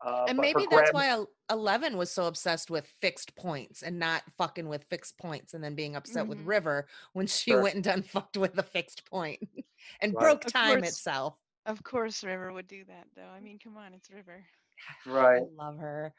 Uh, 0.06 0.26
and 0.30 0.38
maybe 0.38 0.65
that's 0.69 0.91
grand- 0.91 0.93
why 0.93 1.26
Eleven 1.50 1.98
was 1.98 2.10
so 2.12 2.28
obsessed 2.28 2.69
with 2.69 2.88
fixed 3.02 3.36
points 3.36 3.82
and 3.82 3.98
not 4.00 4.22
fucking 4.38 4.69
with 4.69 4.86
fixed 4.91 5.17
points, 5.17 5.56
and 5.56 5.63
then 5.63 5.74
being 5.76 5.95
upset 5.95 6.28
with 6.28 6.38
Mhm. 6.38 6.48
River 6.48 6.88
when 7.13 7.26
she 7.28 7.52
Sure. 7.52 7.62
went 7.63 7.76
and 7.76 7.84
done 7.84 8.04
fucked 8.04 8.38
with 8.38 8.58
a 8.60 8.63
fixed 8.63 9.04
point 9.10 9.39
and 10.02 10.13
Right. 10.13 10.22
broke 10.22 10.45
Of 10.45 10.54
time 10.54 10.78
course. 10.82 10.89
itself. 10.89 11.36
Of 11.65 11.84
course, 11.84 12.24
River 12.24 12.54
would 12.54 12.67
do 12.67 12.86
that, 12.86 13.08
though. 13.15 13.28
I 13.28 13.39
mean, 13.41 13.58
come 13.60 13.76
on, 13.76 13.93
it's 13.95 14.10
River. 14.12 14.45
Right. 15.06 15.41
I 15.41 15.45
love 15.56 15.80
her. 15.80 16.13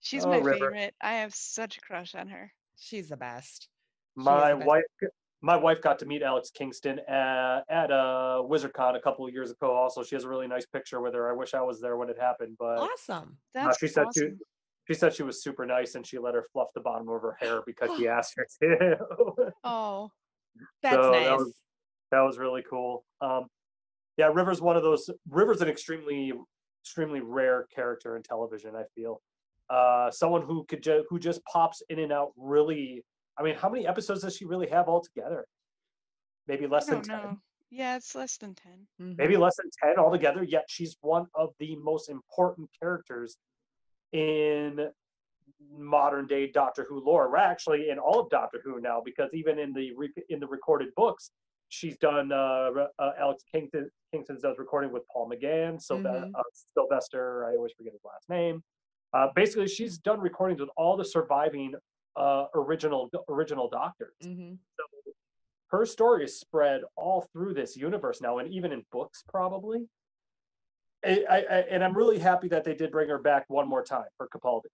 She's 0.00 0.24
Oh, 0.24 0.28
my 0.30 0.38
River. 0.38 0.70
favorite. 0.70 0.94
I 1.00 1.14
have 1.14 1.34
such 1.34 1.76
a 1.78 1.80
crush 1.80 2.14
on 2.14 2.28
her. 2.28 2.52
She's 2.76 3.08
the 3.08 3.16
best. 3.16 3.68
She 4.18 4.20
is 4.20 4.24
my 4.24 4.50
the 4.52 4.56
best. 4.58 4.66
wife 4.66 4.82
my 5.40 5.56
wife 5.56 5.80
got 5.80 6.00
to 6.00 6.06
meet 6.06 6.20
alex 6.20 6.50
kingston 6.50 6.98
at, 7.08 7.60
at 7.70 7.92
uh 7.92 8.42
wizardcon 8.44 8.96
a 8.96 9.00
couple 9.00 9.24
of 9.24 9.32
years 9.32 9.52
ago 9.52 9.70
also 9.70 10.02
she 10.02 10.16
has 10.16 10.24
a 10.24 10.28
really 10.28 10.48
nice 10.48 10.66
picture 10.66 11.00
with 11.00 11.14
her 11.14 11.30
i 11.30 11.32
wish 11.32 11.54
i 11.54 11.60
was 11.60 11.80
there 11.80 11.96
when 11.96 12.10
it 12.10 12.18
happened 12.18 12.56
but 12.58 12.80
Awesome. 12.80 13.38
uh, 13.54 13.54
That's 13.54 13.78
she 13.78 13.86
said 13.86 14.06
she, 14.12 14.22
awesome. 14.22 14.40
she 14.88 14.94
said 14.94 15.14
she 15.14 15.22
was 15.22 15.40
super 15.40 15.64
nice 15.64 15.94
and 15.94 16.04
she 16.04 16.18
let 16.18 16.34
her 16.34 16.44
fluff 16.52 16.66
the 16.74 16.80
bottom 16.80 17.08
of 17.08 17.22
her 17.22 17.36
hair 17.40 17.62
because 17.66 17.88
she 17.96 18.08
asked 18.08 18.34
her 18.36 18.46
to 18.60 19.52
Oh, 19.64 20.10
That's 20.82 20.96
So 20.96 21.10
that 21.12 21.20
nice. 21.30 21.38
was- 21.38 21.54
that 22.10 22.20
was 22.22 22.38
really 22.38 22.64
cool 22.68 23.04
um 23.20 23.46
yeah 24.16 24.30
river's 24.34 24.60
one 24.60 24.76
of 24.76 24.82
those 24.82 25.08
river's 25.28 25.60
an 25.60 25.68
extremely 25.68 26.32
extremely 26.82 27.20
rare 27.20 27.66
character 27.72 28.16
in 28.16 28.22
television 28.24 28.74
i 28.74 28.82
feel 28.96 29.20
uh 29.70 30.10
someone 30.10 30.42
who 30.42 30.64
could 30.64 30.82
ju- 30.82 31.04
who 31.08 31.18
just 31.18 31.44
pops 31.44 31.82
in 31.90 31.98
and 31.98 32.12
out 32.12 32.32
really 32.36 33.02
i 33.38 33.42
mean 33.42 33.54
how 33.54 33.68
many 33.68 33.86
episodes 33.86 34.22
does 34.22 34.34
she 34.36 34.44
really 34.44 34.66
have 34.68 34.88
altogether 34.88 35.46
maybe 36.46 36.66
less 36.66 36.86
than 36.86 36.96
don't 36.96 37.04
10 37.04 37.22
know. 37.22 37.38
Yeah, 37.70 37.96
it's 37.96 38.14
less 38.14 38.38
than 38.38 38.54
10. 38.54 38.86
Mhm. 39.00 39.18
maybe 39.18 39.36
less 39.36 39.56
than 39.56 39.70
10 39.94 39.98
altogether 39.98 40.42
yet 40.42 40.64
she's 40.68 40.96
one 41.02 41.26
of 41.34 41.50
the 41.58 41.76
most 41.76 42.08
important 42.08 42.70
characters 42.80 43.36
in 44.12 44.88
modern 45.70 46.26
day 46.26 46.50
doctor 46.50 46.86
who 46.88 47.04
lore 47.04 47.30
we're 47.30 47.36
actually 47.36 47.90
in 47.90 47.98
all 47.98 48.20
of 48.20 48.30
doctor 48.30 48.60
who 48.64 48.80
now 48.80 49.02
because 49.04 49.28
even 49.34 49.58
in 49.58 49.72
the 49.72 49.92
re- 49.96 50.12
in 50.30 50.40
the 50.40 50.46
recorded 50.46 50.88
books 50.96 51.30
she's 51.68 51.98
done 51.98 52.32
uh, 52.32 52.70
uh 52.98 53.10
alex 53.18 53.42
kingston 53.52 53.90
kingston 54.12 54.38
does 54.40 54.56
recording 54.58 54.90
with 54.90 55.02
paul 55.12 55.28
mcgann 55.28 55.74
Sylve- 55.76 56.04
Mhm. 56.04 56.30
uh, 56.34 56.42
sylvester 56.74 57.44
i 57.46 57.50
always 57.56 57.72
forget 57.72 57.92
his 57.92 58.02
last 58.04 58.28
name 58.30 58.62
uh, 59.12 59.28
basically 59.34 59.66
she's 59.68 59.98
done 59.98 60.20
recordings 60.20 60.60
with 60.60 60.70
all 60.76 60.96
the 60.96 61.04
surviving 61.04 61.74
uh, 62.16 62.46
original 62.54 63.10
original 63.28 63.68
doctors 63.68 64.14
Mhm. 64.22 64.58
so 64.76 65.12
her 65.68 65.84
story 65.86 66.24
is 66.24 66.38
spread 66.38 66.80
all 66.96 67.22
through 67.32 67.54
this 67.54 67.76
universe 67.76 68.20
now 68.20 68.38
and 68.38 68.52
even 68.52 68.72
in 68.72 68.84
books 68.92 69.22
probably 69.28 69.88
I, 71.04 71.24
I, 71.30 71.36
I- 71.36 71.66
and 71.70 71.84
I'm 71.84 71.96
really 71.96 72.18
happy 72.18 72.48
that 72.48 72.64
they 72.64 72.74
did 72.74 72.90
bring 72.90 73.08
her 73.08 73.18
back 73.18 73.44
one 73.48 73.68
more 73.68 73.84
time 73.84 74.08
for 74.16 74.26
Capaldi. 74.28 74.66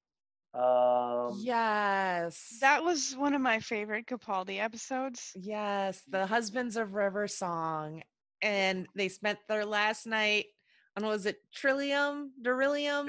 Um, 0.55 1.37
yes. 1.39 2.57
That 2.63 2.83
was 2.83 3.15
one 3.17 3.35
of 3.35 3.43
my 3.43 3.59
favorite 3.61 4.07
Capaldi 4.07 4.59
episodes. 4.59 5.33
Yes, 5.35 6.01
the 6.09 6.25
Husbands 6.27 6.77
of 6.77 6.95
River 6.95 7.29
song. 7.29 8.03
And 8.41 8.87
they 8.95 9.09
spent 9.11 9.39
their 9.49 9.67
last 9.67 10.07
night 10.07 10.47
on 10.97 11.03
what 11.03 11.11
was 11.11 11.27
it 11.27 11.43
Trillium? 11.53 12.31
Darillium? 12.41 13.07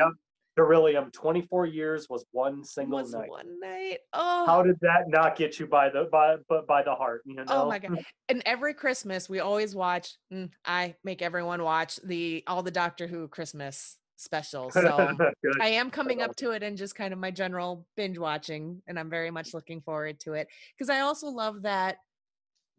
Darillium, 0.58 1.12
24 1.12 1.66
years 1.66 2.08
was 2.10 2.26
one 2.32 2.64
single 2.64 3.00
was 3.00 3.14
night. 3.14 3.30
one 3.30 3.60
night. 3.60 4.00
Oh, 4.14 4.46
How 4.46 4.64
did 4.64 4.80
that 4.82 5.08
not 5.08 5.36
get 5.36 5.60
you 5.60 5.68
by 5.68 5.90
the 5.90 6.08
by 6.12 6.36
but 6.48 6.66
by 6.68 6.84
the 6.84 6.96
heart? 6.96 7.22
You 7.26 7.36
know. 7.36 7.44
oh 7.48 7.68
my 7.68 7.80
god! 7.80 8.04
And 8.30 8.42
every 8.46 8.74
Christmas 8.74 9.30
we 9.30 9.40
always 9.40 9.76
watch. 9.76 10.16
mm, 10.32 10.50
I 10.66 10.96
make 11.04 11.22
everyone 11.22 11.64
watch 11.64 11.98
the 12.04 12.44
all 12.48 12.64
the 12.64 12.72
Doctor 12.72 13.08
Who 13.08 13.28
Christmas 13.28 13.98
specials. 14.18 14.74
So 14.74 15.12
I 15.62 15.68
am 15.68 15.90
coming 15.90 16.22
up 16.22 16.36
to 16.38 16.52
it 16.52 16.64
and 16.64 16.78
just 16.78 16.96
kind 16.96 17.14
of 17.14 17.20
my 17.20 17.32
general 17.32 17.86
binge 17.98 18.18
watching, 18.18 18.82
and 18.88 18.98
I'm 18.98 19.10
very 19.10 19.32
much 19.32 19.54
looking 19.54 19.82
forward 19.82 20.20
to 20.22 20.34
it 20.34 20.48
because 20.78 20.90
I 20.90 21.02
also 21.02 21.28
love 21.28 21.64
that 21.64 21.98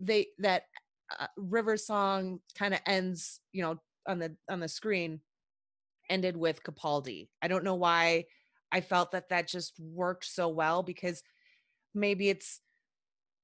they 0.01 0.29
that 0.39 0.63
uh, 1.19 1.27
River 1.37 1.77
song 1.77 2.41
kind 2.57 2.75
of 2.75 2.81
ends, 2.87 3.41
you 3.53 3.63
know, 3.63 3.79
on 4.07 4.19
the 4.19 4.35
on 4.49 4.61
the 4.61 4.69
screen, 4.69 5.21
ended 6.09 6.37
with 6.37 6.63
Capaldi. 6.63 7.29
I 7.43 7.49
don't 7.49 7.65
know 7.65 7.75
why 7.75 8.25
I 8.73 8.81
felt 8.81 9.13
that 9.13 9.29
that 9.31 9.49
just 9.49 9.79
worked 9.81 10.25
so 10.25 10.49
well 10.49 10.83
because 10.83 11.23
maybe 11.95 12.29
it's 12.29 12.61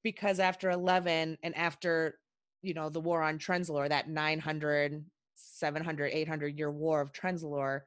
because 0.02 0.40
after 0.40 0.70
11 0.70 1.38
and 1.42 1.56
after 1.56 2.18
you 2.62 2.74
know 2.74 2.88
the 2.88 3.00
war 3.00 3.22
on 3.22 3.38
Trenzalore, 3.38 3.88
that 3.88 4.08
900 4.08 5.04
700 5.34 6.10
800 6.12 6.58
year 6.58 6.70
war 6.70 7.00
of 7.00 7.12
Trenzalore 7.12 7.82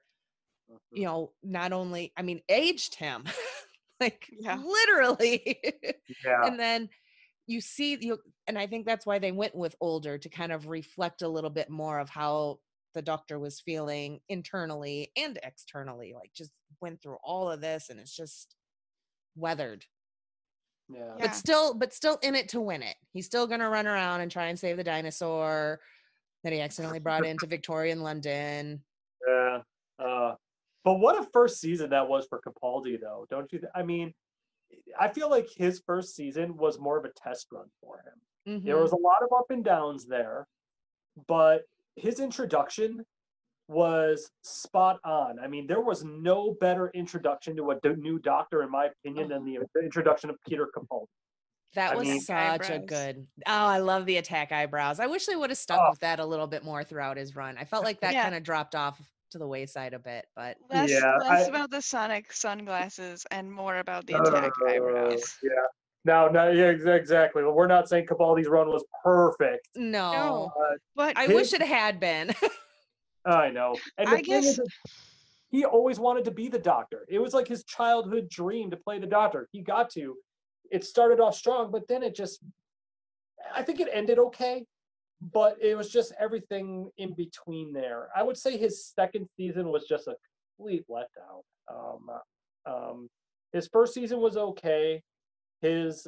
Mm-hmm. 0.72 0.98
you 0.98 1.04
know, 1.06 1.32
not 1.44 1.74
only, 1.74 2.12
I 2.18 2.24
mean, 2.24 2.42
aged 2.50 2.96
him, 2.96 3.26
like 4.00 4.28
Yeah. 4.32 4.58
literally. 4.58 5.62
yeah. 6.26 6.46
and 6.46 6.60
then 6.60 6.90
you 7.48 7.62
see, 7.62 7.98
you, 8.02 8.18
and 8.48 8.58
I 8.58 8.66
think 8.68 8.86
that's 8.86 9.06
why 9.06 9.20
they 9.20 9.32
went 9.32 9.56
with 9.56 9.76
older 9.80 10.18
to 10.18 10.30
kind 10.30 10.52
of 10.52 10.68
reflect 10.68 11.22
a 11.22 11.28
little 11.28 11.52
bit 11.52 11.70
more 11.70 12.00
of 12.00 12.10
how 12.10 12.60
the 12.96 13.02
doctor 13.04 13.38
was 13.38 13.60
feeling 13.60 14.20
internally 14.30 15.12
and 15.16 15.38
externally, 15.44 16.14
like 16.16 16.32
just 16.34 16.52
went 16.82 17.00
through 17.02 17.18
all 17.24 17.52
of 17.52 17.62
this 17.62 17.90
and 17.90 18.00
it's 18.00 18.16
just 18.16 18.56
weathered, 19.36 19.86
yeah. 20.90 21.00
Yeah. 21.00 21.14
but 21.28 21.36
still, 21.36 21.74
but 21.76 21.94
still 21.94 22.18
in 22.24 22.34
it 22.36 22.50
to 22.50 22.62
win 22.62 22.82
it. 22.82 22.96
He's 23.14 23.26
still 23.28 23.46
going 23.46 23.60
to 23.60 23.70
run 23.70 23.86
around 23.86 24.22
and 24.22 24.32
try 24.32 24.46
and 24.48 24.58
save 24.58 24.78
the 24.78 24.84
dinosaur 24.84 25.80
that 26.44 26.54
he 26.54 26.62
accidentally 26.62 27.00
brought 27.00 27.26
into 27.28 27.46
Victorian 27.46 28.02
London. 28.02 28.82
Yeah. 29.28 29.60
Uh, 30.00 30.36
but 30.84 30.96
what 30.96 31.20
a 31.20 31.26
first 31.34 31.60
season 31.60 31.90
that 31.92 32.08
was 32.08 32.26
for 32.28 32.42
Capaldi, 32.42 33.00
though, 33.00 33.26
don't 33.30 33.52
you? 33.52 33.60
Th- 33.60 33.72
I 33.76 33.84
mean, 33.84 34.14
I 35.00 35.10
feel 35.10 35.30
like 35.30 35.48
his 35.56 35.82
first 35.86 36.16
season 36.16 36.56
was 36.58 36.80
more 36.80 36.98
of 36.98 37.06
a 37.06 37.10
test 37.16 37.48
run 37.52 37.68
for 37.82 37.98
him. 38.00 38.62
There 38.64 38.76
Mhm. 38.78 38.82
was 38.84 38.92
a 38.92 38.98
lot 38.98 39.24
of 39.24 39.30
up 39.36 39.50
and 39.50 39.64
downs 39.66 40.06
there, 40.06 40.48
but 41.28 41.64
his 41.96 42.20
introduction 42.20 43.04
was 43.68 44.30
spot 44.44 45.00
on. 45.04 45.40
I 45.40 45.48
mean, 45.48 45.66
there 45.68 45.82
was 45.82 46.04
no 46.04 46.56
better 46.62 46.92
introduction 46.94 47.56
to 47.58 47.72
a 47.72 47.80
d- 47.82 47.96
new 47.98 48.20
doctor, 48.20 48.62
in 48.62 48.70
my 48.70 48.86
opinion, 48.88 49.30
than 49.30 49.44
the, 49.44 49.54
mm-hmm. 49.56 49.64
the 49.74 49.82
introduction 49.82 50.30
of 50.30 50.36
Peter 50.48 50.68
Capaldi. 50.76 51.08
That 51.74 51.94
I 51.94 51.96
was 51.96 52.08
mean- 52.08 52.22
such 52.22 52.70
a 52.70 52.80
good. 52.80 53.26
Oh, 53.48 53.52
I 53.52 53.80
love 53.80 54.06
the 54.06 54.18
attack 54.18 54.52
eyebrows. 54.52 55.00
I 55.00 55.08
wish 55.08 55.26
they 55.26 55.36
would 55.36 55.50
have 55.50 55.58
stuck 55.58 55.80
Oh. 55.82 55.90
with 55.90 56.00
that 56.00 56.20
a 56.20 56.26
little 56.26 56.48
bit 56.48 56.64
more 56.64 56.84
throughout 56.84 57.18
his 57.18 57.36
run. 57.36 57.58
I 57.58 57.66
felt 57.66 57.84
like 57.84 58.00
that 58.02 58.14
Yeah. 58.14 58.24
kind 58.24 58.36
of 58.36 58.44
dropped 58.44 58.76
off 58.76 59.02
to 59.32 59.40
the 59.40 59.48
wayside 59.48 59.94
a 59.94 60.00
bit, 60.00 60.26
but 60.36 60.58
Less, 60.70 60.90
Yeah, 60.92 61.18
less 61.18 61.48
I- 61.48 61.50
about 61.50 61.72
the 61.72 61.82
sonic 61.82 62.32
sunglasses 62.32 63.26
and 63.32 63.52
more 63.52 63.78
about 63.78 64.06
the 64.06 64.14
oh, 64.14 64.22
attack 64.22 64.52
eyebrows. 64.68 65.38
Oh, 65.44 65.48
Yeah. 65.52 65.68
No, 66.06 66.28
no, 66.28 66.52
yeah, 66.52 66.66
ex- 66.68 66.84
exactly. 66.86 67.44
Well, 67.44 67.54
we're 67.54 67.68
not 67.68 67.90
saying 67.90 68.06
Capaldi's 68.06 68.48
run 68.48 68.68
was 68.70 68.86
perfect. 69.04 69.68
no. 69.76 70.52
Uh, 70.58 70.76
But 70.96 71.18
I 71.18 71.26
his- 71.26 71.34
wish 71.36 71.54
it 71.54 71.62
had 71.64 72.00
been. 72.00 72.32
I 73.26 73.50
know. 73.50 73.76
And 73.98 74.08
the 74.08 74.12
I 74.12 74.16
thing 74.18 74.24
guess 74.26 74.46
is, 74.60 74.60
he 75.50 75.66
always 75.66 76.00
wanted 76.00 76.26
to 76.26 76.32
be 76.32 76.48
the 76.48 76.60
doctor. 76.60 77.06
It 77.10 77.18
was 77.18 77.34
like 77.34 77.48
his 77.48 77.64
childhood 77.64 78.30
dream 78.30 78.70
to 78.70 78.78
play 78.78 79.00
the 79.00 79.08
doctor. 79.08 79.48
He 79.52 79.62
got 79.62 79.90
to. 79.92 80.16
It 80.72 80.84
started 80.86 81.20
off 81.20 81.36
strong, 81.36 81.72
but 81.72 81.88
then 81.88 82.04
it 82.04 82.16
just 82.16 82.40
I 83.54 83.64
think 83.64 83.80
it 83.80 83.88
ended 83.92 84.20
okay, 84.20 84.66
but 85.34 85.58
it 85.62 85.76
was 85.76 85.90
just 85.90 86.14
everything 86.20 86.92
in 86.98 87.14
between 87.16 87.74
there. 87.74 88.10
I 88.16 88.22
would 88.22 88.38
say 88.38 88.58
his 88.58 88.86
second 88.86 89.28
season 89.38 89.70
was 89.70 89.86
just 89.88 90.08
a 90.08 90.16
complete 90.58 90.86
letdown. 90.90 91.42
Um, 91.72 92.10
um, 92.68 93.10
his 93.54 93.68
first 93.68 93.94
season 93.96 94.20
was 94.20 94.38
okay. 94.38 95.02
His 95.66 96.08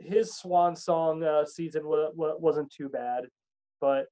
his 0.00 0.34
swan 0.34 0.74
song 0.74 1.22
uh, 1.22 1.44
season 1.44 1.86
wa- 1.86 2.10
wa- 2.14 2.36
wasn't 2.36 2.72
too 2.72 2.88
bad, 2.88 3.24
but 3.80 4.06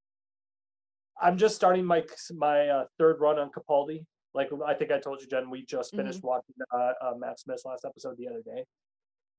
I'm 1.21 1.37
just 1.37 1.57
starting 1.57 1.85
my 1.85 2.05
my 2.35 2.69
uh, 2.69 2.85
third 2.99 3.21
run 3.21 3.39
on 3.39 3.51
Capaldi. 3.51 4.05
Like 4.33 4.51
I 4.65 4.75
think 4.75 4.93
I 4.93 5.01
told 5.01 5.21
you, 5.21 5.27
Jen, 5.27 5.51
we 5.51 5.65
just 5.65 5.95
finished 5.95 6.23
watching 6.23 6.55
uh, 6.73 6.93
uh, 7.03 7.15
Matt 7.19 7.41
Smith's 7.41 7.65
last 7.65 7.85
episode 7.85 8.17
the 8.17 8.29
other 8.29 8.43
day. 8.45 8.65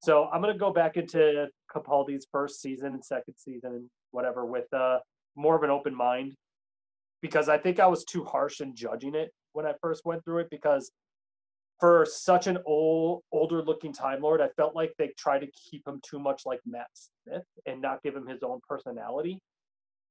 So 0.04 0.28
I'm 0.34 0.42
gonna 0.42 0.58
go 0.58 0.74
back 0.74 0.98
into 0.98 1.48
Capaldi's 1.74 2.28
first 2.32 2.62
season 2.62 2.94
and 2.94 3.04
second 3.04 3.36
season 3.38 3.72
and 3.78 3.90
whatever 4.12 4.46
with 4.46 4.72
uh, 4.74 5.00
more 5.36 5.56
of 5.56 5.64
an 5.64 5.70
open 5.70 5.96
mind, 5.96 6.36
because 7.22 7.48
I 7.48 7.58
think 7.58 7.80
I 7.80 7.88
was 7.88 8.04
too 8.04 8.26
harsh 8.26 8.60
in 8.60 8.76
judging 8.76 9.16
it 9.16 9.32
when 9.54 9.66
I 9.66 9.74
first 9.82 10.02
went 10.04 10.26
through 10.26 10.40
it. 10.40 10.50
Because 10.50 10.92
for 11.82 12.06
such 12.08 12.46
an 12.48 12.60
old, 12.66 13.24
older 13.32 13.62
looking 13.64 13.92
Time 13.92 14.22
Lord, 14.22 14.40
I 14.40 14.50
felt 14.56 14.76
like 14.76 14.94
they 14.98 15.12
tried 15.18 15.40
to 15.40 15.48
keep 15.48 15.86
him 15.86 16.00
too 16.08 16.20
much 16.20 16.44
like 16.46 16.60
Matt 16.66 16.88
Smith 16.94 17.44
and 17.66 17.82
not 17.82 18.02
give 18.04 18.16
him 18.16 18.28
his 18.28 18.44
own 18.44 18.60
personality. 18.70 19.42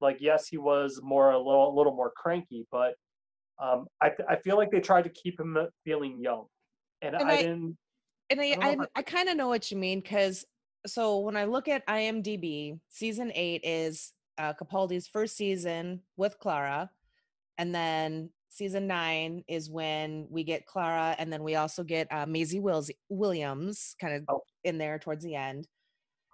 Like 0.00 0.16
yes 0.20 0.48
he 0.48 0.58
was 0.58 1.00
more 1.02 1.30
a 1.30 1.38
little 1.38 1.72
a 1.72 1.74
little 1.76 1.94
more 1.94 2.10
cranky 2.16 2.66
but 2.72 2.94
um 3.62 3.86
i 4.00 4.10
i 4.30 4.36
feel 4.36 4.56
like 4.56 4.70
they 4.70 4.80
tried 4.80 5.02
to 5.02 5.10
keep 5.10 5.38
him 5.38 5.56
feeling 5.84 6.18
young. 6.20 6.46
And, 7.02 7.14
And 7.14 7.24
I, 7.28 7.32
I- 7.32 7.36
didn't 7.42 7.76
and 8.30 8.40
I, 8.40 8.54
don't 8.54 8.80
I, 8.82 8.86
I 8.96 9.02
kind 9.02 9.28
of 9.28 9.36
know 9.36 9.48
what 9.48 9.70
you 9.70 9.76
mean 9.76 10.00
because 10.00 10.44
so 10.86 11.18
when 11.18 11.36
I 11.36 11.44
look 11.44 11.68
at 11.68 11.86
IMDb, 11.86 12.78
season 12.88 13.30
eight 13.34 13.60
is 13.64 14.12
uh, 14.38 14.54
Capaldi's 14.54 15.06
first 15.06 15.36
season 15.36 16.00
with 16.16 16.38
Clara, 16.38 16.90
and 17.58 17.74
then 17.74 18.30
season 18.50 18.86
nine 18.86 19.42
is 19.48 19.70
when 19.70 20.26
we 20.28 20.44
get 20.44 20.66
Clara, 20.66 21.14
and 21.18 21.32
then 21.32 21.42
we 21.42 21.54
also 21.54 21.82
get 21.82 22.06
uh, 22.12 22.26
Maisie 22.26 22.60
Wills- 22.60 22.90
Williams 23.08 23.94
kind 24.00 24.14
of 24.14 24.24
Oh. 24.28 24.42
in 24.64 24.76
there 24.76 24.98
towards 24.98 25.24
the 25.24 25.34
end. 25.36 25.66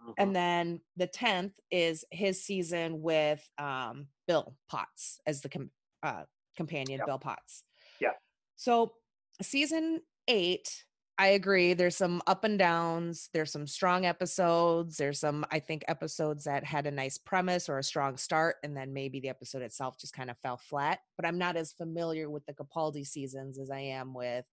Mhm. 0.02 0.14
And 0.18 0.34
then 0.36 0.80
the 0.96 1.06
tenth 1.06 1.58
is 1.70 2.04
his 2.10 2.42
season 2.44 3.00
with 3.02 3.46
um, 3.58 4.08
Bill 4.26 4.56
Potts 4.68 5.20
as 5.26 5.40
the 5.42 5.48
com- 5.48 5.70
uh, 6.02 6.24
companion, 6.56 6.98
Yep. 6.98 7.06
Bill 7.06 7.18
Potts. 7.18 7.62
Yeah. 8.00 8.12
So 8.56 8.94
season 9.42 10.02
eight, 10.26 10.84
I 11.18 11.28
agree. 11.28 11.72
There's 11.72 11.96
some 11.96 12.20
up 12.26 12.44
and 12.44 12.58
downs. 12.58 13.30
There's 13.32 13.50
some 13.50 13.66
strong 13.66 14.04
episodes. 14.04 14.98
There's 14.98 15.18
some, 15.18 15.46
I 15.50 15.60
think, 15.60 15.82
episodes 15.88 16.44
that 16.44 16.62
had 16.62 16.86
a 16.86 16.90
nice 16.90 17.16
premise 17.16 17.70
or 17.70 17.78
a 17.78 17.82
strong 17.82 18.18
start, 18.18 18.56
and 18.62 18.76
then 18.76 18.92
maybe 18.92 19.20
the 19.20 19.30
episode 19.30 19.62
itself 19.62 19.98
just 19.98 20.12
kind 20.12 20.30
of 20.30 20.36
fell 20.38 20.58
flat. 20.58 20.98
But 21.16 21.26
I'm 21.26 21.38
not 21.38 21.56
as 21.56 21.72
familiar 21.72 22.28
with 22.28 22.44
the 22.44 22.52
Capaldi 22.52 23.06
seasons 23.06 23.58
as 23.58 23.70
I 23.70 23.80
am 23.80 24.12
with 24.12 24.44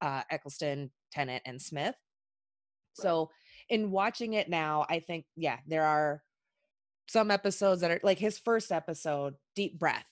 uh, 0.00 0.22
Eccleston, 0.30 0.92
Tennant, 1.10 1.42
and 1.46 1.60
Smith. 1.60 1.96
So 2.92 3.30
in 3.68 3.90
watching 3.90 4.34
it 4.34 4.48
now, 4.48 4.86
I 4.88 5.00
think, 5.00 5.24
yeah, 5.34 5.58
there 5.66 5.84
are 5.84 6.22
some 7.08 7.32
episodes 7.32 7.80
that 7.80 7.90
are 7.90 8.00
like 8.04 8.20
his 8.20 8.38
first 8.38 8.70
episode, 8.70 9.34
Deep 9.56 9.80
Breath. 9.80 10.08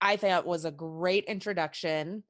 I 0.00 0.16
thought 0.16 0.46
was 0.46 0.64
a 0.64 0.70
great 0.70 1.24
introduction 1.24 2.22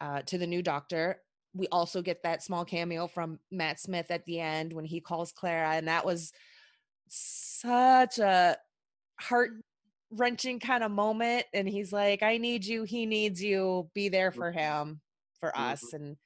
uh, 0.00 0.22
to 0.22 0.38
the 0.38 0.46
new 0.46 0.62
doctor. 0.62 1.20
We 1.54 1.66
also 1.68 2.02
get 2.02 2.22
that 2.22 2.42
small 2.42 2.64
cameo 2.64 3.06
from 3.06 3.40
Matt 3.50 3.80
Smith 3.80 4.10
at 4.10 4.24
the 4.26 4.40
end 4.40 4.72
when 4.72 4.84
he 4.84 5.00
calls 5.00 5.32
Clara, 5.32 5.70
and 5.74 5.88
that 5.88 6.04
was 6.04 6.32
such 7.08 8.18
a 8.18 8.56
heart 9.20 9.50
wrenching 10.10 10.60
kind 10.60 10.84
of 10.84 10.90
moment. 10.90 11.46
And 11.54 11.68
he's 11.68 11.92
like, 11.92 12.22
"I 12.22 12.36
need 12.38 12.64
you. 12.64 12.84
He 12.84 13.06
needs 13.06 13.42
you. 13.42 13.90
Be 13.94 14.08
there 14.08 14.30
for 14.30 14.52
him, 14.52 15.00
for 15.40 15.50
Mhm. 15.50 15.72
us." 15.72 15.92
And 15.92 16.16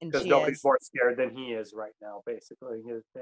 and 0.00 0.10
because 0.10 0.22
she 0.24 0.30
nobody's 0.30 0.56
is. 0.56 0.64
more 0.64 0.78
scared 0.80 1.18
than 1.18 1.36
he 1.36 1.52
is 1.52 1.74
right 1.74 1.92
now 2.00 2.22
basically 2.24 2.82
uh, 2.90 3.20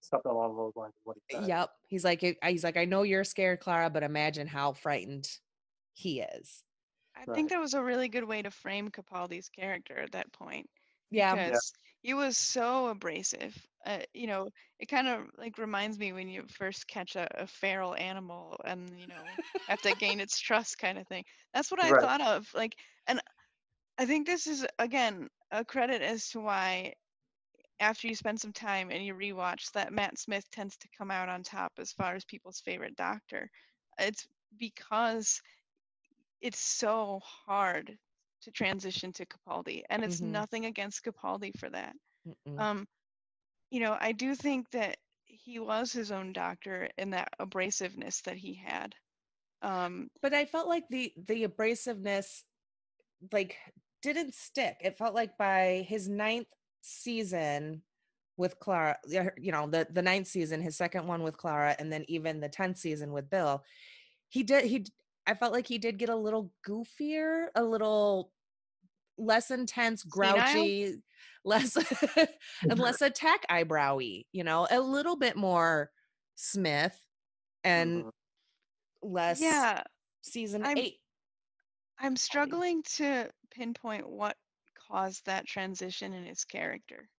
something 0.00 0.30
along 0.30 0.56
those 0.56 0.76
lines 0.76 0.94
is 0.94 1.00
what 1.04 1.16
he 1.28 1.34
said. 1.36 1.48
Yep. 1.48 1.70
He's 1.88 2.04
like, 2.04 2.20
he's 2.20 2.62
like, 2.62 2.76
I 2.76 2.84
know 2.84 3.02
you're 3.04 3.24
scared, 3.24 3.60
Clara, 3.60 3.88
but 3.88 4.02
imagine 4.02 4.46
how 4.46 4.74
frightened 4.74 5.28
he 5.94 6.20
is. 6.20 6.62
I 7.16 7.24
Right. 7.24 7.34
think 7.34 7.50
that 7.50 7.60
was 7.60 7.74
a 7.74 7.82
really 7.82 8.08
good 8.08 8.24
way 8.24 8.42
to 8.42 8.50
frame 8.50 8.90
Capaldi's 8.90 9.48
character 9.48 9.98
at 9.98 10.12
that 10.12 10.32
point. 10.32 10.68
Yeah. 11.10 11.36
Because 11.38 11.72
he 12.02 12.14
was 12.14 12.36
so 12.38 12.88
abrasive. 12.88 13.56
Uh, 13.84 14.00
you 14.14 14.26
know, 14.26 14.50
it 14.78 14.86
kind 14.86 15.08
of 15.08 15.26
like 15.38 15.58
reminds 15.58 15.98
me 15.98 16.12
when 16.12 16.28
you 16.28 16.44
first 16.48 16.86
catch 16.88 17.16
a, 17.16 17.26
a 17.42 17.46
feral 17.46 17.94
animal 17.96 18.60
and 18.64 18.98
you 19.00 19.06
know 19.08 19.38
have 19.68 19.80
to 19.82 19.94
gain 19.94 20.20
its 20.20 20.38
trust, 20.40 20.78
kind 20.78 20.98
of 20.98 21.06
thing. 21.08 21.24
That's 21.54 21.70
what 21.70 21.80
I 21.80 21.92
Right. 21.92 22.00
thought 22.00 22.20
of. 22.20 22.48
Like, 22.54 22.76
and 23.06 23.20
I 23.98 24.06
think 24.06 24.26
this 24.26 24.46
is 24.46 24.66
again 24.78 25.28
a 25.50 25.64
credit 25.64 26.02
as 26.02 26.28
to 26.30 26.40
why 26.40 26.94
after 27.80 28.06
you 28.08 28.14
spend 28.14 28.40
some 28.40 28.52
time 28.52 28.90
and 28.90 29.04
you 29.04 29.14
rewatch 29.14 29.72
that 29.72 29.92
Matt 29.92 30.18
Smith 30.18 30.48
tends 30.50 30.76
to 30.78 30.88
come 30.96 31.10
out 31.10 31.28
on 31.28 31.42
top 31.42 31.72
as 31.78 31.92
far 31.92 32.14
as 32.14 32.24
people's 32.24 32.60
favorite 32.60 32.96
doctor. 32.96 33.50
It's 33.98 34.26
because 34.58 35.40
it's 36.40 36.58
so 36.60 37.20
hard 37.20 37.98
to 38.42 38.50
transition 38.50 39.12
to 39.12 39.26
Capaldi, 39.26 39.82
and 39.90 40.04
it's 40.04 40.20
Mhm. 40.20 40.32
nothing 40.32 40.66
against 40.66 41.04
Capaldi 41.04 41.52
for 41.58 41.70
that. 41.70 41.94
Um, 42.58 42.86
you 43.70 43.80
know, 43.80 43.96
I 44.00 44.12
do 44.12 44.34
think 44.34 44.70
that 44.70 44.98
he 45.24 45.58
was 45.58 45.92
his 45.92 46.12
own 46.12 46.32
doctor 46.32 46.88
in 46.98 47.10
that 47.10 47.30
abrasiveness 47.40 48.22
that 48.24 48.36
he 48.36 48.54
had. 48.54 48.94
Um, 49.62 50.10
but 50.22 50.34
I 50.34 50.46
felt 50.46 50.68
like 50.68 50.84
the 50.90 51.12
the 51.16 51.44
abrasiveness 51.46 52.44
like 53.32 53.56
didn't 54.02 54.34
stick. 54.34 54.78
It 54.80 54.96
felt 54.98 55.14
like 55.14 55.36
by 55.38 55.84
his 55.88 56.08
ninth 56.08 56.48
season 56.80 57.82
with 58.36 58.58
Clara, 58.60 58.98
you 59.38 59.52
know, 59.52 59.68
the 59.68 59.86
the 59.90 60.02
ninth 60.02 60.26
season, 60.28 60.62
his 60.62 60.76
second 60.76 61.06
one 61.06 61.22
with 61.22 61.36
Clara, 61.36 61.76
and 61.78 61.92
then 61.92 62.04
even 62.08 62.40
the 62.40 62.48
tenth 62.48 62.78
season 62.78 63.12
with 63.12 63.30
Bill, 63.30 63.64
he 64.28 64.42
did 64.42 64.64
he. 64.66 64.86
D- 65.30 65.34
I 65.34 65.34
felt 65.38 65.52
like 65.52 65.66
he 65.66 65.78
did 65.78 65.98
get 65.98 66.08
a 66.08 66.16
little 66.16 66.52
goofier, 66.66 67.48
a 67.54 67.62
little 67.62 68.32
less 69.18 69.50
intense, 69.50 70.02
Senile? 70.02 70.34
grouchy, 70.34 70.94
less 71.44 71.76
and 72.68 72.78
less 72.78 73.00
attack 73.02 73.46
eyebrowy. 73.50 74.26
You 74.32 74.44
know, 74.44 74.66
a 74.70 74.80
little 74.80 75.16
bit 75.16 75.36
more 75.36 75.90
Smith 76.36 76.98
and 77.64 78.04
Mhm. 78.04 78.10
less 79.02 79.40
yeah, 79.40 79.82
season 80.22 80.64
I'm- 80.64 80.78
eight. 80.78 80.96
I'm 82.02 82.16
struggling 82.16 82.82
to 82.96 83.30
pinpoint 83.50 84.08
what 84.08 84.36
caused 84.88 85.26
that 85.26 85.46
transition 85.46 86.14
in 86.14 86.24
his 86.24 86.44
character. 86.44 87.10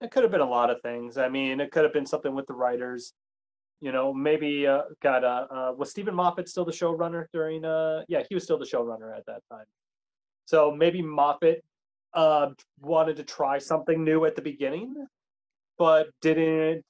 It 0.00 0.10
could 0.10 0.24
have 0.24 0.32
been 0.32 0.40
a 0.40 0.48
lot 0.48 0.70
of 0.70 0.80
things. 0.82 1.16
I 1.18 1.28
mean, 1.28 1.60
it 1.60 1.70
could 1.70 1.84
have 1.84 1.92
been 1.92 2.06
something 2.06 2.34
with 2.34 2.46
the 2.46 2.54
writers. 2.54 3.12
You 3.80 3.92
know, 3.92 4.12
maybe 4.12 4.66
uh, 4.66 4.82
got 5.02 5.24
uh, 5.24 5.46
uh 5.50 5.72
was 5.76 5.90
Steven 5.90 6.14
Moffat 6.14 6.48
still 6.48 6.64
the 6.64 6.72
showrunner 6.72 7.26
during 7.32 7.64
uh 7.64 8.02
yeah, 8.08 8.22
he 8.28 8.34
was 8.34 8.44
still 8.44 8.58
the 8.58 8.66
showrunner 8.66 9.16
at 9.16 9.24
that 9.26 9.42
time. 9.50 9.64
So 10.44 10.70
maybe 10.70 11.00
Moffat 11.02 11.64
uh 12.12 12.48
wanted 12.80 13.16
to 13.16 13.24
try 13.24 13.58
something 13.58 14.04
new 14.04 14.24
at 14.26 14.36
the 14.36 14.42
beginning, 14.42 14.94
but 15.78 16.08
didn't 16.20 16.84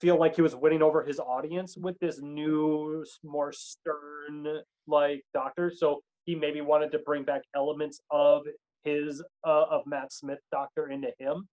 feel 0.00 0.18
like 0.18 0.34
he 0.34 0.42
was 0.42 0.56
winning 0.56 0.82
over 0.82 1.04
his 1.04 1.20
audience 1.20 1.76
with 1.76 1.96
this 2.00 2.20
new 2.20 3.04
more 3.22 3.52
stern 3.52 4.60
like 4.88 5.24
doctor. 5.32 5.70
So 5.74 6.02
he 6.24 6.34
maybe 6.34 6.60
wanted 6.60 6.90
to 6.92 6.98
bring 6.98 7.22
back 7.22 7.42
elements 7.54 8.00
of 8.10 8.42
his 8.82 9.22
uh, 9.46 9.64
of 9.70 9.82
Matt 9.86 10.12
Smith 10.12 10.40
doctor 10.50 10.88
into 10.88 11.12
him 11.18 11.48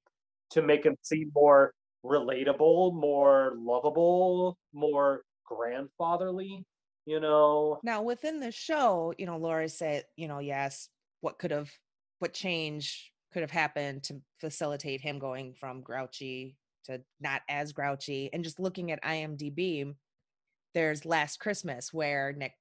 to 0.51 0.61
make 0.61 0.83
him 0.83 0.95
seem 1.01 1.31
more 1.35 1.73
relatable, 2.05 2.93
more 2.93 3.53
lovable, 3.57 4.57
more 4.73 5.23
grandfatherly, 5.45 6.65
you 7.05 7.19
know. 7.19 7.79
Now, 7.83 8.01
within 8.01 8.39
the 8.39 8.51
show, 8.51 9.13
you 9.17 9.25
know, 9.25 9.37
Laura 9.37 9.69
said, 9.69 10.05
you 10.15 10.27
know, 10.27 10.39
yes, 10.39 10.89
what 11.21 11.39
could 11.39 11.51
have, 11.51 11.71
what 12.19 12.33
change 12.33 13.11
could 13.33 13.41
have 13.41 13.51
happened 13.51 14.03
to 14.03 14.21
facilitate 14.39 15.01
him 15.01 15.19
going 15.19 15.53
from 15.53 15.81
grouchy 15.81 16.55
to 16.85 17.01
not 17.19 17.41
as 17.49 17.73
grouchy? 17.73 18.29
And 18.31 18.43
just 18.43 18.59
looking 18.59 18.91
at 18.91 19.03
IMDb, 19.03 19.93
there's 20.73 21.05
Last 21.05 21.39
Christmas 21.39 21.91
where 21.91 22.33
Nick 22.33 22.53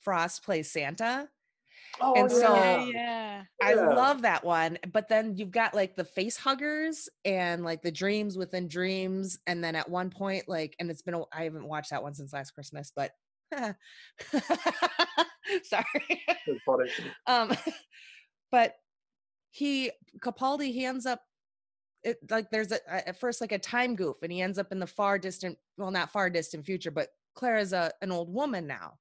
Frost 0.00 0.44
plays 0.44 0.70
Santa. 0.70 1.28
Oh, 2.00 2.14
And 2.14 2.30
so- 2.30 2.54
yeah, 2.54 2.84
yeah. 2.84 2.92
yeah. 2.92 3.42
I 3.62 3.74
Yeah. 3.74 3.94
love 3.94 4.22
that 4.22 4.44
one. 4.44 4.78
But 4.92 5.08
then 5.08 5.36
you've 5.36 5.50
got 5.50 5.74
like 5.74 5.96
the 5.96 6.04
face 6.04 6.36
huggers 6.36 7.08
and 7.24 7.64
like 7.64 7.82
the 7.82 7.90
dreams 7.92 8.36
within 8.36 8.68
dreams. 8.68 9.38
And 9.46 9.62
then 9.64 9.74
at 9.74 9.88
one 9.88 10.10
point, 10.10 10.48
like, 10.48 10.76
and 10.78 10.90
it's 10.90 11.02
been, 11.02 11.14
a, 11.14 11.22
I 11.32 11.44
haven't 11.44 11.66
watched 11.66 11.90
that 11.90 12.02
one 12.02 12.14
since 12.14 12.32
last 12.32 12.50
Christmas, 12.52 12.92
but 12.94 13.12
sorry. 15.62 16.24
Um, 17.26 17.52
but 18.50 18.74
he, 19.50 19.90
Capaldi, 20.20 20.72
he 20.72 20.84
ends 20.84 21.06
up, 21.06 21.22
it, 22.02 22.18
like, 22.30 22.50
there's 22.50 22.72
a, 22.72 22.78
a- 22.88 23.08
at 23.08 23.18
first 23.20 23.40
like 23.40 23.52
a 23.52 23.58
time 23.58 23.96
goof 23.96 24.16
and 24.22 24.30
he 24.30 24.40
ends 24.42 24.58
up 24.58 24.70
in 24.72 24.78
the 24.78 24.86
far 24.86 25.18
distant, 25.18 25.58
well, 25.76 25.90
not 25.90 26.12
far 26.12 26.30
distant 26.30 26.64
future, 26.64 26.90
but 26.90 27.08
Clara's 27.34 27.72
a, 27.72 27.90
an 28.02 28.12
old 28.12 28.32
woman 28.32 28.66
now. 28.66 28.94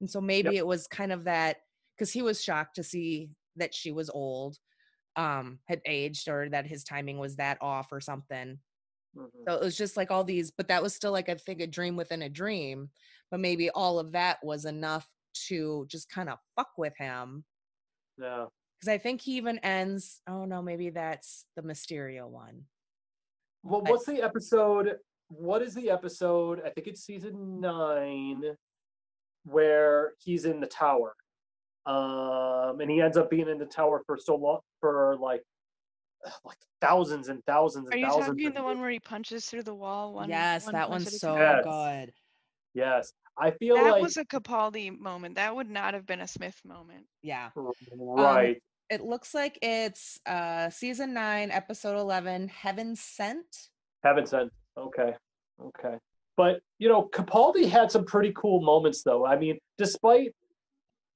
And 0.00 0.10
so 0.10 0.20
maybe 0.20 0.56
it 0.56 0.66
was 0.66 0.86
kind 0.86 1.12
of 1.12 1.24
that 1.24 1.58
because 1.96 2.12
he 2.12 2.22
was 2.22 2.42
shocked 2.42 2.76
to 2.76 2.82
see 2.82 3.30
that 3.56 3.74
she 3.74 3.92
was 3.92 4.10
old, 4.10 4.58
um, 5.16 5.58
had 5.68 5.80
aged, 5.86 6.28
or 6.28 6.48
that 6.48 6.66
his 6.66 6.84
timing 6.84 7.18
was 7.18 7.36
that 7.36 7.58
off 7.60 7.92
or 7.92 8.00
something. 8.00 8.58
Mhm. 9.16 9.30
So 9.46 9.54
it 9.54 9.60
was 9.60 9.76
just 9.76 9.96
like 9.96 10.10
all 10.10 10.24
these, 10.24 10.50
but 10.50 10.68
that 10.68 10.82
was 10.82 10.94
still 10.94 11.12
like 11.12 11.28
I 11.28 11.34
think 11.34 11.60
a 11.60 11.66
dream 11.66 11.96
within 11.96 12.22
a 12.22 12.28
dream. 12.28 12.90
But 13.30 13.40
maybe 13.40 13.70
all 13.70 13.98
of 13.98 14.12
that 14.12 14.42
was 14.44 14.64
enough 14.64 15.08
to 15.48 15.86
just 15.88 16.10
kind 16.10 16.28
of 16.28 16.38
fuck 16.56 16.70
with 16.76 16.96
him. 16.96 17.44
Yeah. 18.18 18.46
Because 18.78 18.88
I 18.92 18.98
think 18.98 19.20
he 19.20 19.36
even 19.36 19.58
ends. 19.60 20.20
Oh 20.26 20.44
no, 20.44 20.60
maybe 20.62 20.90
that's 20.90 21.46
the 21.56 21.62
Mysterio 21.62 22.28
one. 22.28 22.66
Well, 23.62 23.82
I- 23.86 23.90
what's 23.90 24.06
the 24.06 24.20
episode? 24.22 24.98
What 25.28 25.62
is 25.62 25.74
the 25.74 25.88
episode? 25.90 26.60
I 26.64 26.70
think 26.70 26.88
it's 26.88 27.02
season 27.04 27.60
nine, 27.60 28.56
where 29.44 30.14
he's 30.18 30.44
in 30.44 30.60
the 30.60 30.66
tower, 30.66 31.16
um, 31.86 32.80
and 32.80 32.90
he 32.90 33.00
ends 33.00 33.16
up 33.16 33.30
being 33.30 33.48
in 33.48 33.58
the 33.58 33.66
tower 33.66 34.02
for 34.06 34.16
so 34.18 34.36
long, 34.36 34.60
for 34.80 35.16
like, 35.20 35.42
like 36.44 36.58
thousands 36.80 37.28
and 37.28 37.42
thousands 37.46 37.86
and 37.86 37.94
Are 37.94 37.98
you 37.98 38.06
thousands. 38.06 38.26
talking 38.28 38.46
of 38.48 38.54
the 38.54 38.62
one 38.62 38.80
where 38.80 38.90
he 38.90 39.00
punches 39.00 39.46
through 39.46 39.64
the 39.64 39.74
wall? 39.74 40.14
One, 40.14 40.28
yes, 40.28 40.64
one 40.64 40.74
that 40.74 40.88
one's 40.90 41.20
so? 41.20 41.36
Yes. 41.36 41.64
good. 41.64 42.12
Yes, 42.74 43.12
I 43.38 43.50
feel 43.52 43.76
That 43.76 43.92
like 43.92 44.02
was 44.02 44.16
a 44.16 44.24
Capaldi 44.24 44.98
moment. 44.98 45.34
That 45.36 45.54
would 45.54 45.68
not 45.68 45.94
have 45.94 46.06
been 46.06 46.20
a 46.20 46.28
Smith 46.28 46.58
moment. 46.64 47.04
Yeah. 47.22 47.50
right. 47.96 48.62
It 48.90 49.00
looks 49.02 49.32
like 49.34 49.58
it's 49.62 50.18
uh 50.26 50.68
season 50.70 51.14
nine, 51.14 51.50
episode 51.50 51.98
eleven, 51.98 52.48
Heaven 52.48 52.94
Sent. 52.96 53.46
Heaven 54.04 54.26
Sent. 54.26 54.50
okay, 54.76 55.14
okay. 55.60 55.96
But 56.36 56.60
you 56.78 56.88
know, 56.88 57.08
Capaldi 57.12 57.68
had 57.68 57.90
some 57.90 58.04
pretty 58.04 58.32
cool 58.36 58.62
moments, 58.62 59.02
though. 59.02 59.24
I 59.26 59.38
mean, 59.38 59.58
despite 59.78 60.34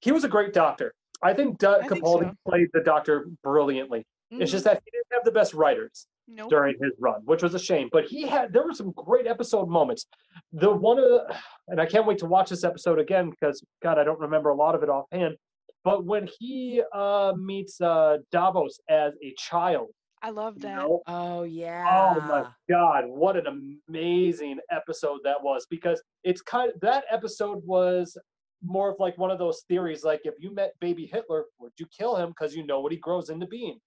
he 0.00 0.12
was 0.12 0.24
a 0.24 0.28
great 0.28 0.52
doctor. 0.52 0.92
I 1.22 1.32
think 1.34 1.58
Do- 1.58 1.76
think 1.80 1.92
Capaldi 2.02 2.30
so. 2.30 2.34
played 2.48 2.68
the 2.72 2.80
doctor 2.82 3.26
brilliantly. 3.42 4.04
It's 4.30 4.50
Mhm. 4.50 4.52
just 4.52 4.64
that 4.64 4.82
he 4.84 4.90
didn't 4.90 5.06
have 5.12 5.24
the 5.24 5.30
best 5.32 5.54
writers 5.54 6.06
Nope. 6.28 6.50
during 6.50 6.76
his 6.82 6.92
run, 6.98 7.22
which 7.24 7.42
was 7.42 7.54
a 7.54 7.58
shame. 7.58 7.88
But 7.92 8.04
he 8.06 8.22
had 8.26 8.52
there 8.52 8.64
were 8.64 8.74
some 8.74 8.90
great 8.92 9.26
episode 9.26 9.68
moments. 9.68 10.06
The 10.52 10.70
one 10.70 10.98
of 10.98 11.04
the, 11.04 11.36
and 11.68 11.80
I 11.80 11.86
can't 11.86 12.06
wait 12.06 12.18
to 12.18 12.26
watch 12.26 12.50
this 12.50 12.64
episode 12.64 12.98
again 12.98 13.30
because 13.30 13.62
God, 13.82 13.98
I 13.98 14.04
don't 14.04 14.18
remember 14.20 14.50
a 14.50 14.54
lot 14.54 14.74
of 14.74 14.82
it 14.82 14.88
offhand. 14.90 15.36
But 15.84 16.04
when 16.04 16.28
he 16.40 16.82
uh, 16.92 17.32
meets 17.38 17.80
uh, 17.80 18.18
Davros 18.34 18.74
as 18.88 19.14
a 19.22 19.32
child, 19.38 19.90
I 20.20 20.30
love 20.30 20.56
you 20.56 20.62
that. 20.62 20.74
know, 20.78 21.02
Oh 21.06 21.44
yeah. 21.44 22.14
Oh 22.16 22.20
my 22.26 22.46
god, 22.68 23.04
what 23.06 23.36
an 23.36 23.46
amazing 23.88 24.58
episode 24.70 25.20
that 25.24 25.42
was 25.42 25.66
because 25.70 26.02
it's 26.24 26.42
kind 26.42 26.72
of 26.72 26.80
that 26.80 27.04
episode 27.10 27.62
was 27.64 28.18
more 28.62 28.90
of 28.90 28.96
like 28.98 29.16
one 29.18 29.30
of 29.30 29.38
those 29.38 29.62
theories 29.68 30.02
like 30.04 30.22
if 30.24 30.34
you 30.38 30.54
met 30.54 30.72
baby 30.80 31.06
Hitler, 31.06 31.44
would 31.58 31.72
you 31.78 31.86
kill 31.96 32.16
him 32.16 32.30
because 32.30 32.54
you 32.54 32.66
know 32.66 32.80
what 32.80 32.92
he 32.92 32.98
grows 32.98 33.30
into 33.30 33.46
being? 33.46 33.78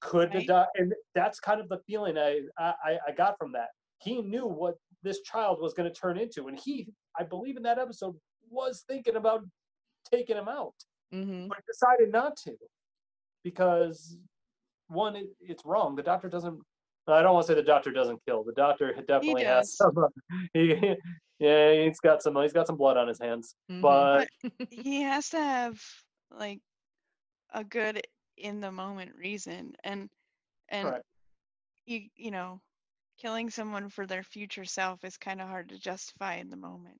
Could 0.00 0.32
the 0.32 0.38
Right. 0.38 0.46
doc 0.46 0.68
and 0.76 0.92
that's 1.14 1.40
kind 1.40 1.60
of 1.60 1.68
the 1.68 1.78
feeling 1.86 2.18
I 2.18 2.42
I, 2.58 2.98
I 3.08 3.12
got 3.16 3.38
from 3.38 3.52
that. 3.52 3.68
He 4.02 4.20
knew 4.20 4.46
what 4.46 4.76
this 5.02 5.22
child 5.22 5.60
was 5.60 5.72
going 5.72 5.88
to 5.90 5.94
turn 5.94 6.18
into, 6.18 6.48
and 6.48 6.58
he, 6.58 6.88
I 7.18 7.22
believe 7.22 7.56
in 7.56 7.62
that 7.62 7.78
episode, 7.78 8.14
was 8.50 8.84
thinking 8.86 9.16
about 9.16 9.42
taking 10.10 10.36
him 10.36 10.48
out 10.48 10.74
hmm 11.12 11.48
but 11.48 11.58
decided 11.66 12.10
not 12.12 12.36
to 12.36 12.52
because 13.44 14.16
one 14.88 15.16
it, 15.16 15.26
it's 15.40 15.64
wrong 15.64 15.94
the 15.94 16.02
doctor 16.02 16.28
doesn't 16.28 16.58
i 17.08 17.22
don't 17.22 17.34
want 17.34 17.46
to 17.46 17.52
say 17.52 17.54
the 17.54 17.62
doctor 17.62 17.90
doesn't 17.90 18.20
kill 18.26 18.42
the 18.44 18.52
doctor 18.52 18.92
definitely 19.06 19.44
has 19.44 19.76
some 19.76 19.96
uh, 19.96 20.08
he, 20.52 20.94
yeah 21.38 21.84
he's 21.84 22.00
got 22.00 22.22
some 22.22 22.34
he's 22.36 22.52
got 22.52 22.66
some 22.66 22.76
blood 22.76 22.96
on 22.96 23.08
his 23.08 23.18
hands 23.20 23.54
Mm-hmm. 23.70 23.80
but 23.82 24.28
he 24.70 25.02
has 25.02 25.28
to 25.30 25.38
have 25.38 25.80
like 26.30 26.60
a 27.52 27.62
good 27.64 28.02
in 28.36 28.60
the 28.60 28.72
moment 28.72 29.12
reason 29.18 29.74
and 29.84 30.08
and 30.68 30.88
Correct. 30.88 31.04
you 31.86 32.02
you 32.16 32.30
know 32.30 32.60
killing 33.20 33.50
someone 33.50 33.88
for 33.88 34.06
their 34.06 34.22
future 34.22 34.64
self 34.64 35.04
is 35.04 35.16
kind 35.16 35.40
of 35.40 35.48
hard 35.48 35.68
to 35.70 35.78
justify 35.78 36.34
in 36.36 36.50
the 36.50 36.56
moment 36.56 36.98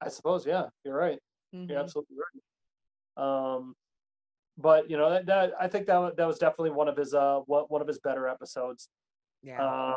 i 0.00 0.08
suppose 0.08 0.46
yeah 0.46 0.66
you're 0.84 0.96
right 0.96 1.18
Mhm. 1.54 1.68
you're 1.70 1.78
absolutely 1.78 2.16
right 2.16 3.24
um 3.56 3.74
but 4.56 4.90
you 4.90 4.96
know 4.96 5.08
that, 5.10 5.26
that 5.26 5.52
I 5.60 5.68
think 5.68 5.86
that 5.86 6.16
that 6.16 6.26
was 6.26 6.38
definitely 6.38 6.70
one 6.72 6.88
of 6.88 6.96
his 6.96 7.14
uh 7.14 7.38
one 7.46 7.64
one 7.68 7.80
of 7.80 7.86
his 7.86 8.00
better 8.00 8.26
episodes. 8.26 8.88
Yeah. 9.40 9.62
Um, 9.64 9.94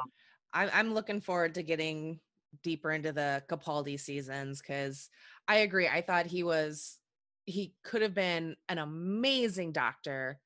I'm 0.53 0.69
I'm 0.71 0.93
looking 0.93 1.19
forward 1.19 1.55
to 1.55 1.63
getting 1.63 2.19
deeper 2.63 2.91
into 2.91 3.11
the 3.11 3.43
Capaldi 3.49 3.99
seasons 3.99 4.61
because 4.61 5.09
I 5.47 5.57
agree. 5.57 5.87
I 5.87 6.01
thought 6.01 6.25
he 6.25 6.43
was 6.43 6.97
he 7.45 7.73
could 7.83 8.01
have 8.01 8.13
been 8.13 8.55
an 8.69 8.77
amazing 8.77 9.71
doctor, 9.71 10.39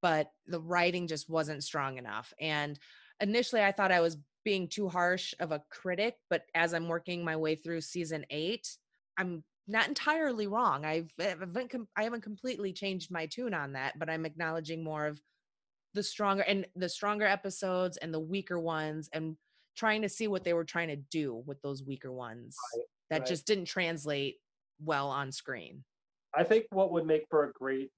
but 0.00 0.30
the 0.46 0.60
writing 0.60 1.08
just 1.08 1.28
wasn't 1.28 1.64
strong 1.64 1.98
enough. 1.98 2.32
And 2.40 2.78
initially, 3.20 3.62
I 3.62 3.72
thought 3.72 3.92
I 3.92 4.00
was 4.00 4.16
being 4.44 4.68
too 4.68 4.88
harsh 4.88 5.34
of 5.40 5.52
a 5.52 5.62
critic, 5.70 6.16
but 6.30 6.42
as 6.54 6.74
I'm 6.74 6.88
working 6.88 7.24
my 7.24 7.36
way 7.36 7.54
through 7.54 7.80
season 7.80 8.24
eight, 8.30 8.76
I'm 9.16 9.44
not 9.68 9.88
entirely 9.88 10.46
wrong. 10.46 10.84
I've 10.84 11.10
I 11.20 11.24
haven't 11.24 11.72
I 11.96 12.04
haven't 12.04 12.22
completely 12.22 12.72
changed 12.72 13.10
my 13.10 13.26
tune 13.26 13.54
on 13.54 13.72
that, 13.72 13.98
but 13.98 14.10
I'm 14.10 14.26
acknowledging 14.26 14.82
more 14.82 15.06
of 15.06 15.20
the 15.94 16.02
stronger 16.02 16.42
and 16.42 16.66
the 16.74 16.88
stronger 16.88 17.26
episodes 17.26 17.96
and 17.98 18.12
the 18.12 18.20
weaker 18.20 18.58
ones 18.58 19.08
and 19.12 19.36
trying 19.76 20.02
to 20.02 20.08
see 20.08 20.28
what 20.28 20.44
they 20.44 20.52
were 20.52 20.64
trying 20.64 20.88
to 20.88 20.96
do 20.96 21.42
with 21.46 21.60
those 21.62 21.82
weaker 21.82 22.12
ones 22.12 22.56
Right, 22.76 22.84
that 23.10 23.18
right. 23.20 23.28
just 23.28 23.46
didn't 23.46 23.66
translate 23.66 24.36
well 24.84 25.08
on 25.08 25.32
screen. 25.32 25.84
I 26.34 26.44
think 26.44 26.66
what 26.70 26.92
would 26.92 27.06
make 27.06 27.22
for 27.30 27.44
a 27.44 27.52
great 27.52 27.90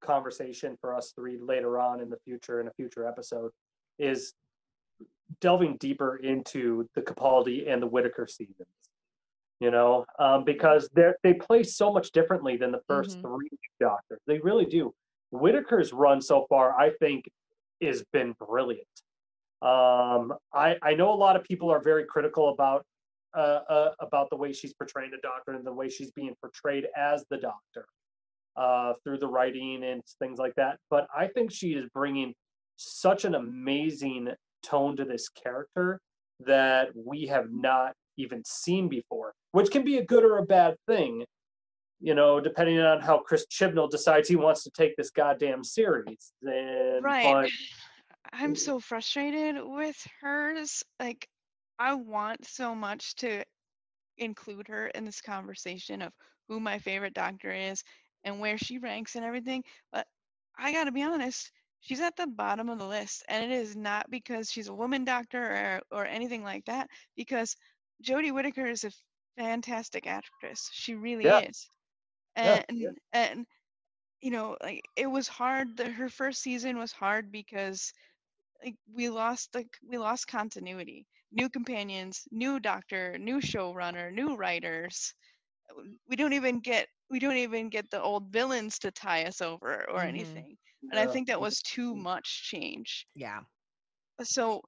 conversation 0.00 0.76
for 0.80 0.94
us 0.94 1.12
three 1.14 1.38
later 1.38 1.78
on 1.78 2.00
in 2.00 2.08
the 2.10 2.18
future 2.24 2.60
in 2.60 2.68
a 2.68 2.72
future 2.72 3.06
episode 3.06 3.50
is 3.98 4.32
delving 5.40 5.76
deeper 5.78 6.16
into 6.16 6.88
the 6.94 7.02
Capaldi 7.02 7.68
and 7.70 7.82
the 7.82 7.86
Whittaker 7.86 8.26
seasons. 8.26 8.68
You 9.60 9.72
know, 9.72 10.04
um, 10.20 10.44
because 10.44 10.88
they 10.94 11.10
they 11.24 11.34
play 11.34 11.64
so 11.64 11.92
much 11.92 12.12
differently 12.12 12.56
than 12.56 12.70
the 12.70 12.80
1st 12.88 13.18
Mhm. 13.18 13.22
three 13.22 13.48
Doctors. 13.80 14.20
They 14.26 14.38
really 14.38 14.66
do. 14.66 14.94
Whittaker's 15.32 15.92
run 15.92 16.20
so 16.20 16.46
far, 16.48 16.78
I 16.78 16.90
think, 17.00 17.28
has 17.82 18.04
been 18.12 18.32
brilliant. 18.34 18.86
Um, 19.62 20.34
I 20.54 20.76
I 20.82 20.94
know 20.94 21.12
a 21.12 21.16
lot 21.16 21.36
of 21.36 21.42
people 21.44 21.70
are 21.70 21.80
very 21.80 22.04
critical 22.04 22.50
about 22.50 22.84
uh, 23.36 23.60
uh, 23.68 23.90
about 24.00 24.30
the 24.30 24.36
way 24.36 24.52
she's 24.52 24.72
portraying 24.74 25.10
the 25.10 25.18
Doctor 25.22 25.52
and 25.52 25.66
the 25.66 25.72
way 25.72 25.88
she's 25.88 26.10
being 26.12 26.34
portrayed 26.40 26.86
as 26.96 27.24
the 27.30 27.36
Doctor 27.38 27.86
uh, 28.56 28.92
through 29.04 29.18
the 29.18 29.26
writing 29.28 29.84
and 29.84 30.02
things 30.20 30.38
like 30.38 30.54
that. 30.56 30.78
But 30.90 31.06
I 31.16 31.26
think 31.28 31.50
she 31.50 31.72
is 31.74 31.86
bringing 31.92 32.34
such 32.76 33.24
an 33.24 33.34
amazing 33.34 34.28
tone 34.62 34.96
to 34.96 35.04
this 35.04 35.28
character 35.28 36.00
that 36.46 36.88
we 36.94 37.26
have 37.26 37.50
not 37.50 37.92
even 38.16 38.42
seen 38.44 38.88
before, 38.88 39.32
which 39.52 39.70
can 39.70 39.84
be 39.84 39.98
a 39.98 40.04
good 40.04 40.24
or 40.24 40.38
a 40.38 40.44
bad 40.44 40.76
thing, 40.86 41.24
you 42.00 42.14
know, 42.14 42.40
depending 42.40 42.78
on 42.80 43.00
how 43.00 43.18
Chris 43.18 43.44
Chibnall 43.50 43.90
decides 43.90 44.28
he 44.28 44.36
wants 44.36 44.62
to 44.64 44.70
take 44.70 44.96
this 44.96 45.10
goddamn 45.10 45.62
series. 45.64 46.32
And, 46.42 47.02
Right. 47.04 47.32
but- 47.32 47.50
I'm 48.32 48.54
so 48.56 48.80
frustrated 48.80 49.56
with 49.64 50.06
hers. 50.20 50.82
Like, 50.98 51.28
I 51.78 51.94
want 51.94 52.46
so 52.46 52.74
much 52.74 53.14
to 53.16 53.44
include 54.18 54.68
her 54.68 54.88
in 54.88 55.04
this 55.04 55.20
conversation 55.20 56.02
of 56.02 56.12
who 56.48 56.60
my 56.60 56.78
favorite 56.78 57.14
doctor 57.14 57.50
is 57.52 57.82
and 58.24 58.40
where 58.40 58.58
she 58.58 58.78
ranks 58.78 59.14
and 59.16 59.24
everything. 59.24 59.64
But 59.92 60.06
I 60.58 60.72
gotta 60.72 60.92
be 60.92 61.02
honest, 61.02 61.50
she's 61.80 62.00
at 62.00 62.16
the 62.16 62.26
bottom 62.26 62.68
of 62.68 62.78
the 62.78 62.86
list. 62.86 63.24
And 63.28 63.50
it 63.50 63.54
is 63.54 63.76
not 63.76 64.10
because 64.10 64.50
she's 64.50 64.68
a 64.68 64.74
woman 64.74 65.04
doctor 65.04 65.80
or, 65.90 65.98
or 66.00 66.06
anything 66.06 66.42
like 66.44 66.64
that, 66.66 66.88
because 67.16 67.56
Jodie 68.02 68.32
Whittaker 68.32 68.66
is 68.66 68.84
a 68.84 68.92
fantastic 69.36 70.06
actress. 70.06 70.70
She 70.72 70.94
really 70.94 71.30
Yeah. 71.30 71.40
is. 71.40 71.68
Yeah, 72.42 72.60
And 72.60 72.64
yeah. 72.70 72.90
and 73.12 73.46
you 74.20 74.30
know, 74.30 74.56
like 74.62 74.82
it 74.96 75.06
was 75.06 75.28
hard. 75.28 75.76
The, 75.76 75.90
her 75.90 76.08
first 76.08 76.40
season 76.42 76.78
was 76.78 76.92
hard 76.92 77.30
because 77.32 77.92
like 78.64 78.76
we 78.92 79.08
lost 79.10 79.52
the 79.52 79.68
we 79.82 79.98
lost 79.98 80.26
continuity. 80.28 81.06
New 81.32 81.48
companions 81.50 82.26
new 82.30 82.58
doctor 82.60 83.18
new 83.18 83.40
showrunner 83.40 84.12
new 84.12 84.36
writers. 84.36 85.14
We 86.08 86.16
don't 86.16 86.32
even 86.34 86.60
get 86.60 86.88
we 87.10 87.18
don't 87.20 87.36
even 87.36 87.68
get 87.70 87.90
the 87.90 88.02
old 88.02 88.32
villains 88.32 88.78
to 88.80 88.90
tie 88.90 89.24
us 89.24 89.40
over 89.40 89.88
or 89.88 90.02
Mhm. 90.02 90.04
anything. 90.04 90.58
And 90.90 91.00
i 91.00 91.06
think 91.06 91.28
that 91.28 91.40
was 91.40 91.62
too 91.62 91.94
much 91.94 92.44
change. 92.50 93.06
Yeah. 93.14 93.42
so 94.22 94.62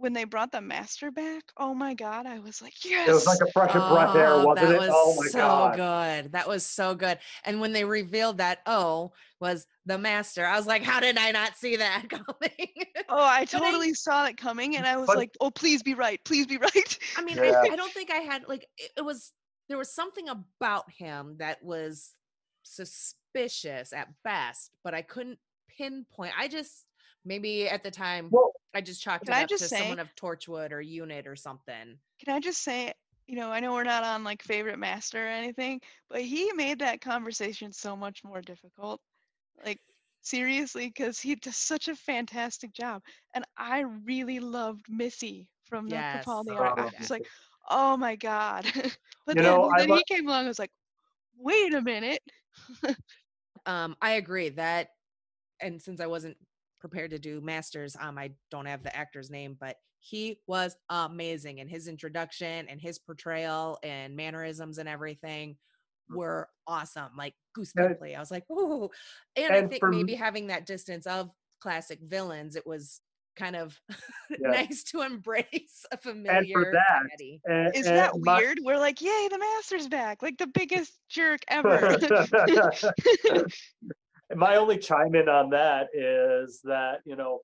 when 0.00 0.12
they 0.14 0.24
brought 0.24 0.50
the 0.50 0.60
master 0.60 1.10
back 1.10 1.42
oh 1.58 1.74
my 1.74 1.92
god 1.94 2.24
i 2.26 2.38
was 2.38 2.62
like 2.62 2.72
yes 2.84 3.06
It 3.08 3.12
was 3.12 3.26
like 3.26 3.40
a 3.46 3.52
fresh 3.52 3.74
of 3.74 3.88
breath 3.92 4.16
air, 4.16 4.28
Oh, 4.30 4.46
wasn't 4.46 4.68
that 4.68 4.82
it? 4.82 4.90
Oh 4.92 5.08
was 5.10 5.16
oh 5.16 5.16
my 5.22 5.26
so 5.28 5.38
god! 5.38 5.76
good. 6.24 6.32
That 6.32 6.48
was 6.48 6.64
so 6.66 6.94
good. 6.94 7.18
And 7.44 7.60
when 7.60 7.72
they 7.72 7.84
revealed 7.84 8.38
that 8.38 8.60
O 8.66 9.12
was 9.40 9.66
the 9.86 9.98
master, 9.98 10.44
I 10.46 10.56
was 10.56 10.66
like, 10.66 10.82
how 10.82 11.00
did 11.00 11.18
I 11.18 11.30
not 11.32 11.56
see 11.56 11.76
that 11.76 12.04
coming? 12.08 12.68
oh 13.10 13.22
i 13.22 13.44
But 13.44 13.54
I- 13.54 13.58
totally 13.58 13.92
saw 13.94 14.24
it 14.26 14.36
coming 14.36 14.76
and 14.76 14.86
i 14.86 14.96
was 14.96 15.06
But- 15.06 15.16
like 15.18 15.30
oh 15.40 15.50
please 15.50 15.82
be 15.82 15.94
right 15.94 16.18
please 16.24 16.46
be 16.46 16.56
right 16.56 16.98
I 17.18 17.22
mean, 17.22 17.36
Yeah. 17.36 17.62
I, 17.64 17.72
I 17.72 17.76
don't 17.76 17.92
think 17.92 18.10
I 18.10 18.16
had 18.30 18.48
like 18.48 18.66
it, 18.78 18.90
it 18.98 19.04
was 19.04 19.32
there 19.68 19.78
was 19.78 19.92
something 19.94 20.28
about 20.28 20.90
him 20.90 21.36
that 21.38 21.62
was 21.62 22.14
suspicious 22.62 23.92
at 23.92 24.08
best, 24.24 24.70
but 24.82 24.94
I 24.94 25.02
couldn't 25.02 25.38
pinpoint. 25.76 26.32
I 26.38 26.48
just 26.48 26.84
maybe 27.24 27.68
at 27.68 27.82
the 27.84 27.90
time 27.90 28.28
Well, 28.30 28.52
I 28.74 28.80
just 28.80 29.02
chalked 29.02 29.26
Can 29.26 29.34
it 29.34 29.38
I 29.38 29.42
up 29.44 29.48
just 29.48 29.64
to 29.64 29.68
say- 29.68 29.78
someone 29.78 29.98
of 29.98 30.14
Torchwood 30.14 30.72
or 30.72 30.80
Unit 30.80 31.26
or 31.26 31.36
something. 31.36 31.98
can 32.24 32.34
I 32.34 32.40
just 32.40 32.62
say, 32.62 32.92
you 33.26 33.36
know, 33.36 33.50
I 33.50 33.60
know 33.60 33.72
we're 33.72 33.82
not 33.84 34.04
on 34.04 34.24
like 34.24 34.42
favorite 34.42 34.78
master 34.78 35.24
or 35.24 35.28
anything, 35.28 35.80
but 36.08 36.20
he 36.22 36.52
made 36.52 36.78
that 36.80 37.00
conversation 37.00 37.72
so 37.72 37.96
much 37.96 38.22
more 38.24 38.40
difficult. 38.42 39.00
Like 39.64 39.80
seriously, 40.22 40.86
because 40.88 41.18
he 41.18 41.34
does 41.34 41.56
such 41.56 41.88
a 41.88 41.96
fantastic 41.96 42.72
job, 42.72 43.02
and 43.34 43.44
I 43.56 43.80
really 44.04 44.38
loved 44.40 44.86
Missy 44.88 45.48
from 45.64 45.86
the 45.86 45.96
Yes. 45.96 46.24
Capaldi 46.26 46.58
arc. 46.58 46.78
I 46.78 46.82
Oh, 46.82 46.90
was 46.98 47.10
like, 47.10 47.26
oh 47.68 47.96
my 47.96 48.16
god! 48.16 48.64
but 49.26 49.36
You 49.36 49.42
then, 49.42 49.44
know, 49.44 49.70
then 49.78 49.88
lo- 49.88 49.96
he 49.96 50.04
came 50.04 50.26
along. 50.28 50.44
I 50.44 50.48
was 50.48 50.58
like, 50.58 50.72
wait 51.36 51.74
a 51.74 51.82
minute. 51.82 52.22
Um, 53.66 53.94
I 54.00 54.12
agree 54.12 54.48
that, 54.50 54.88
and 55.60 55.80
since 55.82 56.00
I 56.00 56.06
wasn't 56.06 56.36
prepared 56.80 57.10
to 57.10 57.18
do 57.18 57.40
masters, 57.40 57.96
um, 58.00 58.18
I 58.18 58.32
don't 58.50 58.66
have 58.66 58.82
the 58.82 58.94
actor's 58.96 59.30
name, 59.30 59.56
but 59.60 59.76
he 60.00 60.40
was 60.46 60.76
amazing, 60.88 61.60
and 61.60 61.68
his 61.68 61.86
introduction 61.88 62.66
and 62.68 62.80
his 62.80 62.98
portrayal 62.98 63.78
and 63.82 64.16
mannerisms 64.16 64.78
and 64.78 64.88
everything 64.88 65.56
Mm. 66.10 66.16
were 66.16 66.48
awesome. 66.66 67.10
Like 67.16 67.34
goosebumply. 67.56 68.16
I 68.16 68.18
was 68.18 68.30
like, 68.32 68.44
ooh. 68.50 68.88
And, 69.36 69.52
I 69.52 69.66
think 69.66 69.82
maybe 69.84 70.04
me- 70.04 70.14
having 70.14 70.46
that 70.48 70.66
distance 70.66 71.06
of 71.06 71.30
classic 71.60 72.00
villains, 72.02 72.56
it 72.56 72.66
was 72.66 73.00
kind 73.36 73.54
of 73.54 73.78
Yeah. 74.30 74.50
nice 74.50 74.82
to 74.84 75.02
embrace 75.02 75.84
a 75.92 75.96
familiar 75.98 76.72
that, 76.72 77.02
daddy. 77.10 77.40
and- 77.44 77.76
Is 77.76 77.86
and 77.86 77.96
that 77.96 78.12
my- 78.18 78.38
weird? 78.38 78.58
We're 78.62 78.78
like, 78.78 79.00
yay, 79.00 79.28
the 79.30 79.38
master's 79.38 79.86
back! 79.86 80.20
Like 80.22 80.38
the 80.38 80.48
biggest 80.48 80.98
jerk 81.08 81.40
ever. 81.48 81.96
my 84.34 84.56
only 84.56 84.78
chime 84.78 85.14
in 85.14 85.28
on 85.28 85.50
that 85.50 85.88
is 85.92 86.60
that 86.64 87.00
you 87.04 87.16
know 87.16 87.40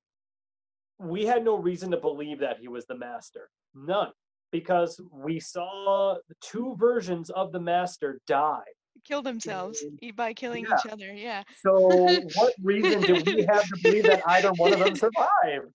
we 0.98 1.26
had 1.26 1.44
no 1.44 1.56
reason 1.56 1.90
to 1.90 1.96
believe 1.96 2.40
that 2.40 2.58
he 2.58 2.68
was 2.68 2.86
the 2.86 2.96
master 2.96 3.50
none 3.74 4.10
because 4.52 5.00
we 5.12 5.38
saw 5.40 6.16
the 6.28 6.34
two 6.40 6.76
versions 6.78 7.30
of 7.30 7.52
the 7.52 7.60
master 7.60 8.20
die 8.26 8.62
Kill 9.04 9.22
themselves 9.22 9.84
by 10.16 10.32
killing 10.32 10.66
yeah. 10.68 10.74
each 10.74 10.92
other. 10.92 11.12
Yeah. 11.12 11.44
so 11.64 11.72
what 12.34 12.54
reason 12.60 13.00
do 13.02 13.14
we 13.24 13.44
have 13.44 13.62
to 13.62 13.76
believe 13.80 14.04
that 14.04 14.22
either 14.26 14.50
one 14.54 14.72
of 14.72 14.80
them 14.80 14.96
survived 14.96 15.70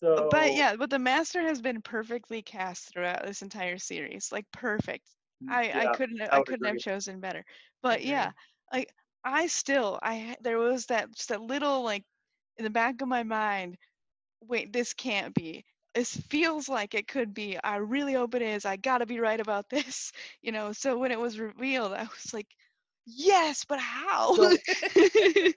so 0.00 0.28
But 0.30 0.54
yeah, 0.54 0.76
but 0.76 0.88
the 0.88 0.98
master 0.98 1.42
has 1.42 1.60
been 1.60 1.82
perfectly 1.82 2.40
cast 2.40 2.92
throughout 2.92 3.26
this 3.26 3.42
entire 3.42 3.76
series. 3.76 4.30
Like 4.32 4.46
perfect. 4.52 5.06
I 5.48 5.64
yeah, 5.64 5.78
I 5.90 5.96
couldn't 5.96 6.22
I 6.22 6.38
I 6.38 6.42
couldn't 6.42 6.66
agree. 6.66 6.68
have 6.70 6.78
chosen 6.78 7.20
better. 7.20 7.44
But 7.82 8.02
yeah, 8.02 8.30
like 8.72 8.90
I 9.24 9.46
still 9.48 9.98
I 10.02 10.36
there 10.40 10.58
was 10.58 10.86
that 10.86 11.12
just 11.14 11.28
that 11.28 11.42
little 11.42 11.82
like 11.82 12.04
in 12.56 12.64
the 12.64 12.70
back 12.70 13.00
of 13.00 13.08
my 13.08 13.22
mind, 13.22 13.76
wait, 14.46 14.72
this 14.72 14.92
can't 14.92 15.34
be. 15.34 15.64
This 15.94 16.14
feels 16.14 16.68
like 16.68 16.94
it 16.94 17.08
could 17.08 17.34
be. 17.34 17.58
I 17.62 17.76
really 17.76 18.12
hope 18.12 18.34
it 18.34 18.42
is. 18.42 18.64
I 18.64 18.76
got 18.76 18.98
to 18.98 19.06
be 19.06 19.18
right 19.20 19.40
about 19.40 19.68
this. 19.70 20.12
You 20.42 20.52
know, 20.52 20.72
so 20.72 20.96
when 20.98 21.12
it 21.12 21.18
was 21.20 21.38
revealed, 21.38 21.92
I 21.92 22.02
was 22.04 22.32
like, 22.32 22.46
"Yes, 23.06 23.64
but 23.68 23.78
how?" 23.78 24.34
So- 24.34 24.56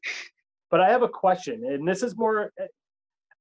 but 0.72 0.82
I 0.82 0.90
have 0.90 1.04
a 1.04 1.10
question, 1.10 1.64
and 1.66 1.88
this 1.88 2.04
is 2.04 2.18
more. 2.18 2.52
eh, 2.60 2.66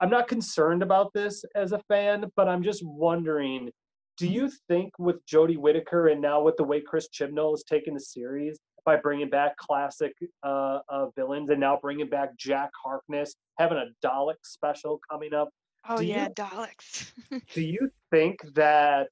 I'm 0.01 0.11
not 0.11 0.27
concerned 0.27 0.83
about 0.83 1.13
this 1.13 1.45
as 1.55 1.73
a 1.73 1.79
fan, 1.89 2.31
but 2.37 2.49
I'm 2.49 2.63
just 2.63 2.85
wondering: 2.85 3.71
Do 4.17 4.27
you 4.29 4.51
think 4.69 4.93
with 4.99 5.25
Jodie 5.27 5.57
Whittaker 5.57 6.09
and 6.09 6.21
now 6.21 6.43
with 6.43 6.57
the 6.57 6.65
way 6.65 6.81
Chris 6.81 7.09
Chibnall 7.09 7.55
is 7.55 7.65
taking 7.67 7.95
the 7.95 8.01
series 8.01 8.59
by 8.85 8.97
bringing 8.97 9.29
back 9.31 9.57
classic 9.57 10.13
uh, 10.43 10.81
uh, 10.89 11.07
villains 11.17 11.51
and 11.51 11.61
now 11.61 11.79
bringing 11.81 12.09
back 12.09 12.37
Jack 12.37 12.71
Harkness, 12.83 13.35
having 13.59 13.79
a 13.79 13.87
Dalek 14.07 14.35
special 14.43 15.01
coming 15.11 15.33
up? 15.35 15.49
oh 15.89 15.99
Do 15.99 16.05
yeah, 16.05 16.25
you- 16.29 16.35
Daleks. 16.35 17.13
Do 17.55 17.63
you 17.63 17.91
think 18.11 18.41
that 18.55 19.09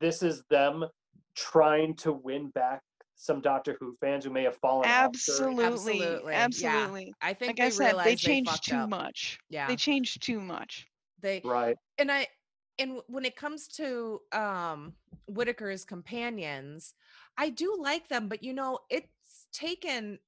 this 0.00 0.22
is 0.22 0.42
them 0.50 0.84
trying 1.34 1.94
to 1.96 2.12
win 2.12 2.48
back 2.50 2.82
some 3.14 3.40
Doctor 3.40 3.76
Who 3.78 3.96
fans 4.00 4.24
who 4.24 4.30
may 4.30 4.42
have 4.42 4.56
fallen 4.56 4.88
off. 4.88 5.12
during- 5.38 5.60
Absolutely. 5.60 6.34
Absolutely, 6.34 7.04
yeah. 7.06 7.12
I 7.28 7.34
think 7.34 7.50
Like 7.50 7.56
they 7.56 7.66
I 7.66 7.68
said, 7.68 7.94
they 8.04 8.16
changed 8.16 8.50
fucked 8.50 8.64
too 8.64 8.76
up. 8.76 8.88
much. 8.88 9.38
Yeah, 9.48 9.68
They 9.68 9.76
changed 9.76 10.22
too 10.22 10.40
much. 10.40 10.86
they 11.20 11.40
Right. 11.44 11.76
and 11.98 12.10
I 12.10 12.26
and 12.78 13.00
when 13.06 13.24
it 13.24 13.36
comes 13.36 13.68
to 13.68 14.20
um 14.32 14.94
Whittaker's 15.28 15.84
companions, 15.84 16.94
I 17.38 17.48
do 17.50 17.76
like 17.80 18.08
them, 18.08 18.28
but 18.28 18.42
you 18.42 18.52
know, 18.52 18.78
it's 18.90 19.08
taken 19.52 20.18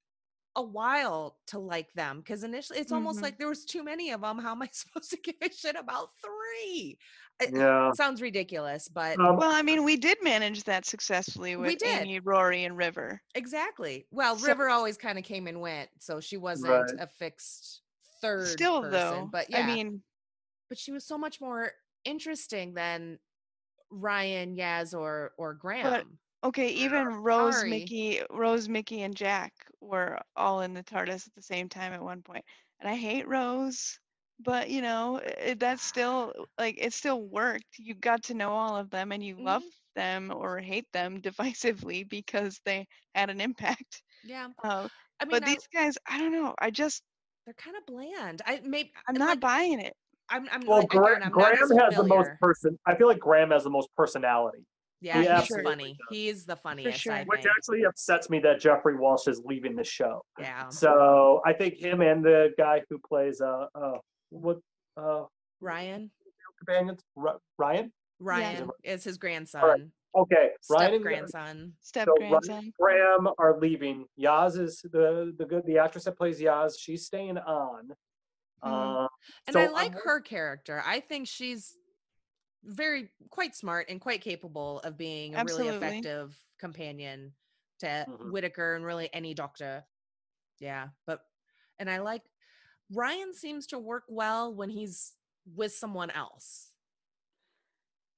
a 0.57 0.62
while 0.62 1.38
to 1.48 1.59
like 1.59 1.92
them 1.94 2.18
because 2.20 2.44
initially 2.44 2.78
it's 2.78 2.92
almost 2.92 3.18
Mhm. 3.18 3.22
like 3.22 3.38
there 3.38 3.48
was 3.48 3.64
too 3.64 3.82
many 3.82 4.11
of 4.12 4.20
them. 4.20 4.38
How 4.38 4.52
am 4.52 4.62
I 4.62 4.68
supposed 4.72 5.11
to 5.11 5.16
give 5.16 5.34
a 5.42 5.50
shit 5.52 5.76
about 5.76 6.11
three? 6.22 6.98
It- 7.40 7.48
it 7.50 7.55
Yeah. 7.57 7.90
sounds 7.94 8.22
ridiculous, 8.22 8.86
but 8.88 9.18
Um, 9.18 9.36
Well, 9.36 9.50
I 9.50 9.62
mean, 9.62 9.82
we 9.82 9.96
did 9.96 10.22
manage 10.22 10.62
that 10.64 10.86
successfully 10.86 11.57
We 11.57 11.70
with 11.70 11.78
did. 11.78 12.02
Amy, 12.02 12.20
Rory, 12.20 12.62
and 12.64 12.76
River. 12.76 13.20
exactly. 13.34 14.07
Well, 14.12 14.38
So- 14.38 14.46
River 14.46 14.68
always 14.68 14.96
kind 14.96 15.18
of 15.18 15.24
came 15.24 15.48
and 15.48 15.61
went, 15.61 15.90
so 15.98 16.20
she 16.20 16.36
wasn't 16.36 16.70
Right. 16.72 17.00
a 17.00 17.09
fixed 17.09 17.82
third 18.20 18.46
Still, 18.48 18.82
person. 18.82 18.92
though, 18.92 19.26
but 19.26 19.50
yeah, 19.50 19.59
I 19.59 19.66
mean, 19.66 20.05
but 20.68 20.78
she 20.78 20.92
was 20.92 21.05
so 21.05 21.18
much 21.18 21.40
more 21.40 21.72
interesting 22.05 22.74
than 22.74 23.18
Ryan, 23.90 24.57
Yaz, 24.57 24.96
or 24.96 25.34
or 25.36 25.55
Graham. 25.55 26.18
Okay, 26.45 26.68
even 26.68 27.07
Rose, 27.07 27.55
Sorry. 27.55 27.70
Mickey, 27.70 28.22
Rose, 28.30 28.68
Mickey, 28.68 29.03
and 29.03 29.16
Jack 29.16 29.53
were 29.80 30.18
all 30.36 30.61
in 30.62 30.74
the 30.74 30.82
TARDIS 30.84 31.26
at 31.26 31.34
the 31.34 31.42
same 31.42 31.68
time 31.68 31.92
at 31.92 32.03
one 32.03 32.22
point. 32.22 32.45
And 32.80 32.88
I 32.88 32.95
hate 32.97 33.26
Rose, 33.28 33.99
but 34.40 34.70
you 34.70 34.82
know, 34.82 35.16
it, 35.18 35.59
that's 35.61 35.82
still 35.82 36.32
like 36.59 36.76
it 36.78 36.92
still 36.92 37.22
worked. 37.22 37.78
You 37.78 37.95
got 37.95 38.22
to 38.24 38.34
know 38.34 38.51
all 38.51 38.76
of 38.76 38.90
them, 38.90 39.12
and 39.12 39.22
you 39.24 39.36
love 39.38 39.62
Mhm. 39.62 39.70
them 39.97 40.32
or 40.34 40.59
hate 40.59 40.90
them 40.92 41.20
divisively 41.22 42.09
because 42.09 42.61
they 42.64 42.86
had 43.14 43.30
an 43.30 43.40
impact. 43.40 44.03
yeah, 44.24 44.49
Uh, 44.62 44.88
I 45.20 45.24
mean, 45.24 45.40
but 45.40 45.42
I- 45.45 45.47
these 45.47 45.68
guys, 45.72 45.97
I 46.09 46.18
don't 46.18 46.32
know. 46.32 46.55
I 46.59 46.70
just, 46.70 47.03
they're 47.45 47.55
kind 47.55 47.76
of 47.76 47.86
bland. 47.86 48.42
I 48.47 48.61
maybe 48.64 48.92
I'm 49.07 49.14
not 49.14 49.28
like, 49.28 49.40
buying 49.40 49.80
it. 49.80 49.95
I'm, 50.28 50.49
I'm 50.51 50.66
well, 50.66 50.78
like, 50.78 50.92
again, 50.92 51.22
I'm 51.22 51.30
Graham 51.30 51.53
as 51.62 51.70
has 51.78 51.95
the 51.97 52.05
most 52.05 52.30
person. 52.40 52.78
I 52.86 52.95
feel 52.97 53.07
like 53.07 53.18
Graham 53.20 53.51
has 53.51 53.64
the 53.64 53.70
most 53.70 53.88
personality, 53.97 54.64
Yeah, 55.05 55.14
He 55.16 55.20
he's 55.20 55.28
absolutely 55.28 55.70
funny. 55.70 55.88
does. 55.90 56.16
He's 56.16 56.44
the 56.46 56.57
funniest. 56.57 56.98
sure. 57.00 57.12
I 57.12 57.24
which 57.24 57.42
think. 57.42 57.52
actually 57.55 57.84
upsets 57.84 58.30
me 58.30 58.38
that 58.40 58.59
Jeffrey 58.59 58.96
Walsh 58.96 59.28
is 59.28 59.42
leaving 59.44 59.76
the 59.76 59.84
show. 59.84 60.22
Yeah, 60.40 60.70
So 60.70 61.42
I 61.44 61.52
think 61.52 61.74
him 61.74 62.00
and 62.00 62.24
the 62.24 62.55
guy 62.57 62.82
who 62.88 62.98
plays 63.07 63.42
uh 63.42 63.66
uh 63.74 63.98
what 64.30 64.59
uh 64.96 65.24
Ryan. 65.61 66.11
companions 66.59 67.00
Ri- 67.16 67.32
Ryan. 67.59 67.92
Ryan 68.18 68.70
is 68.82 69.05
his 69.05 69.18
grandson. 69.18 69.92
Okay, 70.16 70.50
Step 70.62 70.78
Ryan 70.78 70.94
and 70.94 71.02
grandson. 71.02 71.72
Step 71.82 72.07
so 72.09 72.14
Ryan 72.18 72.30
grandson. 72.30 72.72
Graham 72.80 73.28
are 73.36 73.59
leaving. 73.61 74.07
Yaz 74.18 74.59
is 74.59 74.80
the 74.90 75.34
the 75.36 75.44
good 75.44 75.66
the 75.66 75.76
actress 75.76 76.05
that 76.05 76.16
plays 76.16 76.40
Yaz. 76.40 76.76
She's 76.78 77.05
staying 77.05 77.36
on. 77.36 77.88
Mhm. 78.64 79.05
Uh, 79.05 79.09
And 79.46 79.52
so 79.52 79.61
I 79.61 79.64
I'm 79.66 79.72
like 79.72 79.94
her 80.05 80.20
character. 80.22 80.82
I 80.86 81.00
think 81.00 81.28
she's 81.28 81.76
very 82.64 83.10
quite 83.30 83.54
smart 83.54 83.88
and 83.88 84.00
quite 84.00 84.20
capable 84.22 84.80
of 84.80 84.96
being 84.96 85.34
a 85.34 85.44
really 85.44 85.68
effective 85.68 86.42
companion 86.58 87.34
to 87.80 88.06
Mhm. 88.08 88.30
Whittaker 88.30 88.74
and 88.74 88.84
really 88.84 89.12
any 89.12 89.34
doctor. 89.34 89.86
Yeah, 90.58 90.90
but 91.06 91.28
and 91.78 91.90
I 91.90 91.98
like 91.98 92.22
Ryan 92.90 93.34
seems 93.34 93.66
to 93.68 93.78
work 93.78 94.04
well 94.08 94.54
when 94.54 94.70
he's 94.70 95.16
with 95.46 95.72
someone 95.74 96.10
else. 96.10 96.72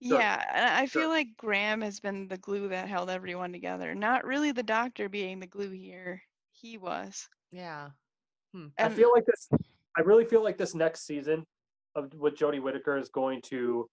Sure. 0.03 0.18
Yeah, 0.18 0.44
and 0.53 0.66
I 0.66 0.84
Sure. 0.84 1.03
feel 1.03 1.09
like 1.09 1.36
Graham 1.38 1.80
has 1.80 2.01
been 2.01 2.28
the 2.28 2.36
glue 2.36 2.68
that 2.68 2.88
held 2.88 3.09
everyone 3.09 3.53
together. 3.53 3.94
Not 3.94 4.26
really 4.26 4.53
the 4.53 4.62
doctor 4.62 5.09
being 5.09 5.40
the 5.40 5.47
glue 5.47 5.70
here. 5.70 6.22
He 6.53 6.76
was. 6.76 7.28
Yeah. 7.51 7.90
I 8.55 8.70
And 8.78 8.94
feel 8.94 9.11
like 9.12 9.24
this. 9.26 9.49
I 9.97 10.03
really 10.03 10.24
feel 10.26 10.42
like 10.42 10.59
this 10.59 10.74
next 10.74 11.07
season 11.07 11.47
of 11.94 12.12
with 12.14 12.34
Jodie 12.34 12.61
Whittaker 12.62 12.99
is 12.99 13.09
going 13.09 13.40
to 13.42 13.88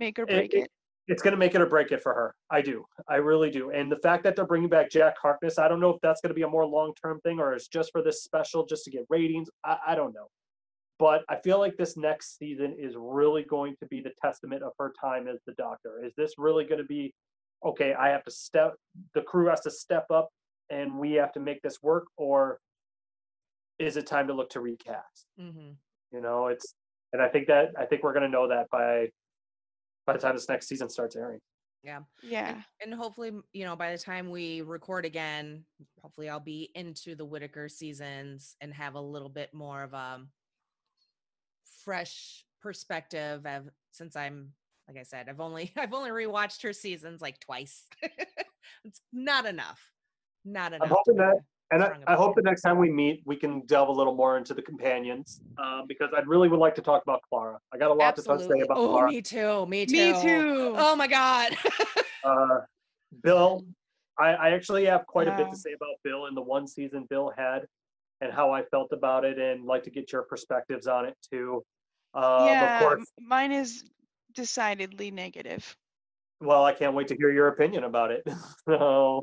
make 0.00 0.18
or 0.18 0.22
it- 0.22 0.28
break 0.28 0.54
it- 0.54 0.64
it. 0.64 0.70
it's 1.06 1.22
going 1.22 1.32
to 1.32 1.38
make 1.38 1.54
it 1.54 1.60
or 1.60 1.66
break 1.66 1.92
it 1.92 2.02
for 2.02 2.12
her. 2.14 2.34
I 2.50 2.62
do. 2.62 2.84
I 3.08 3.16
really 3.16 3.50
do. 3.50 3.70
And 3.70 3.90
the 3.92 3.98
fact 3.98 4.24
that 4.24 4.34
they're 4.34 4.46
bringing 4.46 4.68
back 4.68 4.90
Jack 4.90 5.14
Harkness, 5.20 5.58
I 5.58 5.68
don't 5.68 5.80
know 5.80 5.90
if 5.90 6.00
that's 6.02 6.20
going 6.20 6.30
to 6.30 6.34
be 6.34 6.42
a 6.42 6.48
more 6.48 6.66
long 6.66 6.92
term 7.00 7.20
thing 7.20 7.38
or 7.38 7.52
it's 7.52 7.68
just 7.68 7.92
for 7.92 8.02
this 8.02 8.22
special, 8.24 8.66
just 8.66 8.84
to 8.84 8.90
get 8.90 9.04
ratings. 9.08 9.48
I, 9.64 9.76
I 9.88 9.94
don't 9.94 10.14
know. 10.14 10.28
But 10.98 11.24
I 11.30 11.36
feel 11.36 11.58
like 11.58 11.76
this 11.76 11.96
next 11.96 12.36
season 12.38 12.76
is 12.78 12.94
really 12.98 13.42
going 13.42 13.74
to 13.80 13.86
be 13.86 14.00
the 14.02 14.12
testament 14.22 14.62
of 14.62 14.72
her 14.78 14.92
time 15.00 15.28
as 15.28 15.38
the 15.46 15.52
doctor. 15.54 16.04
Is 16.04 16.12
this 16.16 16.34
really 16.36 16.64
going 16.64 16.80
to 16.80 16.86
be 16.86 17.14
okay? 17.64 17.94
I 17.94 18.08
have 18.10 18.22
to 18.24 18.30
step, 18.30 18.74
the 19.14 19.22
crew 19.22 19.46
has 19.48 19.60
to 19.62 19.70
step 19.70 20.06
up 20.10 20.28
and 20.68 20.98
we 20.98 21.12
have 21.12 21.32
to 21.32 21.40
make 21.40 21.62
this 21.62 21.78
work, 21.82 22.04
or 22.16 22.58
is 23.78 23.96
it 23.96 24.06
time 24.06 24.26
to 24.28 24.34
look 24.34 24.50
to 24.50 24.60
recast? 24.60 25.26
Mm-hmm. 25.40 25.70
You 26.12 26.20
know, 26.20 26.48
it's, 26.48 26.74
and 27.14 27.20
I 27.22 27.28
think 27.28 27.48
that, 27.48 27.70
I 27.78 27.86
think 27.86 28.02
we're 28.04 28.12
going 28.12 28.22
to 28.24 28.28
know 28.28 28.46
that 28.48 28.68
by, 28.70 29.08
by 30.10 30.16
the 30.16 30.22
time 30.22 30.34
this 30.34 30.48
next 30.48 30.66
season 30.66 30.88
starts 30.88 31.14
airing. 31.14 31.38
Yeah. 31.84 32.00
Yeah. 32.22 32.48
And, 32.82 32.92
and 32.92 32.94
hopefully, 32.94 33.30
you 33.52 33.64
know, 33.64 33.76
by 33.76 33.92
the 33.92 33.98
time 33.98 34.28
we 34.28 34.60
record 34.60 35.04
again, 35.04 35.64
hopefully 36.02 36.28
I'll 36.28 36.40
be 36.40 36.70
into 36.74 37.14
the 37.14 37.24
Whittaker 37.24 37.68
seasons 37.68 38.56
and 38.60 38.74
have 38.74 38.96
a 38.96 39.00
little 39.00 39.28
bit 39.28 39.54
more 39.54 39.84
of 39.84 39.94
a 39.94 40.20
fresh 41.84 42.44
perspective 42.60 43.46
of 43.46 43.68
since 43.92 44.16
I'm 44.16 44.50
like 44.88 44.98
I 44.98 45.04
said, 45.04 45.28
I've 45.28 45.40
only 45.40 45.72
I've 45.76 45.94
only 45.94 46.10
rewatched 46.10 46.62
her 46.64 46.72
seasons 46.72 47.22
like 47.22 47.38
twice. 47.38 47.84
it's 48.84 49.00
not 49.12 49.46
enough. 49.46 49.80
Not 50.44 50.72
enough. 50.72 50.88
to 50.88 50.94
hoping 50.94 51.16
that- 51.18 51.36
a 51.36 51.44
And 51.72 51.84
I, 51.84 51.92
I 52.08 52.14
hope 52.16 52.34
the 52.34 52.42
next 52.42 52.62
time 52.62 52.78
we 52.78 52.90
meet, 52.90 53.22
we 53.24 53.36
can 53.36 53.60
delve 53.66 53.88
a 53.88 53.92
little 53.92 54.14
more 54.14 54.36
into 54.36 54.54
the 54.54 54.62
companions, 54.62 55.40
um, 55.56 55.84
because 55.86 56.10
I 56.16 56.20
really 56.22 56.48
would 56.48 56.58
like 56.58 56.74
to 56.74 56.82
talk 56.82 57.02
about 57.04 57.22
Clara. 57.28 57.58
I 57.72 57.78
got 57.78 57.92
a 57.92 57.94
lot 57.94 58.16
to 58.16 58.22
say 58.22 58.32
about 58.32 58.76
oh, 58.76 58.88
Clara. 58.88 59.08
me 59.08 59.22
too. 59.22 59.66
Me 59.66 59.86
too. 59.86 60.14
Me 60.14 60.22
too. 60.22 60.74
Oh 60.76 60.96
my 60.96 61.06
god. 61.06 61.56
Uh, 62.22 62.60
Bill, 63.22 63.64
I, 64.18 64.34
I 64.34 64.50
actually 64.50 64.84
have 64.84 65.06
quite 65.06 65.26
a 65.26 65.34
bit 65.34 65.48
to 65.48 65.56
say 65.56 65.72
about 65.72 65.94
Bill 66.04 66.26
and 66.26 66.36
the 66.36 66.42
one 66.42 66.66
season 66.66 67.06
Bill 67.08 67.32
had, 67.34 67.66
and 68.20 68.30
how 68.30 68.52
I 68.52 68.62
felt 68.64 68.92
about 68.92 69.24
it, 69.24 69.38
and 69.38 69.64
like 69.64 69.84
to 69.84 69.90
get 69.90 70.12
your 70.12 70.24
perspectives 70.24 70.86
on 70.86 71.06
it 71.06 71.16
too. 71.32 71.64
Um, 72.12 72.44
yeah. 72.44 72.76
Of 72.76 72.82
course, 72.82 73.06
Mine 73.18 73.52
is 73.52 73.84
decidedly 74.34 75.10
negative. 75.10 75.74
well, 76.42 76.62
I 76.62 76.74
can't 76.74 76.94
wait 76.94 77.08
to 77.08 77.16
hear 77.16 77.30
your 77.30 77.48
opinion 77.48 77.84
about 77.84 78.10
it. 78.10 78.22
so, 78.68 79.22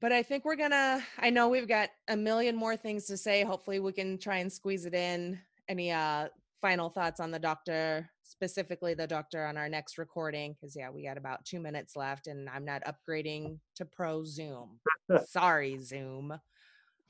but 0.00 0.12
I 0.12 0.22
think 0.22 0.44
we're 0.44 0.56
gonna. 0.56 1.02
I 1.18 1.30
know 1.30 1.48
we've 1.48 1.68
got 1.68 1.90
a 2.08 2.16
million 2.16 2.56
more 2.56 2.76
things 2.76 3.06
to 3.06 3.16
say. 3.16 3.44
Hopefully, 3.44 3.80
we 3.80 3.92
can 3.92 4.18
try 4.18 4.38
and 4.38 4.52
squeeze 4.52 4.86
it 4.86 4.94
in. 4.94 5.38
Any 5.68 5.90
uh 5.90 6.28
final 6.60 6.88
thoughts 6.88 7.20
on 7.20 7.30
the 7.30 7.38
doctor, 7.38 8.08
specifically 8.22 8.94
the 8.94 9.06
doctor 9.06 9.44
on 9.46 9.56
our 9.56 9.68
next 9.68 9.98
recording? 9.98 10.54
Because 10.54 10.76
yeah, 10.76 10.90
we 10.90 11.04
got 11.04 11.16
about 11.18 11.44
two 11.44 11.60
minutes 11.60 11.96
left, 11.96 12.26
and 12.26 12.48
I'm 12.48 12.64
not 12.64 12.82
upgrading 12.84 13.58
to 13.76 13.84
Pro 13.84 14.24
Zoom. 14.24 14.80
Sorry, 15.28 15.78
Zoom. 15.80 16.38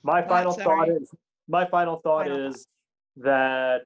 my 0.03 0.20
Not 0.20 0.28
final 0.28 0.53
thought 0.53 0.89
is 0.89 1.11
my 1.49 1.66
final 1.66 1.97
thought 1.97 2.26
Final 2.26 2.49
is 2.49 2.66
that 3.16 3.82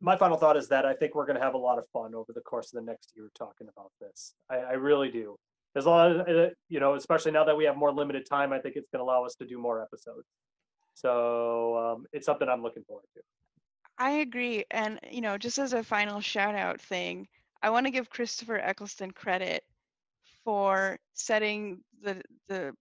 my 0.00 0.16
final 0.16 0.36
thought 0.36 0.56
is 0.56 0.68
that 0.68 0.84
I 0.84 0.94
think 0.94 1.14
we're 1.14 1.26
going 1.26 1.38
to 1.38 1.44
have 1.44 1.54
a 1.54 1.58
lot 1.58 1.78
of 1.78 1.86
fun 1.92 2.14
over 2.14 2.32
the 2.32 2.40
course 2.40 2.72
of 2.72 2.84
the 2.84 2.90
next 2.90 3.12
year 3.14 3.30
talking 3.36 3.68
about 3.68 3.92
this. 4.00 4.34
I, 4.50 4.56
I 4.56 4.72
really 4.72 5.10
do. 5.10 5.36
As 5.74 5.86
long 5.86 6.20
as, 6.28 6.50
you 6.68 6.80
know, 6.80 6.94
especially 6.94 7.32
now 7.32 7.44
that 7.44 7.56
we 7.56 7.64
have 7.64 7.76
more 7.76 7.92
limited 7.92 8.26
time, 8.26 8.52
I 8.52 8.58
think 8.58 8.76
it's 8.76 8.88
going 8.90 9.00
to 9.00 9.04
allow 9.04 9.24
us 9.24 9.34
to 9.36 9.46
do 9.46 9.58
more 9.58 9.82
episodes. 9.82 10.26
So 10.94 11.76
um, 11.78 12.06
it's 12.12 12.26
something 12.26 12.48
I'm 12.48 12.62
looking 12.62 12.84
forward 12.84 13.06
to. 13.14 13.22
I 13.98 14.10
agree. 14.10 14.64
And, 14.70 15.00
you 15.10 15.20
know, 15.20 15.38
just 15.38 15.58
as 15.58 15.72
a 15.72 15.82
final 15.82 16.20
shout 16.20 16.54
out 16.54 16.80
thing, 16.80 17.26
I 17.62 17.70
want 17.70 17.86
to 17.86 17.92
give 17.92 18.10
Christopher 18.10 18.58
Eccleston 18.58 19.12
credit 19.12 19.64
for 20.44 20.98
setting 21.14 21.82
the 22.02 22.20
the 22.48 22.74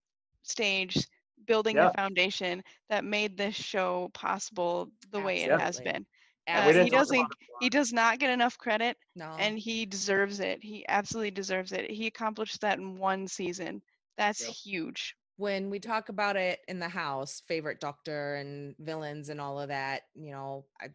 stage, 0.44 1.08
building 1.46 1.76
Yeah. 1.76 1.88
the 1.88 1.94
foundation 1.94 2.64
that 2.90 3.06
made 3.06 3.38
this 3.38 3.56
show 3.56 4.10
possible 4.14 4.92
the 5.12 5.20
way 5.20 5.44
it 5.44 5.52
has 5.52 5.80
been. 5.80 6.06
And 6.54 6.78
Uh, 6.78 6.84
he 6.84 6.90
doesn't 6.90 7.20
about 7.20 7.32
it 7.32 7.38
a 7.62 7.64
he 7.64 7.70
does 7.70 7.94
not 7.94 8.20
get 8.20 8.30
enough 8.30 8.58
credit 8.58 8.98
No. 9.16 9.36
and 9.40 9.58
he 9.58 9.86
deserves 9.86 10.40
it. 10.40 10.62
He 10.64 10.86
absolutely 10.88 11.32
deserves 11.32 11.72
it. 11.72 11.90
He 11.90 12.08
accomplished 12.08 12.60
that 12.62 12.80
in 12.80 12.98
one 12.98 13.28
season. 13.28 13.82
That's 14.18 14.42
Yep. 14.42 14.52
huge. 14.64 15.16
when 15.38 15.72
we 15.72 15.80
talk 15.80 16.10
about 16.10 16.36
it 16.36 16.60
in 16.68 16.78
the 16.78 16.88
house, 16.90 17.42
favorite 17.48 17.80
doctor 17.80 18.36
and 18.36 18.76
villains 18.78 19.30
and 19.30 19.42
all 19.42 19.60
of 19.60 19.70
that, 19.70 20.04
you 20.14 20.30
know, 20.32 20.66
I 20.80 20.90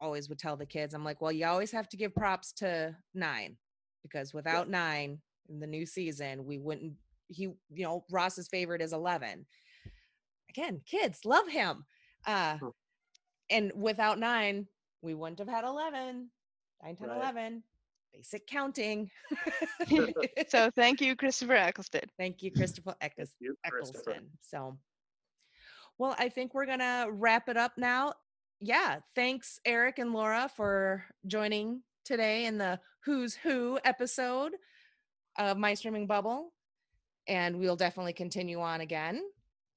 always 0.00 0.28
would 0.28 0.38
tell 0.38 0.56
the 0.56 0.66
kids, 0.66 0.94
I'm 0.94 1.04
like, 1.04 1.20
well, 1.20 1.32
you 1.32 1.46
always 1.46 1.72
have 1.72 1.88
to 1.88 1.96
give 1.96 2.14
props 2.14 2.52
to 2.58 2.96
nine 3.12 3.56
because 4.04 4.32
without 4.32 4.68
nine 4.68 5.20
in 5.48 5.58
the 5.58 5.66
new 5.66 5.84
season, 5.84 6.44
we 6.46 6.58
wouldn't, 6.58 6.94
he, 7.26 7.42
you 7.44 7.58
know, 7.84 8.04
Ross's 8.10 8.46
favorite 8.46 8.82
is 8.82 8.92
11. 8.92 9.46
Again, 10.50 10.80
kids 10.86 11.24
love 11.24 11.48
him. 11.48 11.84
Uh, 12.26 12.58
Hmm. 12.58 12.68
And 13.50 13.72
without 13.74 14.18
nine, 14.18 14.66
we 15.02 15.14
wouldn't 15.14 15.38
have 15.38 15.48
had 15.48 15.64
11, 15.64 16.30
9, 16.82 16.96
10, 16.96 17.08
Right. 17.08 17.16
11. 17.16 17.62
basic 18.12 18.46
counting. 18.46 19.10
so 20.48 20.70
thank 20.70 21.00
you, 21.00 21.16
Christopher 21.16 21.54
Eccleston. 21.54 22.08
Thank 22.18 22.42
you, 22.42 22.50
Christopher 22.52 22.94
Eccles- 23.00 23.34
you, 23.40 23.56
Christopher. 23.66 24.00
Eccleston. 24.10 24.30
So, 24.40 24.78
well, 25.98 26.14
I 26.18 26.28
think 26.28 26.54
we're 26.54 26.66
gonna 26.66 27.06
wrap 27.10 27.48
it 27.48 27.56
up 27.56 27.72
now. 27.76 28.14
Yeah, 28.60 28.98
thanks, 29.14 29.58
Eric 29.64 29.98
and 29.98 30.12
Laura, 30.12 30.50
for 30.54 31.04
joining 31.26 31.82
today 32.04 32.44
in 32.46 32.58
the 32.58 32.78
Who's 33.04 33.34
Who 33.34 33.78
episode 33.84 34.52
of 35.38 35.56
My 35.56 35.74
Streaming 35.74 36.06
Bubble. 36.06 36.52
And 37.28 37.58
we'll 37.58 37.76
definitely 37.76 38.12
continue 38.12 38.60
on 38.60 38.80
again. 38.80 39.22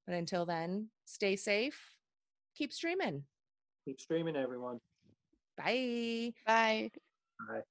But 0.07 0.15
until 0.15 0.45
then, 0.45 0.89
stay 1.05 1.35
safe, 1.35 1.79
keep 2.55 2.73
streaming. 2.73 3.23
Keep 3.85 3.99
streaming, 3.99 4.35
everyone. 4.35 4.79
Bye. 5.57 6.33
Bye. 6.45 6.91
Bye. 7.39 7.63